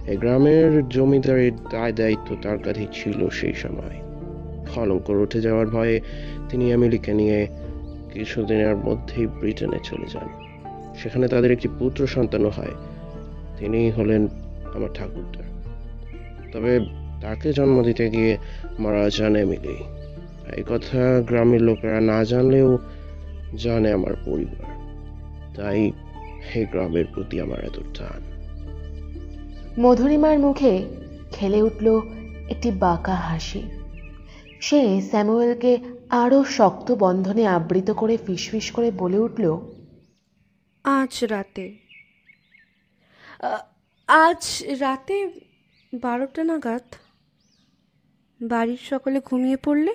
এই 0.08 0.18
গ্রামের 0.18 0.90
জমিদারের 0.90 1.56
দায় 1.56 1.94
দায়িত্ব 1.94 2.36
তার 2.42 2.60
কাছেই 2.60 2.88
ছিল 2.94 3.30
সেই 3.30 3.54
সময়। 3.54 4.02
কলঙ্কর 4.76 5.16
উঠে 5.16 5.42
যাওয়ার 5.42 5.68
ভয়ে 5.68 6.02
তিনি 6.50 6.72
এমিলিকে 6.72 7.14
নিয়ে 7.14 7.48
কিছুদিনের 8.14 8.76
মধ্যেই 8.76 9.28
ব্রিটেনে 9.28 9.80
চলে 9.84 10.06
যান। 10.14 10.28
সেখানে 10.96 11.28
তাদের 11.28 11.52
একটি 11.52 11.68
পুত্র 11.80 12.08
সন্তানও 12.08 12.50
হয়। 12.50 12.72
তিনি 13.58 13.92
হলেন 13.92 14.28
আমার 14.76 14.90
ঠাকুরদা। 14.94 15.44
তবে 16.52 16.80
তাকে 17.22 17.54
জন্ম 17.54 17.84
দিতে 17.84 18.10
গিয়ে 18.10 18.38
মারা 18.80 19.10
যান 19.10 19.36
এমিলি। 19.36 19.84
এই 20.56 20.64
কথা 20.70 21.24
গ্রামের 21.28 21.62
লোকেরা 21.62 22.02
না 22.02 22.24
জানলেও 22.24 22.78
জানে 23.58 23.92
আমার 23.92 24.14
পরিবার। 24.26 24.79
তাই 25.60 25.92
এই 26.56 26.66
গ্রামের 26.66 27.06
প্রতি 27.14 27.42
আমার 27.42 27.60
এত 27.66 27.80
টান। 27.98 28.22
মধুরিমার 29.80 30.40
মুখে 30.40 30.74
খেলে 31.32 31.62
উঠল 31.62 31.88
একটি 32.50 32.72
বাঁকা 32.72 33.16
হাসি। 33.16 33.62
সে 34.62 35.02
স্যামুয়েলকে 35.02 35.78
আরও 36.10 36.44
শক্ত 36.44 36.92
বন্ধনে 36.92 37.48
আবৃত 37.48 37.92
করে 37.92 38.18
ফিসফিস 38.18 38.72
করে 38.72 38.92
বলে 38.92 39.18
উঠল 39.18 39.46
আজ 40.84 41.26
রাতে। 41.26 41.66
আজ 44.08 44.64
রাতে 44.80 45.30
বারোটা 45.94 46.44
নাগাদ 46.44 46.88
বাড়ির 48.42 48.82
সকলে 48.90 49.22
ঘুমিয়ে 49.26 49.58
পড়লে? 49.58 49.94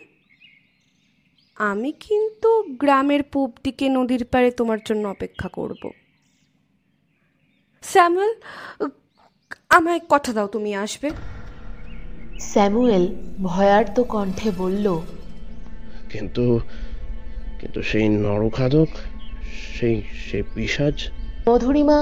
আমি 1.56 1.92
কিন্তু 1.92 2.62
গ্রামের 2.76 3.22
পূব 3.22 3.50
দিকে 3.64 3.88
নদীর 3.88 4.24
পাড়ে 4.24 4.50
তোমার 4.50 4.78
জন্য 4.84 5.08
অপেক্ষা 5.08 5.48
করব। 5.48 5.90
স্যামুয়েল 7.82 8.32
আমায় 9.68 10.00
কথা 10.08 10.32
দাও 10.32 10.46
তুমি 10.46 10.76
আসবে। 10.76 11.10
স্যামুয়েল 12.40 13.04
ভয়ার্ত 13.42 14.00
কণ্ঠে 14.00 14.50
বলল 14.58 15.00
কিন্তু 16.10 16.60
কিন্তু 17.60 17.82
সেই 17.82 18.08
নরখাদক 18.08 18.88
সেই 19.74 20.02
সে 20.30 20.42
পিসাজ? 20.54 21.08
মধুরিমা 21.48 21.98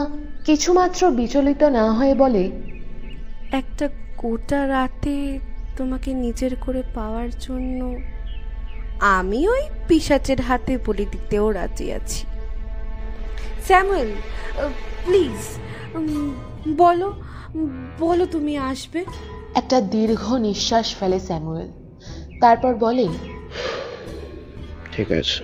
কিছুমাত্র 0.46 1.10
বিচলিত 1.10 1.62
না 1.64 1.92
হয়ে 1.92 2.14
বলে 2.14 2.50
একটা 3.52 3.88
গোটা 4.16 4.68
রাতে 4.68 5.38
তোমাকে 5.76 6.14
নিজের 6.14 6.56
করে 6.56 6.82
পাওয়ার 6.94 7.30
জন্য 7.30 7.80
আমি 9.02 9.48
ওই 9.48 9.62
পিসাচের 9.88 10.40
হাতে 10.40 10.78
বলি 10.86 11.04
দিতেও 11.10 11.46
রাজি 11.50 11.86
আছি। 11.92 12.20
স্যামুয়েল 13.66 14.10
প্লিজ 15.04 15.38
বলো 16.76 17.08
বলো 17.98 18.26
তুমি 18.26 18.54
আসবে। 18.58 19.04
একটা 19.54 19.80
দীর্ঘ 19.80 20.24
নিঃশ্বাস 20.46 20.94
ফেলে 21.00 21.20
স্যামুয়েল। 21.20 21.68
তারপর 22.40 22.74
বলে 22.74 23.08
ঠিক 24.92 25.12
আছে 25.12 25.40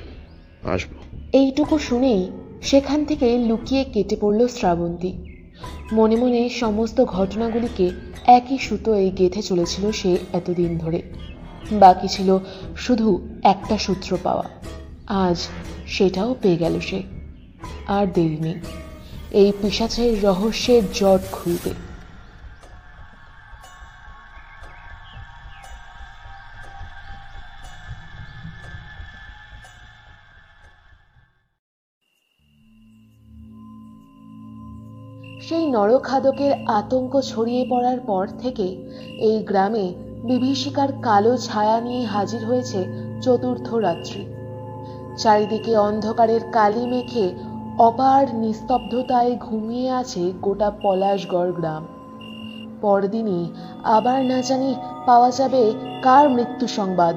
আসব। 0.74 0.90
এইটুকু 1.32 1.78
শুনেই 1.78 2.22
সেখান 2.62 3.04
থেকে 3.04 3.26
লুকিয়ে 3.38 3.84
কেটে 3.84 4.16
পড়ল 4.20 4.40
শ্রাবন্তী। 4.48 5.12
মনে 5.92 6.16
মনে 6.16 6.40
সমস্ত 6.48 7.04
ঘটনাগুলিকে 7.04 7.86
একই 8.26 8.58
সুতোয় 8.58 9.10
গেঁথে 9.18 9.42
চলেছিল 9.42 9.84
সে 9.92 10.10
এতদিন 10.32 10.78
ধরে। 10.78 11.02
বাকি 11.72 12.08
ছিল 12.08 12.38
শুধু 12.76 13.28
একটা 13.42 13.78
সূত্র 13.78 14.18
পাওয়া। 14.22 14.44
আজ 15.06 15.36
সেটাও 15.86 16.36
পেয়ে 16.42 16.56
গেল 16.56 16.80
সে। 16.80 17.02
আর 17.88 18.06
দেরি 18.06 18.36
নেই। 18.36 18.54
এই 19.30 19.52
পিসাচের 19.62 20.24
রহস্যের 20.24 20.82
জট 20.94 21.20
খুলবে 21.32 21.70
সেই 35.48 35.66
নরখাদকের 35.66 36.52
আতঙ্ক 36.66 37.20
ছড়িয়ে 37.20 37.66
পড়ার 37.70 38.00
পর 38.00 38.28
থেকে 38.38 38.62
এই 39.18 39.42
গ্রামে 39.42 40.07
বিভীষিকার 40.24 40.88
কালো 41.02 41.36
ছায়া 41.36 41.80
নিয়ে 41.80 42.04
হাজির 42.04 42.44
হয়েছে 42.44 42.86
চতুর্থ 43.22 43.74
রাত্রি। 43.74 44.24
চারিদিকে 45.16 45.76
অন্ধকারের 45.76 46.40
কালি 46.52 46.86
মেখে 46.86 47.32
অপার 47.78 48.34
নিস্তব্ধতায় 48.34 49.36
ঘুমিয়ে 49.36 49.90
আছে 49.90 50.32
গোটা 50.42 50.72
পলাশগড় 50.82 51.52
গ্রাম। 51.52 51.86
পরদিনই 52.80 53.46
আবার 53.84 54.24
না 54.24 54.42
জানি 54.42 54.74
পাওয়া 55.06 55.30
যাবে 55.30 55.72
কার 56.02 56.30
মৃত্যু 56.30 56.66
সংবাদ। 56.66 57.16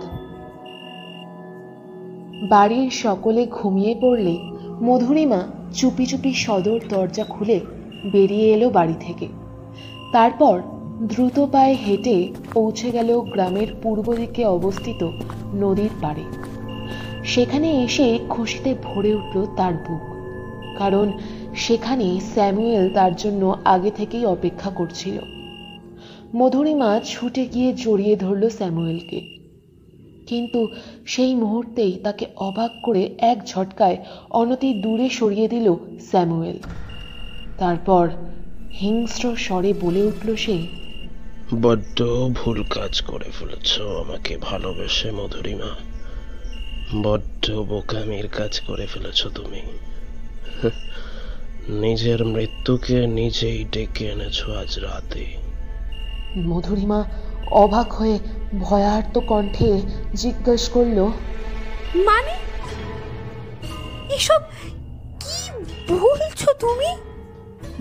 বাড়ির 2.49 2.89
সকলে 2.89 3.47
ঘুমিয়ে 3.51 3.95
পড়লে 4.01 4.37
মধুরিমা 4.81 5.41
চুপি 5.73 6.05
চুপি 6.05 6.33
সদর 6.33 6.79
দরজা 6.89 7.23
খুলে 7.23 7.59
বেরিয়ে 8.11 8.53
এলো 8.53 8.69
বাড়ি 8.69 8.93
থেকে। 8.99 9.27
তারপর 10.11 10.61
দ্রুত 11.07 11.45
পায়ে 11.51 11.73
হেঁটে 11.73 12.27
পৌঁছে 12.53 12.91
গেল 12.91 13.21
গ্রামের 13.21 13.67
পূর্ব 13.83 14.13
দিকে 14.13 14.45
অবস্থিত 14.45 15.09
নদীর 15.53 15.89
পাড়ে। 16.01 16.23
সেখানে 17.23 17.83
এসে 17.83 18.19
খুশিতে 18.29 18.75
ভরে 18.83 19.15
উঠল 19.15 19.45
তার 19.57 19.73
বুক। 19.73 20.01
কারণ 20.77 21.11
সেখানে 21.55 22.19
স্যামুয়েল 22.33 22.93
তার 22.93 23.15
জন্য 23.15 23.57
আগে 23.65 23.91
থেকেই 23.91 24.25
অপেক্ষা 24.25 24.69
করছিল। 24.69 25.19
মধুরিমা 26.35 26.99
ছুটে 27.05 27.45
গিয়ে 27.45 27.73
জড়িয়ে 27.73 28.15
ধরল 28.15 28.49
স্যামুয়েলকে। 28.49 29.21
কিন্তু 30.27 30.67
সেই 31.05 31.35
মুহূর্তেই 31.35 31.91
তাকে 31.91 32.25
অবাক 32.37 32.71
করে 32.83 33.15
এক 33.19 33.47
ঝটকায় 33.47 33.97
অনতি 34.29 34.73
দূরে 34.73 35.09
সরিয়ে 35.09 35.47
দিল 35.47 35.75
স্যামুয়েল। 35.99 36.57
তারপর 37.57 38.09
হিংস্র 38.81 39.35
স্বরে 39.35 39.73
বলে 39.81 40.03
উঠল 40.03 40.35
সে 40.35 40.80
বড্ড 41.55 42.03
ভুল 42.29 42.63
কাজ 42.63 43.01
করে 43.01 43.31
ফেলেছ 43.39 43.81
আমাকে 43.81 44.37
ভালোবেসে 44.37 45.11
মধুরিমা। 45.11 45.75
বড্ড 47.03 47.51
বোকামির 47.51 48.27
কাজ 48.27 48.59
করে 48.59 48.87
ফেলেছ 48.87 49.27
তুমি। 49.27 49.61
নিজের 51.69 52.25
মৃত্যুকে 52.25 53.07
নিজেই 53.07 53.63
ডেকে 53.63 54.05
এনেছো 54.05 54.53
আজ 54.53 54.79
রাতে। 54.79 55.25
মধুরিমা 56.37 57.05
অবাক 57.51 57.93
হয়ে 57.93 58.19
ভয়ার্ত 58.59 59.19
কণ্ঠে 59.19 59.81
জিজ্ঞেস 60.15 60.69
করল 60.69 61.05
মানে? 61.95 62.33
এসব 64.15 64.41
কি 65.19 65.51
বলছো 65.93 66.53
তুমি? 66.59 67.10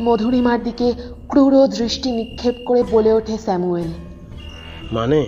মধুরিমার 0.00 0.62
দিকে 0.62 0.94
ক্রূর 1.28 1.66
দৃষ্টি 1.66 2.10
নিক্ষেপ 2.10 2.54
করে 2.66 2.82
বলে 2.82 3.12
ওঠে 3.12 3.38
স্যামুয়েল। 3.38 3.90
মানে? 4.92 5.26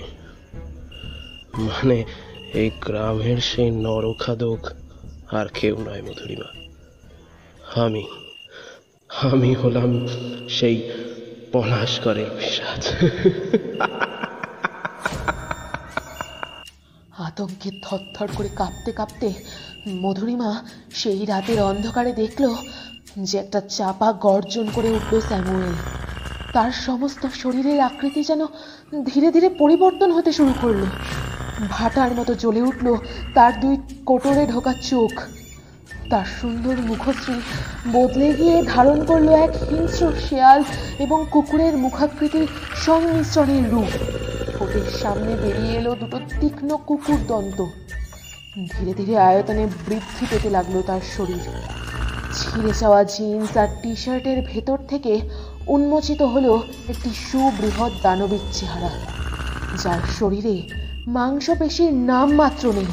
মানে 1.58 2.04
এই 2.54 2.70
গ্রামের 2.80 3.36
সেই 3.40 3.70
নরখাদক 3.70 4.70
আর 5.32 5.46
কেউ 5.54 5.76
নয় 5.78 6.02
মধুরিমা। 6.02 6.48
আমি 7.82 8.04
আমি 9.22 9.54
হলাম 9.54 10.06
সেই 10.48 10.90
পলাশকরের 11.52 12.30
পিসাজ 12.38 12.82
আতঙ্কে 17.18 17.70
থরথর 17.82 18.28
করে 18.36 18.48
কাঁপতে 18.56 18.92
কাঁপতে 18.92 19.32
মধুরিমা 19.88 20.64
সেই 20.94 21.26
রাতের 21.26 21.62
অন্ধকারে 21.62 22.12
দেখল 22.12 22.54
যে 23.16 23.38
একটা 23.38 23.60
চাপা 23.68 24.12
গর্জন 24.12 24.70
করে 24.74 24.90
উঠল 24.90 25.20
স্যামুয়েল। 25.20 25.74
তার 26.52 26.72
সমস্ত 26.72 27.26
শরীরের 27.26 27.80
আকৃতি 27.80 28.24
যেন 28.24 28.46
ধীরে 29.06 29.30
ধীরে 29.30 29.48
পরিবর্তন 29.48 30.12
হতে 30.12 30.32
শুরু 30.32 30.52
করল। 30.62 30.82
ভাটার 31.70 32.14
মতো 32.14 32.34
জ্বলে 32.34 32.62
উঠল 32.62 32.96
তার 33.34 33.60
দুই 33.60 33.76
কোটরে 34.06 34.46
ঢোকা 34.46 34.72
চোখ। 34.72 35.12
তার 36.10 36.24
সুন্দর 36.40 36.76
মুখশ্রী 36.80 37.36
বদলে 37.92 38.32
গিয়ে 38.32 38.62
ধারণ 38.62 39.04
করল 39.04 39.28
এক 39.28 39.50
হিংস্র 39.70 40.12
শেয়াল 40.28 40.64
এবং 40.98 41.26
কুকুরের 41.30 41.76
মুখাকৃতির 41.76 42.46
সংমিশ্রণের 42.84 43.70
রূপ। 43.70 43.90
ঠোঁটের 44.58 44.88
সামনে 45.02 45.36
বেরিয়ে 45.36 45.76
এলো 45.78 45.94
দুটো 45.94 46.18
তীক্ষ্ণ 46.40 46.76
কুকুর 46.76 47.18
দন্ত 47.28 47.58
ধীরে 48.72 48.94
ধীরে 48.94 49.18
আয়তনে 49.18 49.66
বৃদ্ধি 49.86 50.26
পেতে 50.30 50.50
লাগল 50.50 50.82
তার 50.82 51.00
শরীর। 51.16 51.44
ছিঁড়ে 52.36 52.72
যাওয়া 52.80 53.00
জিন্স 53.14 53.52
আর 53.62 53.70
টি 53.82 53.92
শার্টের 54.02 54.38
ভেতর 54.50 54.78
থেকে 54.90 55.12
উন্মোচিত 55.74 56.20
হলো 56.34 56.52
একটি 56.92 57.10
সুবৃহৎ 57.26 57.92
দানবিক 58.04 58.44
চেহারা, 58.52 58.90
যার 59.82 60.00
শরীরে 60.18 60.56
মাংসপেশির 61.16 61.92
নাম 62.10 62.28
মাত্র 62.40 62.64
নেই। 62.78 62.90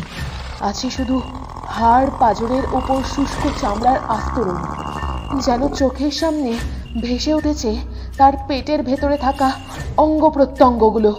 আছে 0.69 0.87
শুধু 0.97 1.15
হাড় 1.75 2.09
পাজরের 2.21 2.65
ওপর 2.79 2.99
শুষ্ক 3.13 3.43
চামড়ার 3.61 3.99
আস্তরণ, 4.15 4.59
যেন 5.45 5.61
চোখের 5.79 6.13
সামনে 6.21 6.51
ভেসে 7.01 7.31
উঠেছে 7.33 7.71
তার 8.17 8.33
পেটের 8.47 8.79
ভেতরে 8.89 9.17
থাকা 9.25 9.47
অঙ্গ 10.03 10.23
প্রত্যঙ্গগুলো। 10.35 11.11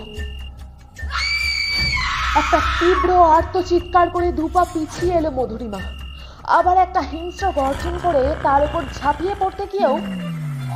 একটা 2.40 2.58
তীব্র 2.78 3.10
আর্ত 3.36 3.54
চিৎকার 3.70 4.06
করে 4.14 4.28
দুপা 4.38 4.62
পিছিয়ে 4.72 5.14
এলো 5.18 5.30
মধুরিমা। 5.38 5.80
আবার 6.44 6.76
একটা 6.76 7.00
হিংস্র 7.00 7.52
গর্জন 7.52 7.94
করে 8.02 8.22
তার 8.42 8.60
উপর 8.64 8.82
ঝাঁপিয়ে 8.98 9.34
পড়তে 9.40 9.66
গিয়েও 9.72 9.96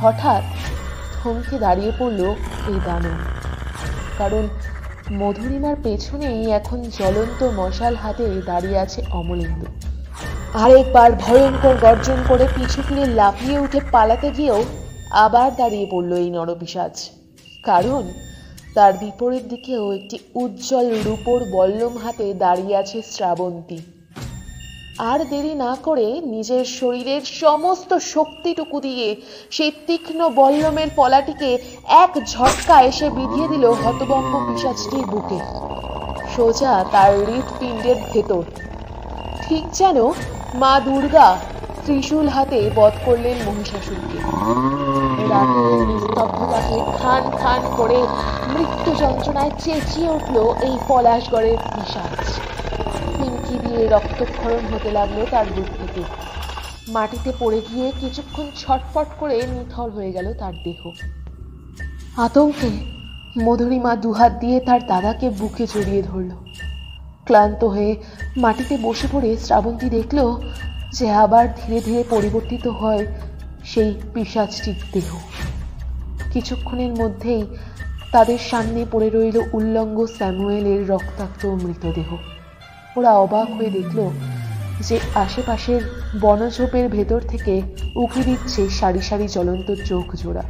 হঠাৎ 0.01 0.43
থমকে 1.15 1.59
দাঁড়িয়ে 1.59 1.91
পড়ল 1.99 2.33
এই 2.67 2.79
দানব। 2.85 3.17
কারণ 4.17 4.47
মধুরিমার 5.11 5.75
পেছনেই 5.83 6.51
এখন 6.51 6.81
জ্বলন্ত 6.81 7.43
মশাল 7.43 7.95
হাতে 7.95 8.41
দাঁড়িয়ে 8.41 8.79
আছে 8.79 9.01
অমলেন্দু। 9.11 9.65
আরেকবার 10.53 11.11
ভয়ঙ্কর 11.11 11.75
গর্জন 11.77 12.19
করে 12.27 12.47
পিছু 12.47 12.81
ফিরে 12.81 13.05
লাফিয়ে 13.05 13.57
উঠে 13.59 13.79
পালাতে 13.91 14.31
গিয়েও 14.31 14.61
আবার 15.11 15.55
দাঁড়িয়ে 15.55 15.87
পড়ল 15.91 16.11
এই 16.15 16.29
নরপিসাজ 16.29 17.09
কারণ 17.63 18.03
তার 18.75 18.93
বিপরীত 18.93 19.43
দিকেও 19.47 19.93
একটি 19.93 20.17
উজ্জ্বল 20.35 20.87
রূপোর 21.05 21.39
বল্লম 21.51 21.97
হাতে 21.97 22.33
দাঁড়িয়ে 22.33 22.75
আছে 22.75 23.01
শ্রাবন্তী। 23.01 23.94
আর 24.97 25.19
দেরি 25.25 25.55
না 25.55 25.77
করে 25.83 26.21
নিজের 26.21 26.65
শরীরের 26.65 27.21
সমস্ত 27.21 27.93
শক্তিটুকু 27.93 28.79
দিয়ে 28.79 29.15
সেই 29.51 29.71
তীক্ষ্ণ 29.87 30.29
বল্লমের 30.29 30.87
পলাটিকে 30.95 31.57
এক 31.87 32.17
ঝটকা 32.27 32.81
এসে 32.81 33.09
বিধিয়ে 33.09 33.47
দিল 33.47 33.65
হতবম্ব 33.65 34.33
পিসাজটির 34.47 35.05
বুকে। 35.05 35.39
সোজা 36.35 36.85
তার 36.91 37.25
হৃৎপিণ্ডের 37.25 37.95
ভেতর। 38.13 38.43
ঠিক 39.47 39.63
যেন 39.71 40.11
মা 40.55 40.79
দুর্গা 40.79 41.37
ত্রিশূল 41.85 42.27
হাতে 42.35 42.59
বধ 42.75 42.93
করলেন 43.05 43.37
মহিষাসুরকে। 43.47 44.17
খান 46.99 47.23
খান 47.41 47.61
করে 47.77 47.99
মৃত্যু 48.53 48.91
যন্ত্রণায় 49.01 49.53
চেঁচিয়ে 49.63 50.09
উঠল 50.17 50.35
এই 50.67 50.75
পলাশগড়ের 50.87 51.59
পিসাজ 51.73 52.17
পিঙ্কি 53.17 53.55
দিয়ে 53.65 53.81
রক্তক্ষরণ 53.87 54.63
হতে 54.71 54.89
লাগল 54.91 55.19
তার 55.31 55.47
বুক 55.55 55.69
থেকে। 55.79 56.03
মাটিতে 56.95 57.31
পড়ে 57.39 57.59
গিয়ে 57.69 57.87
কিছুক্ষণ 58.01 58.47
ছটফট 58.61 59.07
করে 59.19 59.35
নিথর 59.53 59.87
হয়ে 59.89 60.11
গেল 60.11 60.27
তার 60.33 60.53
দেহ। 60.65 60.81
আতঙ্কে 62.25 62.71
মধুরিমা 63.45 63.93
দুহাত 63.95 64.33
দিয়ে 64.41 64.57
তার 64.59 64.81
দাদাকে 64.87 65.27
বুকে 65.39 65.65
জড়িয়ে 65.73 66.01
ধরল। 66.09 66.31
ক্লান্ত 67.25 67.61
হয়ে 67.63 67.91
মাটিতে 68.37 68.75
বসে 68.77 69.07
পড়ে 69.11 69.29
শ্রাবন্তী 69.45 69.87
দেখল 69.89 70.19
যে 70.95 71.11
আবার 71.11 71.45
ধীরে 71.59 71.81
ধীরে 71.81 72.03
পরিবর্তিত 72.09 72.67
হয় 72.67 73.05
সেই 73.65 73.89
পিসাজটির 74.13 74.79
দেহ। 74.93 75.09
কিছুক্ষণের 76.33 76.93
মধ্যেই 77.01 77.43
তাদের 78.11 78.39
সামনে 78.49 78.85
পড়ে 78.91 79.09
রইল 79.09 79.37
উল্লঙ্গ 79.53 80.05
স্যামুয়েলের 80.05 80.87
রক্তাক্ত 80.87 81.45
মৃতদেহ। 81.45 82.09
ওরা 82.97 83.11
অবাক 83.11 83.47
হয়ে 83.57 83.69
দেখল 83.69 83.99
যে 84.79 84.99
আশেপাশের 85.15 85.81
বনঝোপের 86.21 86.89
ভেতর 86.89 87.21
থেকে 87.27 87.61
উঁকি 87.95 88.21
দিচ্ছে 88.23 88.69
সারি 88.69 89.01
সারি 89.01 89.27
জ্বলন্ত 89.27 89.67
চোখ 89.85 90.15
জোড়া। 90.15 90.43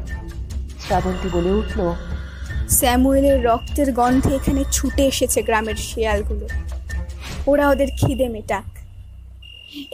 শ্রাবন্তী 0.83 1.29
বলে 1.33 1.51
উঠল, 1.51 1.79
স্যামুয়েলের 2.69 3.43
রক্তের 3.43 3.93
গন্ধে 3.93 4.31
এখানে 4.35 4.61
ছুটে 4.71 5.03
এসেছে 5.05 5.39
গ্রামের 5.43 5.75
শিয়ালগুলো। 5.75 6.45
ওরা 7.47 7.69
ওদের 7.69 7.87
খিদে 7.97 8.27
মেটাক 8.27 8.65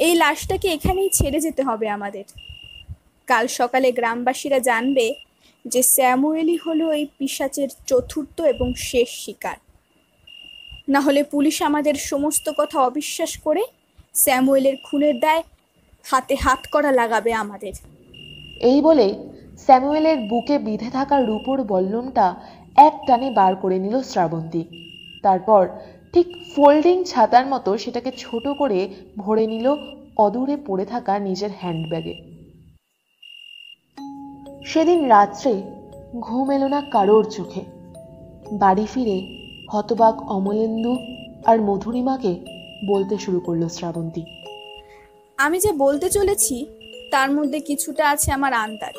এই 0.07 0.15
লাশটাকে 0.15 0.67
এখানেই 0.67 1.09
ছেড়ে 1.09 1.39
যেতে 1.39 1.61
হবে 1.63 1.89
আমাদের। 1.89 2.25
কাল 3.27 3.47
সকালে 3.47 3.91
গ্রামবাসীরা 3.91 4.59
জানবে 4.59 5.05
যে 5.65 5.82
স্যামুয়েলই 5.84 6.57
হলো 6.57 6.86
এই 6.91 7.05
পিশাচের 7.17 7.69
চতুর্থ 7.88 8.41
এবং 8.41 8.67
শেষ 8.75 9.09
শিকার। 9.25 9.57
না 10.89 10.99
হলে 11.01 11.23
পুলিশ 11.23 11.61
আমাদের 11.61 11.95
সমস্ত 11.95 12.45
কথা 12.57 12.77
অবিশ্বাস 12.79 13.38
করে 13.38 13.63
স্যামুয়েলের 14.13 14.77
খুনের 14.84 15.19
দায় 15.19 15.43
হাতে 16.05 16.36
হাত 16.36 16.61
করা 16.71 16.91
লাগাবে 16.91 17.34
আমাদের। 17.34 17.73
এই 18.61 18.82
বলে 18.82 19.07
স্যামুয়েলের 19.57 20.17
বুকে 20.27 20.55
বিঁধে 20.59 20.89
থাকা 20.89 21.15
রূপোর 21.19 21.63
বল্লমটা 21.63 22.36
এক 22.77 22.95
টানে 23.07 23.32
বার 23.32 23.55
করে 23.55 23.79
নিল 23.79 23.95
শ্রাবন্তী। 24.01 24.63
তারপর 25.21 25.61
ঠিক 26.14 26.28
ফোল্ডিং 26.55 27.03
ছাতার 27.03 27.45
মতো 27.47 27.78
সেটাকে 27.78 28.12
ছোট 28.18 28.47
করে 28.47 28.89
ভরে 29.18 29.47
নিল 29.47 29.76
অদূরে 30.18 30.57
পড়ে 30.68 30.86
থাকা 30.86 31.20
নিজের 31.20 31.49
হ্যান্ডব্যাগে 31.62 32.16
সেদিন 34.66 35.07
রাত্রে 35.07 35.62
ঘুম 36.20 36.51
এলো 36.51 36.68
না 36.68 36.82
কারোর 36.82 37.24
চোখে। 37.24 37.62
বাড়ি 38.51 38.86
ফিরে 38.93 39.18
হতবাক 39.72 40.32
অমলেন্দু 40.32 40.97
আর 41.45 41.62
মধুরিমাকে 41.62 42.36
বলতে 42.88 43.18
শুরু 43.18 43.39
করল 43.39 43.68
শ্রাবন্তী। 43.68 44.24
আমি 45.38 45.59
যে 45.59 45.72
বলতে 45.72 46.09
চলেছি, 46.09 46.66
তার 47.12 47.32
মধ্যে 47.32 47.59
কিছুটা 47.59 48.09
আছে 48.09 48.32
আমার 48.32 48.53
আন্দাজ 48.53 48.97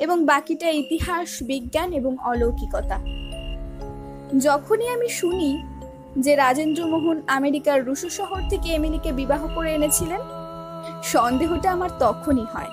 এবং 0.00 0.24
বাকিটা 0.24 0.70
ইতিহাস, 0.70 1.42
বিজ্ঞান 1.42 1.92
এবং 1.92 2.16
অলৌকিকতা। 2.24 2.98
যখনই 4.38 4.88
আমি 4.88 5.08
শুনি 5.08 5.77
যে 6.24 6.32
রাজেন্দ্র 6.36 6.82
মোহন 6.86 7.18
আমেরিকার 7.38 7.78
রুশো 7.84 8.08
শহর 8.08 8.40
থেকে 8.50 8.68
এমিলিকে 8.68 9.10
বিবাহ 9.12 9.42
করে 9.54 9.70
এনেছিলেন, 9.74 10.22
সন্দেহটা 11.02 11.68
আমার 11.72 11.90
তখনই 12.04 12.46
হয়। 12.54 12.72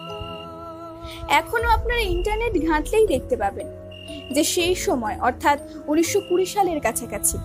এখনও 1.39 1.70
আপনারা 1.70 2.02
ইন্টারনেট 2.14 2.54
ঘাঁটলেই 2.68 3.06
দেখতে 3.08 3.36
পাবেন 3.38 3.68
যে 4.36 4.43
সেই 4.43 4.76
সময়, 4.76 5.16
অর্থাৎ 5.28 5.58
উনিশশো 5.88 6.20
কুড়ি 6.30 6.46
সালের 6.46 6.80
কাছাকাছি, 6.82 7.38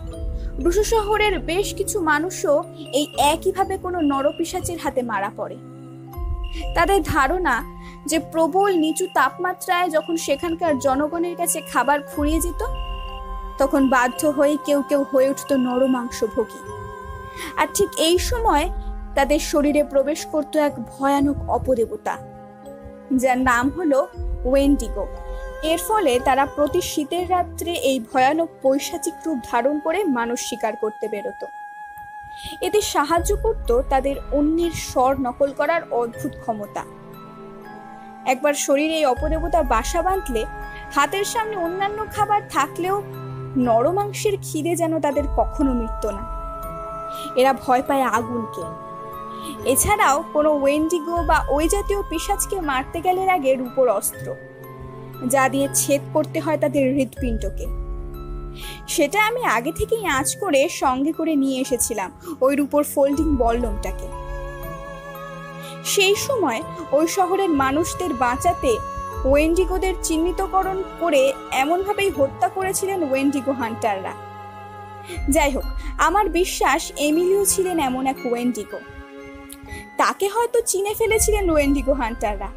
রুশো 0.65 0.85
শহরের 0.85 1.35
বেশ 1.51 1.69
কিছু 1.75 1.97
মানুষও 2.01 2.57
এই 2.99 3.07
একইভাবে 3.33 3.75
কোনো 3.79 3.99
নরপিসাচের 4.01 4.79
হাতে 4.79 5.03
মারা 5.03 5.31
পড়ে। 5.37 5.57
তাদের 6.75 7.01
ধারণা 7.15 7.57
যে 8.07 8.19
প্রবল 8.33 8.71
নিচু 8.77 9.05
তাপমাত্রায় 9.15 9.89
যখন 9.91 10.15
সেখানকার 10.27 10.73
জনগণের 10.79 11.35
কাছে 11.37 11.59
খাবার 11.73 11.99
ফুরিয়ে 12.11 12.41
যেত 12.41 12.63
তখন 13.61 13.83
বাধ্য 13.95 14.21
হয়ে 14.39 14.55
কেউ 14.67 14.81
কেউ 14.89 15.03
হয়ে 15.13 15.31
উঠত 15.33 15.51
নরমাংস 15.67 16.19
ভোগী 16.35 16.61
আর 17.61 17.69
ঠিক 17.75 17.91
এই 18.07 18.17
সময় 18.31 18.67
তাদের 19.17 19.41
শরীরে 19.51 19.83
প্রবেশ 19.85 20.21
করত 20.33 20.53
এক 20.69 20.75
ভয়ানক 20.93 21.39
অপদেবতা, 21.49 22.15
যার 23.23 23.39
নাম 23.51 23.65
হলো 23.77 23.99
ওয়েন্ডিগো। 24.45 25.07
এর 25.63 25.81
ফলে 25.89 26.13
তারা 26.19 26.45
প্রতি 26.57 26.81
শীতের 26.91 27.25
রাত্রে 27.31 27.73
এই 27.91 27.99
ভয়ানক 28.11 28.49
পৈশাচিক 28.63 29.17
রূপ 29.27 29.39
ধারণ 29.51 29.75
করে 29.79 29.99
মানুষ 30.19 30.39
শিকার 30.49 30.75
করতে 30.83 31.07
বেরোতো। 31.09 31.47
এতে 32.61 32.81
সাহায্য 32.95 33.31
করত 33.45 33.71
তাদের 33.93 34.17
অন্যের 34.33 34.75
স্বর 34.89 35.13
নকল 35.27 35.51
করার 35.59 35.83
অদ্ভুত 36.01 36.33
ক্ষমতা। 36.43 36.83
একবার 38.33 38.55
শরীরে 38.67 38.97
এই 39.01 39.07
অপদেবতা 39.07 39.61
বাসা 39.75 40.01
বাঁধলে 40.07 40.43
হাতের 40.95 41.27
সামনে 41.33 41.57
অন্যান্য 41.67 41.99
খাবার 42.15 42.41
থাকলেও 42.51 42.97
নরমাংসের 43.57 44.33
খিদে 44.43 44.77
যেন 44.77 45.01
তাদের 45.01 45.25
কখনো 45.37 45.73
মিটত 45.73 46.07
না। 46.07 46.41
এরা 47.37 47.53
ভয় 47.53 47.83
পায় 47.83 48.03
আগুনকে। 48.03 48.63
এছাড়াও 49.65 50.25
কোনো 50.33 50.51
ওয়েন্ডিগো 50.51 51.17
বা 51.23 51.45
ওই 51.51 51.69
জাতীয় 51.69 52.03
পিসাজকে 52.11 52.61
মারতে 52.61 53.01
গেলে 53.01 53.31
আগে 53.31 53.55
রূপোর 53.55 53.89
অস্ত্র, 53.89 54.35
যা 55.29 55.49
দিয়ে 55.49 55.69
ছেদ 55.75 56.01
করতে 56.13 56.41
হয় 56.41 56.57
তাদের 56.57 56.95
হৃৎপিণ্ডকে। 56.95 57.67
সেটা 58.89 59.27
আমি 59.27 59.45
আগে 59.45 59.73
থেকেই 59.73 60.07
আঁচ 60.07 60.37
করে 60.37 60.69
সঙ্গে 60.69 61.13
করে 61.13 61.37
নিয়ে 61.37 61.61
এসেছিলাম 61.61 62.11
ওই 62.41 62.57
রূপোর 62.57 62.85
ফোল্ডিং 62.85 63.37
বল্লমটাকে। 63.37 64.09
সেই 65.85 66.15
সময় 66.15 66.63
ওই 66.93 67.07
শহরের 67.09 67.49
মানুষদের 67.49 68.15
বাঁচাতে 68.15 68.77
ওয়েন্ডিগোদের 69.25 69.95
চিহ্নিতকরণ 70.03 70.83
করে 71.01 71.33
এমনভাবেই 71.53 72.11
হত্যা 72.11 72.49
করেছিলেন 72.49 73.11
ওয়েন্ডিগো 73.11 73.53
হান্টাররা। 73.53 74.13
যাই 75.31 75.51
হোক, 75.51 75.65
আমার 75.99 76.29
বিশ্বাস 76.29 76.93
এমিলিও 76.97 77.45
ছিলেন 77.45 77.79
এমন 77.79 78.07
এক 78.07 78.17
ওয়েন্ডিগো। 78.27 78.79
তাকে 79.97 80.29
হয়তো 80.29 80.61
চিনে 80.67 80.95
ফেলেছিলেন 80.95 81.51
ওয়েন্ডিগো 81.51 81.93
হান্টাররা। 81.93 82.49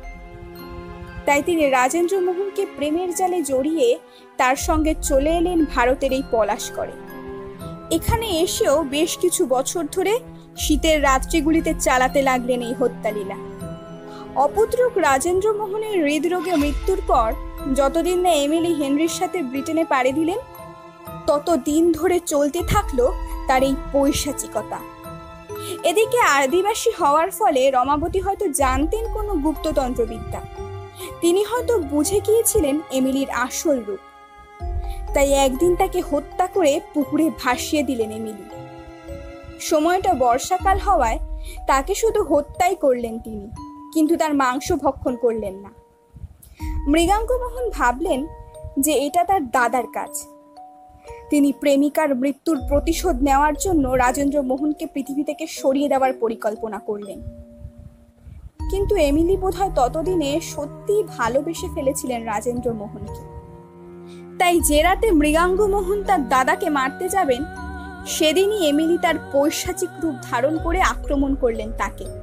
তাই 1.26 1.44
তিনি 1.44 1.70
রাজেন্দ্র 1.70 2.22
মোহনকে 2.22 2.66
প্রেমের 2.78 3.16
জালে 3.16 3.44
জড়িয়ে 3.44 4.00
তার 4.38 4.56
সঙ্গে 4.56 4.96
চলে 5.02 5.32
এলেন 5.38 5.66
ভারতের 5.66 6.12
এই 6.14 6.24
পলাশ 6.32 6.72
করে। 6.76 6.92
এখানে 7.92 8.28
এসেও 8.28 8.84
বেশ 8.84 9.18
কিছু 9.18 9.46
বছর 9.46 9.84
ধরে 9.92 10.20
শীতের 10.58 11.04
রাত্রিগুলিতে 11.04 11.74
চালাতে 11.80 12.22
লাগলেন 12.22 12.62
এই 12.62 12.74
হত্যালীলা। 12.74 13.53
অপুত্রক 14.36 14.98
রাজেন্দ্র 14.98 15.54
মোহনের 15.54 16.06
হৃদরোগে 16.06 16.56
মৃত্যুর 16.56 17.02
পর 17.08 17.34
যতদিন 17.76 18.20
না 18.20 18.30
এমিলি 18.30 18.74
হেনরির 18.74 19.10
সাথে 19.10 19.42
ব্রিটেনে 19.42 19.86
পাড়ি 19.86 20.12
দিলেন 20.12 20.40
তত 21.28 21.56
দিন 21.66 21.92
ধরে 21.92 22.20
চলতে 22.20 22.60
থাকল 22.68 23.12
তার 23.48 23.64
এই 23.64 23.76
পৈশাচিকতা। 23.94 24.80
এদিকে 25.84 26.20
আদিবাসী 26.20 26.92
হওয়ার 27.00 27.32
ফলে 27.32 27.72
রমাবতী 27.72 28.20
হয়তো 28.20 28.48
জানতেন 28.48 29.14
কোনো 29.14 29.34
গুপ্ততন্ত্রবিদ্যা। 29.36 30.42
তিনি 31.22 31.44
হয়তো 31.44 31.80
বুঝে 31.80 32.20
গিয়েছিলেন 32.20 32.80
এমিলির 32.92 33.30
আসল 33.32 33.84
রূপ। 33.84 34.00
তাই 35.14 35.32
একদিন 35.32 35.76
তাকে 35.76 36.02
হত্যা 36.12 36.48
করে 36.48 36.80
পুকুরে 36.94 37.30
ভাসিয়ে 37.44 37.84
দিলেন 37.84 38.12
এমিলি। 38.12 38.46
সময়টা 39.60 40.14
বর্ষাকাল 40.14 40.78
হওয়ায় 40.80 41.20
তাকে 41.68 41.96
শুধু 41.96 42.24
হত্যাই 42.24 42.76
করলেন 42.76 43.20
তিনি। 43.20 43.73
কিন্তু 43.94 44.16
তার 44.16 44.34
মাংস 44.34 44.72
ভক্ষণ 44.72 45.16
করলেন 45.16 45.56
না। 45.56 45.70
মৃগাঙ্ক 46.88 47.32
মোহন 47.32 47.70
ভাবলেন 47.70 48.28
যে 48.80 48.92
এটা 48.92 49.24
তার 49.24 49.50
দাদার 49.50 49.84
কাজ। 49.94 50.28
তিনি 51.30 51.54
প্রেমিকার 51.60 52.16
মৃত্যুর 52.16 52.58
প্রতিশোধ 52.70 53.24
নেওয়ার 53.24 53.54
জন্য 53.54 53.90
রাজেন্দ্র 53.90 54.42
মোহনকে 54.42 54.86
পৃথিবী 54.86 55.24
থেকে 55.24 55.48
সরিয়ে 55.48 55.90
দেওয়ার 55.90 56.14
পরিকল্পনা 56.14 56.80
করলেন। 56.80 57.22
কিন্তু 58.70 58.96
এমিলি 58.96 59.38
বোধহয় 59.38 59.72
ততদিনে 59.76 60.40
সত্যিই 60.42 61.04
ভালোবেসে 61.18 61.68
ফেলেছিলেন 61.76 62.24
রাজেন্দ্র 62.24 62.74
মোহনকে 62.74 63.24
তাই 64.40 64.60
যে 64.60 64.82
রাতে 64.82 65.12
মৃগাঙ্গ 65.12 65.62
মোহন 65.62 66.04
তার 66.04 66.30
দাদাকে 66.30 66.70
মারতে 66.70 67.10
যাবেন, 67.10 67.44
সেদিনই 68.08 68.68
এমিলি 68.68 68.98
তার 68.98 69.16
পৈশাচিক 69.34 69.90
রূপ 70.04 70.16
ধারণ 70.24 70.58
করে 70.64 70.82
আক্রমণ 70.82 71.36
করলেন 71.36 71.72
তাকে। 71.78 72.23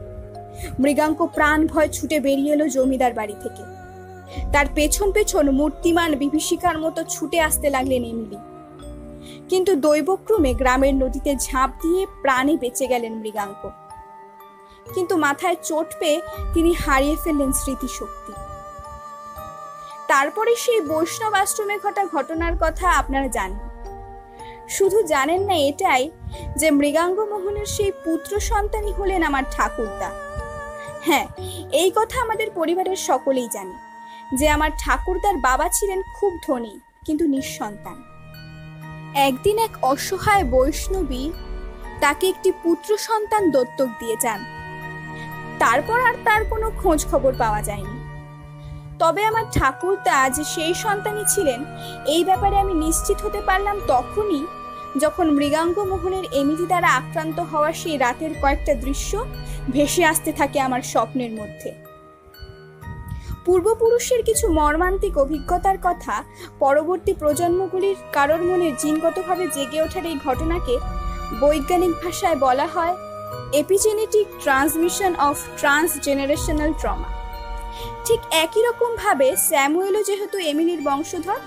মৃগাঙ্ক 0.81 1.27
প্রাণ 1.27 1.67
ভয় 1.67 1.89
ছুটে 1.89 2.21
বেরিয়ে 2.21 2.53
এলো 2.53 2.69
জমিদার 2.69 3.15
বাড়ি 3.15 3.35
থেকে। 3.43 3.63
তার 4.53 4.67
পেছন 4.75 5.13
পেছন 5.13 5.51
মূর্তিমান 5.51 6.15
বিভীষিকার 6.15 6.79
মতো 6.79 7.05
ছুটে 7.05 7.41
আসতে 7.41 7.71
লাগলেন 7.71 8.05
এমিলি 8.05 8.39
কিন্তু 9.49 9.77
দৈবক্রমে 9.77 10.55
গ্রামের 10.55 10.95
নদীতে 10.95 11.37
ঝাঁপ 11.37 11.71
দিয়ে 11.83 12.07
প্রাণে 12.23 12.57
বেঁচে 12.57 12.87
গেলেন 12.87 13.13
মৃগাঙ্ক। 13.15 13.71
কিন্তু 14.95 15.17
মাথায় 15.17 15.57
চোট 15.63 15.89
পেয়ে 16.01 16.21
তিনি 16.55 16.73
হারিয়ে 16.73 17.17
ফেললেন 17.17 17.53
স্মৃতিশক্তি। 17.53 18.33
তারপরে 20.09 20.55
সেই 20.57 20.81
বৈষ্ণব 20.81 21.35
আশ্রমে 21.35 21.79
ঘটা 21.79 22.05
ঘটনার 22.07 22.55
কথা 22.61 22.87
আপনারা 22.91 23.29
জানেন। 23.29 23.59
শুধু 24.69 25.03
জানেন 25.03 25.41
না 25.41 25.55
এটাই 25.55 26.11
যে 26.57 26.71
মৃগাঙ্গ 26.71 27.19
মোহনের 27.21 27.67
সেই 27.67 27.93
পুত্র 28.05 28.41
সন্তানই 28.41 28.93
হলেন 28.93 29.23
আমার 29.23 29.43
ঠাকুরদা। 29.51 30.11
হ্যাঁ 31.07 31.27
এই 31.73 31.91
কথা 31.99 32.17
আমাদের 32.21 32.49
পরিবারের 32.59 32.99
সকলেই 33.09 33.49
জানে 33.49 33.77
যে 34.39 34.47
আমার 34.49 34.71
ঠাকুরদার 34.79 35.37
বাবা 35.49 35.67
ছিলেন 35.69 36.01
খুব 36.17 36.33
ধনী, 36.47 36.75
কিন্তু 37.07 37.25
নিঃসন্তান। 37.27 37.99
একদিন 39.29 39.57
এক 39.59 39.73
অসহায় 39.83 40.45
বৈষ্ণবী 40.45 41.25
তাকে 42.01 42.25
একটি 42.29 42.51
পুত্র 42.65 42.91
সন্তান 43.09 43.43
দত্তক 43.51 43.91
দিয়ে 44.01 44.17
যান। 44.25 44.41
তারপর 45.59 45.99
আর 46.09 46.15
তার 46.27 46.43
কোনো 46.45 46.67
খোঁজ 46.81 47.01
খবর 47.11 47.33
পাওয়া 47.43 47.61
যায়নি। 47.63 47.99
তবে 48.99 49.23
আমার 49.25 49.47
ঠাকুরদা 49.57 50.17
যে 50.37 50.45
সেই 50.55 50.75
সন্তানই 50.85 51.27
ছিলেন, 51.35 51.61
এই 52.15 52.23
ব্যাপারে 52.25 52.57
আমি 52.59 52.75
নিশ্চিত 52.85 53.19
হতে 53.25 53.41
পারলাম 53.49 53.77
তখনই 53.93 54.43
যখন 54.99 55.27
মৃগাঙ্গ 55.39 55.77
মোহনের 55.91 56.25
এমিলি 56.41 56.67
দ্বারা 56.67 56.89
আক্রান্ত 57.01 57.39
হওয়া 57.51 57.71
সেই 57.73 57.97
রাতের 58.05 58.33
কয়েকটা 58.43 58.73
দৃশ্য 58.85 59.13
ভেসে 59.69 60.05
আসতে 60.05 60.33
থাকে 60.33 60.61
আমার 60.61 60.83
স্বপ্নের 60.83 61.31
মধ্যে। 61.31 61.75
পূর্বপুরুষের 63.45 64.23
কিছু 64.23 64.49
মর্মান্তিক 64.49 65.19
অভিজ্ঞতার 65.19 65.79
কথা 65.83 66.25
পরবর্তী 66.59 67.13
প্রজন্মগুলির 67.13 67.97
কারোর 68.13 68.43
মনে 68.45 68.73
জিনগতভাবে 68.73 69.47
জেগে 69.55 69.83
ওঠার 69.83 70.07
এই 70.07 70.17
ঘটনাকে 70.25 70.79
বৈজ্ঞানিক 71.41 71.91
ভাষায় 72.05 72.37
বলা 72.37 72.67
হয় 72.67 72.95
epigenetic 73.53 74.27
transmission 74.43 75.15
of 75.19 75.37
transgenerational 75.57 76.73
trauma 76.73 77.09
ঠিক 78.07 78.21
একই 78.31 78.63
রকমভাবে 78.63 79.37
স্যামুয়েলও 79.37 80.03
যেহেতু 80.03 80.39
এমিলির 80.39 80.81
বংশধর, 80.85 81.41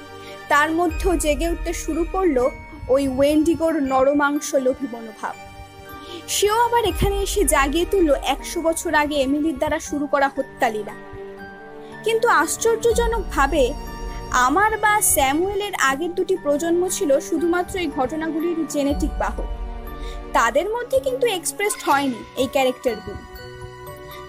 তার 0.50 0.72
মধ্যেও 0.72 1.16
জেগে 1.16 1.50
উঠতে 1.50 1.74
শুরু 1.74 2.06
করল 2.12 2.50
ওই 2.88 3.08
ওয়েন্ডিগোর 3.08 3.84
নরমাংস 3.84 4.56
লোভী 4.56 4.88
মনোভাব। 4.92 5.53
সেও 6.28 6.58
আবার 6.66 6.86
এখানে 6.86 7.22
এসে 7.22 7.44
জাগিয়ে 7.46 7.86
তুললো 7.86 8.14
একশো 8.14 8.62
বছর 8.62 8.96
আগে 8.96 9.16
এমিলির 9.16 9.58
দ্বারা 9.58 9.80
শুরু 9.80 10.08
করা 10.08 10.30
হত্যালীলা। 10.36 10.94
কিন্তু 12.04 12.28
আশ্চর্যজনক 12.28 13.24
ভাবে 13.32 13.74
আমার 14.32 14.78
বা 14.78 15.02
স্যামুয়েলের 15.02 15.74
আগের 15.82 16.16
দুটি 16.16 16.36
প্রজন্ম 16.36 16.88
ছিল 16.90 17.20
শুধুমাত্র 17.20 17.78
এই 17.80 17.88
ঘটনাগুলির 17.88 18.68
জেনেটিক 18.68 19.12
বাহক। 19.20 19.50
তাদের 20.34 20.70
মধ্যে 20.70 21.00
কিন্তু 21.00 21.28
এক্সপ্রেসড 21.28 21.82
হয়নি 21.90 22.20
এই 22.38 22.48
ক্যারেক্টারগুলি। 22.48 23.24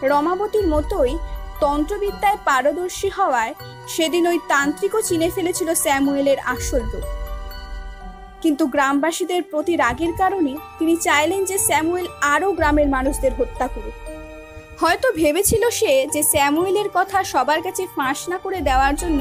রমাবতীর 0.03 0.68
মতোই 0.68 1.18
তন্ত্রবিদ্যায় 1.61 2.38
পারদর্শী 2.45 3.09
হওয়ায় 3.09 3.55
সেদিন 3.88 4.26
ওই 4.26 4.38
তান্ত্রিকও 4.49 5.01
চিনে 5.03 5.30
ফেলেছিল 5.30 5.74
স্যামুয়েলের 5.74 6.38
আসল 6.38 6.82
কিন্তু 8.45 8.64
গ্রামবাসীদের 8.74 9.42
প্রতি 9.51 9.74
রাগের 9.76 10.12
কারণে 10.20 10.53
তিনি 10.78 10.95
চাইলেন 11.07 11.40
যে 11.51 11.57
স্যামুয়েল 11.59 12.07
আরও 12.34 12.49
গ্রামের 12.53 12.88
মানুষদের 12.88 13.32
হত্যা 13.38 13.66
করুক। 13.74 13.97
হয়তো 14.80 15.09
ভেবেছিল 15.12 15.62
সে 15.70 15.92
যে 16.14 16.22
স্যামুয়েলের 16.22 16.88
কথা 16.95 17.18
সবার 17.24 17.61
কাছে 17.62 17.82
ফাঁস 17.97 18.20
না 18.28 18.38
করে 18.38 18.59
দেওয়ার 18.61 18.95
জন্য 18.95 19.20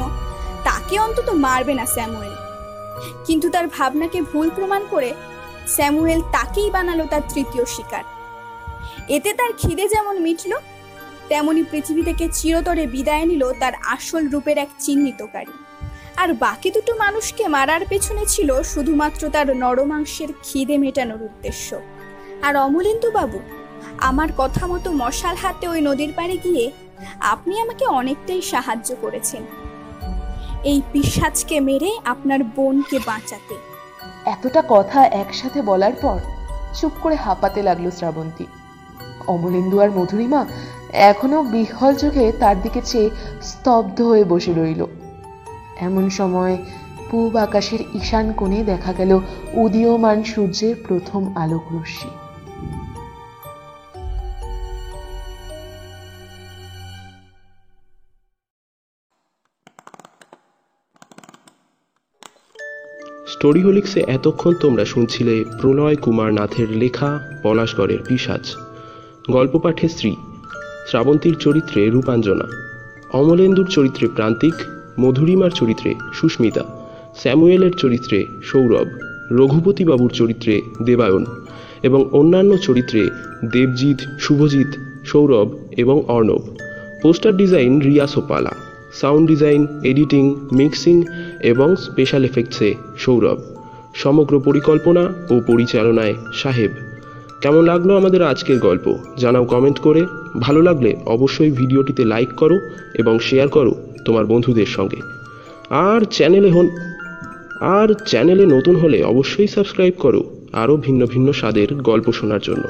তাকে 0.63 0.95
অন্তত 0.99 1.27
মারবে 1.45 1.73
না 1.79 1.85
স্যামুয়েল। 1.85 2.35
কিন্তু 3.27 3.47
তার 3.49 3.65
ভাবনাকে 3.67 4.19
ভুল 4.21 4.47
প্রমাণ 4.49 4.81
করে 4.89 5.09
স্যামুয়েল 5.67 6.21
তাকেই 6.35 6.69
বানালো 6.69 7.03
তার 7.11 7.23
তৃতীয় 7.33 7.65
শিকার। 7.65 8.05
এতে 9.07 9.31
তার 9.39 9.51
খিদে 9.57 9.85
যেমন 9.87 10.15
মিটল, 10.25 10.53
তেমনি 11.29 11.61
পৃথিবী 11.71 12.01
থেকে 12.09 12.25
চিরতরে 12.33 12.83
বিদায় 12.87 13.25
নিল 13.25 13.43
তার 13.61 13.73
আসল 13.95 14.23
রূপের 14.33 14.57
এক 14.57 14.69
চিহ্নিতকারী। 14.79 15.55
আর 16.17 16.33
বাকি 16.33 16.71
দুটো 16.71 16.93
মানুষকে 16.95 17.47
মারার 17.47 17.85
পেছনে 17.85 18.25
ছিল 18.25 18.61
শুধুমাত্র 18.61 19.29
তার 19.29 19.47
নরমাংসের 19.57 20.29
খিদে 20.43 20.77
মেটানোর 20.77 21.21
উদ্দেশ্য। 21.23 21.75
আর 22.41 22.55
অমলেন্দু 22.57 23.11
বাবু 23.11 23.39
আমার 23.99 24.29
কথা 24.37 24.67
মতো 24.67 24.91
মশাল 24.91 25.35
হাতে 25.35 25.67
ওই 25.67 25.81
নদীর 25.81 26.11
পাড়ে 26.15 26.37
গিয়ে 26.37 26.71
আপনি 27.19 27.59
আমাকে 27.59 27.85
অনেকটাই 27.85 28.41
সাহায্য 28.41 28.95
করেছেন। 29.01 29.43
এই 30.63 30.81
পিসাজকে 30.91 31.59
মেরে 31.59 31.91
আপনার 32.05 32.43
বোনকে 32.43 32.99
বাঁচাতে। 33.05 33.55
এতটা 34.25 34.61
কথা 34.69 34.99
একসাথে 35.05 35.61
বলার 35.61 35.93
পর 36.01 36.19
চুপ 36.73 36.93
করে 37.01 37.15
হাঁপাতে 37.15 37.59
লাগল 37.63 37.89
শ্রাবন্তী। 37.89 38.45
অমলেন্দু 39.27 39.79
আর 39.79 39.89
মধুরিমা 39.91 40.45
এখনও 40.93 41.43
বিহ্বল 41.43 41.95
চোখে 41.95 42.31
তার 42.39 42.61
দিকে 42.61 42.81
চেয়ে 42.81 43.09
স্তব্ধ 43.41 44.01
হয়ে 44.01 44.23
বসে 44.23 44.53
রইল। 44.53 44.81
এমন 45.79 46.09
সময় 46.09 46.57
পূব 47.11 47.35
আকাশের 47.35 47.79
ঈশান 47.93 48.31
কোণে 48.31 48.63
দেখা 48.63 48.93
গেল 48.93 49.19
উদীয়মান 49.53 50.23
সূর্যের 50.23 50.75
প্রথম 50.87 51.35
আলোক 51.35 51.63
রশ্মি। 51.73 52.11
স্টোরি 63.27 63.63
হোলিক্সে 63.63 64.03
এতক্ষণ 64.07 64.53
তোমরা 64.53 64.85
শুনছিলে 64.85 65.43
প্রণয় 65.61 65.95
কুমার 65.95 66.33
নাথের 66.33 66.69
লেখা 66.69 67.19
পলাশগড়ের 67.43 67.99
পিসাজ 68.07 68.55
গল্প 69.31 69.57
পাঠে 69.57 69.89
শ্রী, 69.89 70.15
শ্রাবন্তীর 70.87 71.35
চরিত্রে 71.37 71.89
রূপাঞ্জনা। 71.89 72.45
অমলেন্দুর 73.13 73.67
চরিত্রে 73.67 74.07
প্রান্তিক 74.07 74.53
মধুরিমার 74.99 75.49
চরিত্রে 75.49 75.93
সুস্মিতা, 76.13 76.63
স্যামুয়েলের 77.15 77.71
চরিত্রে 77.71 78.25
সৌরভ 78.43 78.87
রঘুপতি 79.31 79.85
বাবুর 79.85 80.11
চরিত্রে 80.11 80.61
দেবায়ন 80.83 81.25
এবং 81.83 82.05
অন্যান্য 82.11 82.57
চরিত্রে 82.57 83.09
দেবজিৎ, 83.51 83.97
শুভজিৎ, 84.19 84.67
সৌরভ 85.05 85.55
এবং 85.77 86.03
Arnab. 86.07 86.41
Poster 87.01 87.37
design 87.37 87.81
Riya 87.81 88.07
Sopala, 88.07 88.51
sound 88.93 89.27
design, 89.27 89.67
editing, 89.83 90.35
mixing 90.53 91.03
এবং 91.43 91.75
স্পেশাল 91.75 92.25
এফেক্টসে 92.25 92.75
সৌরভ। 92.97 93.39
সমগ্র 93.95 94.39
পরিকল্পনা 94.39 95.13
ও 95.29 95.41
পরিচালনায় 95.47 96.13
সাহেব। 96.33 96.71
কেমন 97.41 97.61
লাগল 97.61 97.97
আমাদের 97.97 98.21
আজকের 98.21 98.59
গল্প? 98.59 98.97
জানাও 99.17 99.45
কমেন্ট 99.45 99.79
করে। 99.79 100.05
ভালো 100.39 100.61
লাগলে 100.61 100.95
অবশ্যই 101.05 101.51
ভিডিওটিতে 101.51 102.05
লাইক 102.05 102.29
করো 102.33 102.59
এবং 102.93 103.19
শেয়ার 103.19 103.47
করো। 103.47 103.71
তোমার 104.05 104.25
বন্ধুদের 104.25 104.65
সঙ্গে। 104.65 104.99
আর 105.69 106.01
চ্যানেলে 106.11 106.49
হন 106.49 106.67
আর 107.61 107.93
চ্যানেলে 108.07 108.45
নতুন 108.45 108.75
হলে 108.75 109.03
অবশ্যই 109.03 109.47
সাবস্ক্রাইব 109.47 109.93
করো 109.99 110.21
আরও 110.53 110.77
ভিন্ন 110.77 111.05
ভিন্ন 111.05 111.31
স্বাদের 111.31 111.75
গল্প 111.75 112.11
শোনার 112.11 112.39
জন্য। 112.39 112.63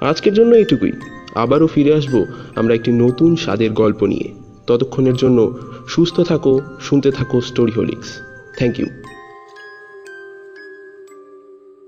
আজকের 0.00 0.34
জন্য 0.34 0.54
এইটুকুই। 0.54 0.92
আবারও 1.34 1.66
ফিরে 1.66 1.94
আসব 1.94 2.24
আমরা 2.56 2.74
একটি 2.74 2.92
নতুন 2.92 3.36
স্বাদের 3.36 3.70
গল্প 3.72 4.04
নিয়ে। 4.04 4.28
ততক্ষণের 4.66 5.14
জন্য 5.14 5.58
সুস্থ 5.88 6.20
থাকো, 6.20 6.60
শুনতে 6.80 7.10
থাকো 7.10 7.40
স্টোরি 7.40 7.72
হোলিক্স 7.72 8.08
থ্যাংক 8.58 8.78
ইউ 8.78 8.86